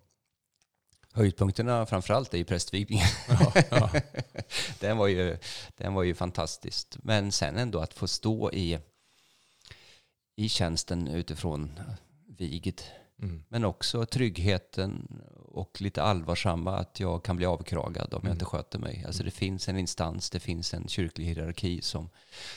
Höjdpunkterna 1.12 1.86
framförallt 1.86 2.34
är 2.34 2.38
ju 2.38 2.44
prästvigningen. 2.44 3.06
Ja, 3.28 3.52
ja. 3.70 3.90
den, 4.80 4.96
var 4.96 5.06
ju, 5.06 5.36
den 5.76 5.94
var 5.94 6.02
ju 6.02 6.14
fantastiskt. 6.14 6.98
Men 7.02 7.32
sen 7.32 7.56
ändå 7.56 7.78
att 7.78 7.94
få 7.94 8.08
stå 8.08 8.52
i, 8.52 8.78
i 10.40 10.48
tjänsten 10.48 11.08
utifrån 11.08 11.80
viget. 12.26 12.84
Mm. 13.22 13.42
Men 13.48 13.64
också 13.64 14.06
tryggheten 14.06 15.22
och 15.36 15.80
lite 15.80 16.02
allvarsamma 16.02 16.76
att 16.76 17.00
jag 17.00 17.24
kan 17.24 17.36
bli 17.36 17.46
avkragad 17.46 18.14
om 18.14 18.20
jag 18.24 18.34
inte 18.34 18.44
sköter 18.44 18.78
mig. 18.78 19.04
Alltså 19.06 19.22
det 19.22 19.30
finns 19.30 19.68
en 19.68 19.78
instans, 19.78 20.30
det 20.30 20.40
finns 20.40 20.74
en 20.74 20.88
kyrklig 20.88 21.24
hierarki 21.24 21.82
som, 21.82 22.08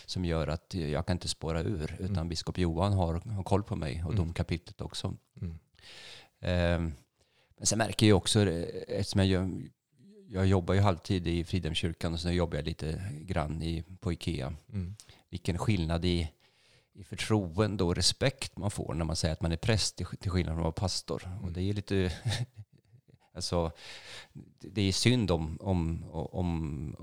som 0.05 0.25
gör 0.25 0.47
att 0.47 0.73
jag 0.73 1.05
kan 1.05 1.15
inte 1.15 1.27
spåra 1.27 1.61
ur. 1.61 1.95
Utan 1.99 2.29
biskop 2.29 2.57
Johan 2.57 2.93
har, 2.93 3.13
har 3.13 3.43
koll 3.43 3.63
på 3.63 3.75
mig 3.75 4.03
och 4.07 4.15
domkapitlet 4.15 4.81
också. 4.81 5.13
Mm. 5.41 5.59
Ehm, 6.39 6.93
men 7.57 7.65
sen 7.65 7.77
märker 7.77 8.07
jag 8.07 8.17
också, 8.17 8.49
eh, 8.49 8.65
eftersom 8.87 9.19
jag, 9.19 9.27
gör, 9.27 9.49
jag 10.27 10.45
jobbar 10.45 10.73
ju 10.73 10.79
halvtid 10.79 11.27
i 11.27 11.43
Fridhemskyrkan 11.43 12.13
och 12.13 12.19
sen 12.19 12.35
jobbar 12.35 12.55
jag 12.55 12.65
lite 12.65 13.11
grann 13.21 13.61
i, 13.61 13.83
på 13.99 14.13
Ikea. 14.13 14.53
Mm. 14.73 14.95
Vilken 15.29 15.57
skillnad 15.57 16.05
i, 16.05 16.29
i 16.93 17.03
förtroende 17.03 17.83
och 17.83 17.95
respekt 17.95 18.57
man 18.57 18.71
får 18.71 18.93
när 18.93 19.05
man 19.05 19.15
säger 19.15 19.33
att 19.33 19.41
man 19.41 19.51
är 19.51 19.57
präst 19.57 19.95
till, 19.95 20.05
skillnad 20.05 20.55
från 20.55 20.59
att 20.59 20.63
vara 20.63 20.71
pastor. 20.71 21.29
Och 21.43 21.51
det 21.51 21.61
är 21.61 21.73
lite... 21.73 22.13
alltså, 23.35 23.71
det 24.59 24.81
är 24.81 24.91
synd 24.91 25.31
om, 25.31 25.57
om, 25.61 26.05
om, 26.11 26.95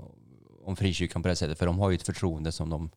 om 0.63 0.75
frikyrkan 0.75 1.21
på 1.21 1.27
det 1.27 1.35
sättet, 1.35 1.59
för 1.59 1.65
de 1.65 1.79
har 1.79 1.89
ju 1.89 1.95
ett 1.95 2.05
förtroende 2.05 2.51
som 2.51 2.69
de... 2.69 2.89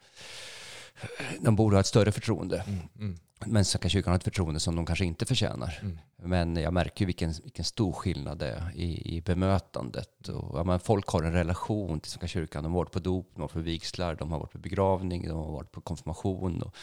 De 1.40 1.57
borde 1.57 1.76
ha 1.76 1.80
ett 1.80 1.87
större 1.87 2.12
förtroende. 2.12 2.64
Mm. 2.98 3.18
Men 3.46 3.64
Svenska 3.64 3.88
kyrkan 3.88 4.11
har 4.11 4.16
ett 4.16 4.24
förtroende 4.24 4.61
som 4.61 4.76
de 4.76 4.87
kanske 4.87 5.04
inte 5.04 5.26
förtjänar. 5.26 5.78
Mm. 5.83 5.98
Men 6.16 6.57
jag 6.57 6.72
märker 6.72 7.00
ju 7.02 7.07
vilken, 7.07 7.33
vilken 7.42 7.64
stor 7.64 7.92
skillnad 7.92 8.38
det 8.38 8.48
är 8.50 8.72
i, 8.74 9.16
i 9.16 9.20
bemötandet. 9.20 10.28
Och, 10.28 10.59
ja, 10.59 10.64
men 10.64 10.80
folk 10.80 11.09
har 11.09 11.22
en 11.22 11.33
relation 11.33 12.00
till 12.00 12.11
Svenska 12.12 12.26
kyrkan. 12.28 12.62
De 12.62 12.72
har 12.72 12.80
varit 12.80 12.92
på 12.92 12.98
dop, 12.98 13.30
de 13.35 13.40
har 13.40 13.48
varit 13.48 13.52
på 13.52 13.61
vigslar, 13.61 14.14
de 14.14 14.33
har 14.33 14.38
varit 14.38 14.52
på 14.52 14.59
begravning, 14.59 15.28
de 15.28 15.37
har 15.37 15.52
varit 15.52 15.72
på 15.72 15.80
konfirmation. 15.80 16.62
Och, 16.62 16.74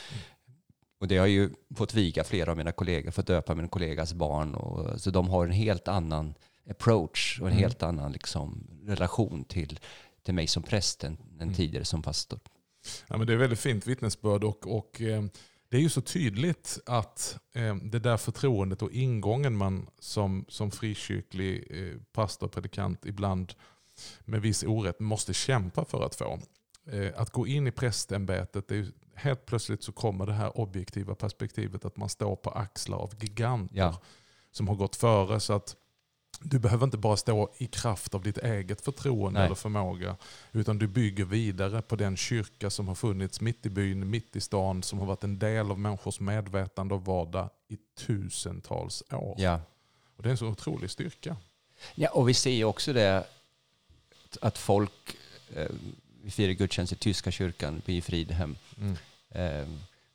och 1.00 1.08
det 1.08 1.18
har 1.18 1.28
ju 1.28 1.50
fått 1.76 1.94
viga 1.94 2.24
flera 2.24 2.52
av 2.52 2.58
mina 2.58 2.72
kollegor, 2.72 3.12
fått 3.12 3.28
döpa 3.28 3.56
min 3.56 3.68
kollegas 3.68 4.14
barn. 4.14 4.56
Och, 4.56 5.02
så 5.02 5.12
de 5.12 5.30
har 5.30 5.46
en 5.46 5.52
helt 5.52 5.88
annan 5.88 6.34
approach 6.70 7.40
och 7.42 7.48
en 7.48 7.54
Mm. 7.54 7.64
helt 7.64 7.84
annan 7.84 8.12
liksom, 8.12 8.68
relation 8.86 9.44
till, 9.44 9.80
till 10.24 10.34
mig 10.34 10.48
som 10.48 10.64
präst 10.64 11.04
än, 11.04 11.18
än 11.40 11.54
tidigare 11.54 11.86
som 11.86 12.02
pastor. 12.02 12.40
Ja, 13.08 13.18
men 13.18 13.28
det 13.28 13.34
är 13.34 13.38
väldigt 13.38 13.60
fint 13.60 13.88
vittnesbörd 13.88 14.44
och, 14.44 14.78
och 14.78 15.02
eh, 15.02 15.24
det 15.70 15.78
är 15.78 15.82
ju 15.82 15.90
så 15.90 16.02
tydligt 16.02 16.80
att 16.86 17.40
eh, 17.54 17.76
det 17.76 18.00
där 18.00 18.18
förtroendet 18.18 18.82
och 18.82 18.92
ingången 18.92 19.56
man 19.58 19.88
som, 20.00 20.46
som 20.48 20.72
frikyrklig 20.72 21.68
eh, 21.70 21.98
pastor 22.14 22.48
och 22.48 22.54
predikant 22.54 23.06
ibland 23.06 23.54
med 24.26 24.42
viss 24.42 24.64
orätt 24.64 25.00
måste 25.00 25.34
kämpa 25.34 25.86
för 25.86 26.06
att 26.06 26.16
få. 26.16 26.40
Eh, 26.92 27.12
att 27.16 27.30
gå 27.30 27.48
in 27.48 27.68
i 27.68 27.72
prästämbetet, 27.72 28.68
det 28.68 28.76
är 28.76 28.80
ju, 28.80 28.92
helt 29.16 29.46
plötsligt 29.46 29.84
så 29.84 29.92
kommer 29.92 30.26
det 30.26 30.34
här 30.34 30.58
objektiva 30.58 31.16
perspektivet 31.16 31.86
att 31.86 31.98
man 31.98 32.10
står 32.10 32.36
på 32.36 32.50
axlar 32.50 32.98
av 32.98 33.14
giganter 33.24 33.76
Ja. 33.78 34.02
som 34.52 34.68
har 34.68 34.76
gått 34.76 34.96
före. 34.96 35.40
Så 35.40 35.54
att 35.54 35.76
du 36.44 36.60
behöver 36.60 36.84
inte 36.84 36.98
bara 36.98 37.18
stå 37.18 37.54
i 37.58 37.68
kraft 37.68 38.16
av 38.16 38.24
ditt 38.24 38.38
eget 38.38 38.82
förtroende 38.82 39.40
Nej. 39.40 39.46
eller 39.46 39.56
förmåga. 39.56 40.16
Utan 40.52 40.80
du 40.80 40.88
bygger 40.88 41.26
vidare 41.26 41.82
på 41.82 41.96
den 41.96 42.18
kyrka 42.18 42.70
som 42.70 42.88
har 42.88 42.96
funnits 42.96 43.42
mitt 43.42 43.66
i 43.66 43.70
byn, 43.70 44.10
mitt 44.10 44.36
i 44.36 44.42
stan. 44.42 44.84
Som 44.84 45.00
har 45.00 45.06
varit 45.06 45.24
en 45.24 45.40
del 45.40 45.72
av 45.72 45.80
människors 45.80 46.20
medvetande 46.20 46.94
och 46.94 47.06
vardag 47.06 47.50
i 47.68 47.78
tusentals 47.98 49.04
år. 49.12 49.36
Ja. 49.38 49.62
Och 50.16 50.24
det 50.24 50.30
är 50.30 50.32
en 50.32 50.38
så 50.38 50.48
otrolig 50.48 50.90
styrka. 50.90 51.38
Ja, 51.96 52.10
och 52.10 52.30
vi 52.30 52.34
ser 52.34 52.52
ju 52.52 52.64
också 52.64 52.94
det 52.94 53.28
att 54.42 54.58
folk, 54.58 55.18
eh, 55.56 55.70
vi 56.24 56.32
firar 56.32 56.54
gudstjänst 56.54 56.94
i 56.94 56.96
tyska 56.96 57.32
kyrkan, 57.32 57.82
i 57.86 58.02
Fridhem. 58.02 58.56
Mm. 58.78 58.98
Eh, 59.30 59.68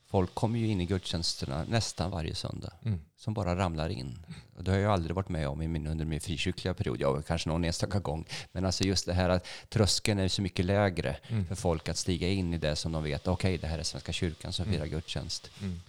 folk 0.09 0.35
kommer 0.35 0.59
ju 0.59 0.67
in 0.67 0.81
i 0.81 0.87
gudstjänsterna 0.87 1.65
nästan 1.69 2.11
varje 2.11 2.35
söndag, 2.35 2.73
Mm. 2.85 3.01
som 3.17 3.35
bara 3.35 3.57
ramlar 3.57 3.89
in. 3.89 4.19
Och 4.57 4.65
det 4.65 4.71
har 4.71 4.79
jag 4.79 4.93
aldrig 4.93 5.17
varit 5.17 5.29
med 5.29 5.49
om 5.49 5.63
i 5.63 5.69
min, 5.69 5.87
under 5.87 6.05
min 6.05 6.21
frikyrkliga 6.21 6.75
period, 6.75 7.01
ja, 7.01 7.23
kanske 7.23 7.49
någon 7.49 7.65
enstaka 7.65 7.99
gång. 7.99 8.25
Men 8.53 8.65
alltså 8.65 8.85
just 8.85 9.07
det 9.07 9.13
här 9.15 9.29
att 9.29 9.47
tröskeln 9.69 10.19
är 10.19 10.29
så 10.29 10.43
mycket 10.43 10.65
lägre 10.65 11.17
Mm. 11.29 11.47
för 11.47 11.55
folk 11.55 11.89
att 11.89 11.97
stiga 11.97 12.29
in 12.29 12.55
i 12.55 12.59
det 12.59 12.77
som 12.77 12.93
de 12.93 13.03
vet, 13.03 13.29
okej, 13.29 13.59
det 13.59 13.67
här 13.67 13.79
är 13.79 13.83
Svenska 13.83 14.13
kyrkan 14.13 14.53
som 14.53 14.65
firar 14.67 14.87
gudstjänst. 14.87 15.51
Mm. 15.63 15.81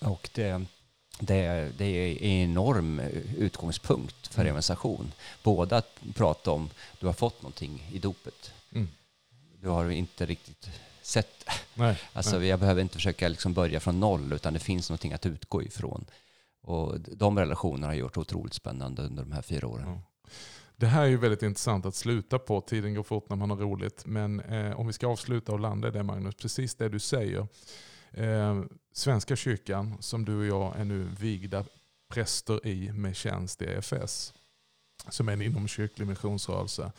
Och 0.00 0.30
det, 0.34 0.64
det, 1.20 1.34
är- 1.34 1.72
det 1.78 1.84
är 1.84 2.10
en 2.22 2.50
enorm 2.50 3.00
utgångspunkt 3.38 4.26
för 4.26 4.40
Mm. 4.40 4.46
evangelisation. 4.48 5.12
Både 5.42 5.76
att 5.76 6.00
prata 6.14 6.50
om 6.50 6.70
du 7.00 7.06
har 7.06 7.12
fått 7.12 7.42
någonting 7.42 7.88
i 7.92 7.98
dopet. 7.98 8.52
Mm. 8.72 8.88
Du 9.60 9.68
har 9.68 9.90
inte 9.90 10.26
riktigt 10.26 10.68
sett. 11.06 11.44
Nej, 11.74 12.00
Alltså, 12.12 12.38
nej. 12.38 12.48
Jag 12.48 12.60
behöver 12.60 12.82
inte 12.82 12.94
försöka 12.94 13.28
liksom 13.28 13.54
börja 13.54 13.80
från 13.80 14.00
noll 14.00 14.32
utan 14.32 14.52
det 14.52 14.58
finns 14.58 14.90
någonting 14.90 15.12
att 15.12 15.26
utgå 15.26 15.62
ifrån. 15.62 16.04
Och 16.62 17.00
de 17.00 17.38
relationerna 17.38 17.86
har 17.86 17.94
gjort 17.94 18.16
otroligt 18.16 18.54
spännande 18.54 19.02
under 19.02 19.22
de 19.22 19.32
här 19.32 19.42
fyra 19.42 19.68
åren. 19.68 19.84
Ja. 19.86 20.02
Det 20.76 20.86
här 20.86 21.02
är 21.02 21.06
ju 21.06 21.16
väldigt 21.16 21.42
intressant 21.42 21.86
att 21.86 21.94
sluta 21.94 22.38
på. 22.38 22.60
Tiden 22.60 22.94
går 22.94 23.02
fort 23.02 23.28
när 23.28 23.36
man 23.36 23.50
har 23.50 23.56
roligt. 23.56 24.06
Men 24.06 24.40
eh, 24.40 24.80
om 24.80 24.86
vi 24.86 24.92
ska 24.92 25.06
avsluta 25.06 25.52
och 25.52 25.60
landa 25.60 25.88
i 25.88 25.90
det 25.90 26.02
Magnus, 26.02 26.34
precis 26.34 26.74
det 26.74 26.88
du 26.88 26.98
säger. 26.98 27.46
Eh, 28.10 28.62
Svenska 28.92 29.36
kyrkan, 29.36 29.96
som 30.00 30.24
du 30.24 30.38
och 30.38 30.46
jag 30.46 30.80
är 30.80 30.84
nu 30.84 31.08
vigda 31.20 31.64
präster 32.08 32.66
i 32.66 32.92
med 32.92 33.16
tjänst 33.16 33.62
i 33.62 33.64
EFS, 33.64 34.34
som 35.08 35.28
är 35.28 35.32
en 35.32 35.42
inomkyrklig 35.42 36.06
missionsrörelse. 36.06 36.92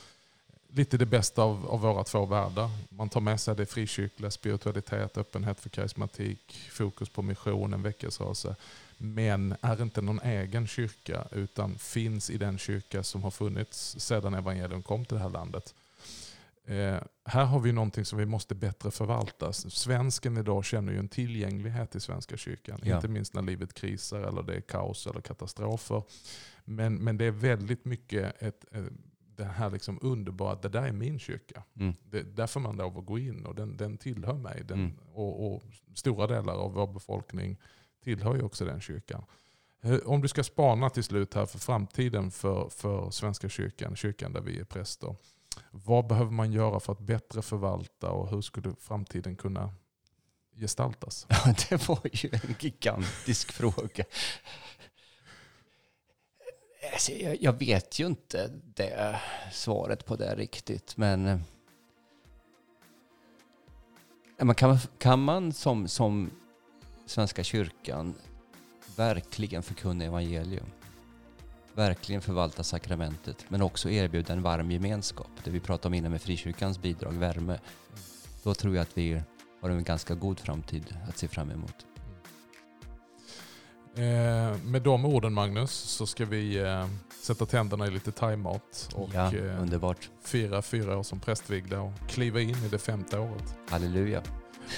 Lite 0.77 0.97
det 0.97 1.05
bästa 1.05 1.43
av, 1.43 1.67
av 1.67 1.81
våra 1.81 2.03
två 2.03 2.25
världar. 2.25 2.69
Man 2.89 3.09
tar 3.09 3.21
med 3.21 3.39
sig 3.39 3.55
det 3.55 3.65
frikyrkliga, 3.65 4.31
spiritualitet, 4.31 5.17
öppenhet 5.17 5.59
för 5.59 5.69
karismatik, 5.69 6.69
fokus 6.71 7.09
på 7.09 7.21
mission, 7.21 7.73
en 7.73 7.83
väckelserörelse 7.83 8.55
men 8.97 9.55
är 9.61 9.81
inte 9.81 10.01
någon 10.01 10.19
egen 10.19 10.67
kyrka 10.67 11.27
utan 11.31 11.77
finns 11.77 12.29
i 12.29 12.37
den 12.37 12.57
kyrka 12.57 13.03
som 13.03 13.23
har 13.23 13.31
funnits 13.31 13.99
sedan 13.99 14.33
evangelium 14.33 14.83
kom 14.83 15.05
till 15.05 15.17
det 15.17 15.23
här 15.23 15.29
landet. 15.29 15.73
Eh, 16.65 16.97
här 17.25 17.45
har 17.45 17.59
vi 17.59 17.71
någonting 17.71 18.05
som 18.05 18.19
vi 18.19 18.25
måste 18.25 18.55
bättre 18.55 18.91
förvalta. 18.91 19.53
Svensken 19.53 20.37
idag 20.37 20.65
känner 20.65 20.93
ju 20.93 20.99
en 20.99 21.07
tillgänglighet 21.07 21.95
i 21.95 21.99
Svenska 21.99 22.37
kyrkan. 22.37 22.79
Ja. 22.83 22.95
Inte 22.95 23.07
minst 23.07 23.33
när 23.33 23.41
livet 23.41 23.73
krisar 23.73 24.19
eller 24.19 24.43
det 24.43 24.55
är 24.55 24.61
kaos 24.61 25.07
eller 25.07 25.21
katastrofer. 25.21 26.03
Men, 26.65 26.95
men 26.95 27.17
det 27.17 27.25
är 27.25 27.31
väldigt 27.31 27.85
mycket 27.85 28.41
ett, 28.41 28.65
eh, 28.71 28.83
det 29.37 29.43
här 29.45 29.69
liksom 29.69 29.99
underbara, 30.01 30.55
det 30.55 30.69
där 30.69 30.81
är 30.83 30.91
min 30.91 31.19
kyrka. 31.19 31.63
Mm. 31.79 31.93
Det, 32.09 32.23
där 32.23 32.47
får 32.47 32.59
man 32.59 32.75
lov 32.77 32.97
att 32.97 33.05
gå 33.05 33.19
in 33.19 33.45
och 33.45 33.55
den, 33.55 33.77
den 33.77 33.97
tillhör 33.97 34.33
mig. 34.37 34.63
Den, 34.65 34.79
Mm. 34.79 34.97
och, 35.13 35.53
och 35.55 35.63
stora 35.93 36.27
delar 36.27 36.53
av 36.53 36.73
vår 36.73 36.87
befolkning 36.87 37.57
tillhör 38.03 38.35
ju 38.35 38.41
också 38.41 38.65
den 38.65 38.81
kyrkan. 38.81 39.23
Eh, 39.81 39.95
Om 40.05 40.21
du 40.21 40.27
ska 40.27 40.43
spana 40.43 40.89
till 40.89 41.03
slut 41.03 41.33
här 41.33 41.45
för 41.45 41.59
framtiden 41.59 42.31
för, 42.31 42.69
för 42.69 43.11
Svenska 43.11 43.49
kyrkan, 43.49 43.95
kyrkan 43.95 44.33
där 44.33 44.41
vi 44.41 44.59
är 44.59 44.63
präster. 44.63 45.15
Vad 45.71 46.07
behöver 46.07 46.31
man 46.31 46.51
göra 46.51 46.79
för 46.79 46.93
att 46.93 46.99
bättre 46.99 47.41
förvalta 47.41 48.09
och 48.11 48.29
hur 48.29 48.41
skulle 48.41 48.73
framtiden 48.79 49.35
kunna 49.35 49.73
gestaltas? 50.55 51.25
Ja, 51.45 51.53
det 51.69 51.87
var 51.87 51.99
ju 52.13 52.29
en 52.33 52.55
gigantisk 52.59 53.51
fråga. 53.59 54.03
Alltså, 56.93 57.11
jag, 57.11 57.37
jag 57.41 57.59
vet 57.59 57.99
ju 57.99 58.05
inte 58.05 58.51
det 58.75 59.21
svaret 59.51 60.05
på 60.05 60.15
det 60.15 60.35
riktigt, 60.35 60.97
men 60.97 61.27
eh, 61.27 61.39
man 64.45 64.55
kan, 64.55 64.77
kan 64.97 65.23
man 65.23 65.53
som, 65.53 65.87
som 65.87 66.29
Svenska 67.05 67.43
kyrkan 67.43 68.15
verkligen 68.95 69.63
förkunna 69.63 70.03
evangelium, 70.03 70.65
verkligen 71.73 72.21
förvalta 72.21 72.63
sakramentet, 72.63 73.45
men 73.49 73.61
också 73.61 73.89
erbjuda 73.89 74.33
en 74.33 74.41
varm 74.41 74.71
gemenskap, 74.71 75.31
det 75.43 75.51
vi 75.51 75.59
pratade 75.59 75.87
om 75.87 75.93
innan 75.93 76.11
med 76.11 76.21
frikyrkans 76.21 76.81
bidrag, 76.81 77.13
värme, 77.13 77.59
då 78.43 78.53
tror 78.53 78.75
jag 78.75 78.81
att 78.81 78.97
vi 78.97 79.21
har 79.61 79.69
en 79.69 79.83
ganska 79.83 80.15
god 80.15 80.39
framtid 80.39 80.97
att 81.09 81.17
se 81.17 81.27
fram 81.27 81.51
emot. 81.51 81.85
Eh, 83.97 84.57
med 84.63 84.81
de 84.81 85.05
orden 85.05 85.33
Magnus 85.33 85.71
så 85.71 86.05
ska 86.05 86.25
vi 86.25 86.57
eh, 86.57 86.85
sätta 87.21 87.45
tänderna 87.45 87.87
i 87.87 87.91
lite 87.91 88.11
timeout 88.11 88.89
och 88.95 89.09
ja, 89.13 89.33
eh, 89.33 89.61
underbart. 89.61 90.09
fira 90.23 90.61
fyra 90.61 90.97
år 90.97 91.03
som 91.03 91.19
prästvigda 91.19 91.81
och 91.81 91.93
kliva 92.09 92.41
in 92.41 92.55
i 92.65 92.67
det 92.71 92.79
femte 92.79 93.19
året. 93.19 93.55
Halleluja. 93.69 94.21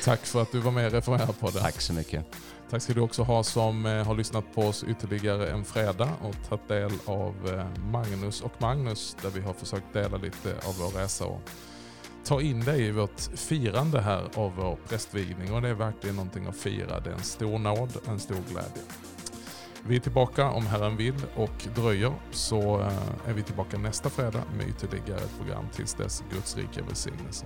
Tack 0.03 0.25
för 0.25 0.41
att 0.41 0.51
du 0.51 0.59
var 0.59 0.71
med 0.71 0.95
och 0.95 1.39
på 1.39 1.49
det. 1.49 1.59
Tack 1.59 1.81
så 1.81 1.93
mycket. 1.93 2.25
Tack 2.69 2.81
ska 2.81 2.93
du 2.93 3.01
också 3.01 3.23
ha 3.23 3.43
som 3.43 3.85
eh, 3.85 4.05
har 4.05 4.15
lyssnat 4.15 4.55
på 4.55 4.61
oss 4.61 4.83
ytterligare 4.83 5.49
en 5.49 5.65
fredag 5.65 6.09
och 6.21 6.49
tagit 6.49 6.67
del 6.67 6.91
av 7.05 7.35
eh, 7.47 7.89
Magnus 7.91 8.41
och 8.41 8.53
Magnus 8.57 9.17
där 9.21 9.29
vi 9.29 9.41
har 9.41 9.53
försökt 9.53 9.93
dela 9.93 10.17
lite 10.17 10.49
av 10.67 10.75
vår 10.79 10.99
resa 11.01 11.25
och 11.25 11.41
ta 12.25 12.41
in 12.41 12.59
dig 12.59 12.85
i 12.85 12.91
vårt 12.91 13.21
firande 13.21 14.01
här 14.01 14.23
av 14.35 14.55
vår 14.55 14.77
prästvigning 14.87 15.53
och 15.53 15.61
det 15.61 15.69
är 15.69 15.73
verkligen 15.73 16.15
någonting 16.15 16.47
att 16.47 16.57
fira. 16.57 16.99
Det 16.99 17.09
är 17.09 17.13
en 17.13 17.23
stor 17.23 17.59
nåd, 17.59 17.97
en 18.07 18.19
stor 18.19 18.43
glädje. 18.49 18.83
Vi 19.87 19.95
är 19.95 19.99
tillbaka 19.99 20.49
om 20.49 20.67
Herren 20.67 20.97
vill 20.97 21.15
och 21.35 21.67
dröjer 21.75 22.13
så 22.31 22.79
eh, 22.81 23.29
är 23.29 23.33
vi 23.33 23.43
tillbaka 23.43 23.77
nästa 23.77 24.09
fredag 24.09 24.43
med 24.57 24.67
ytterligare 24.69 25.19
ett 25.19 25.37
program 25.37 25.65
tills 25.73 25.93
dess 25.93 26.23
Guds 26.31 26.57
rika 26.57 26.83
välsignelse. 26.83 27.45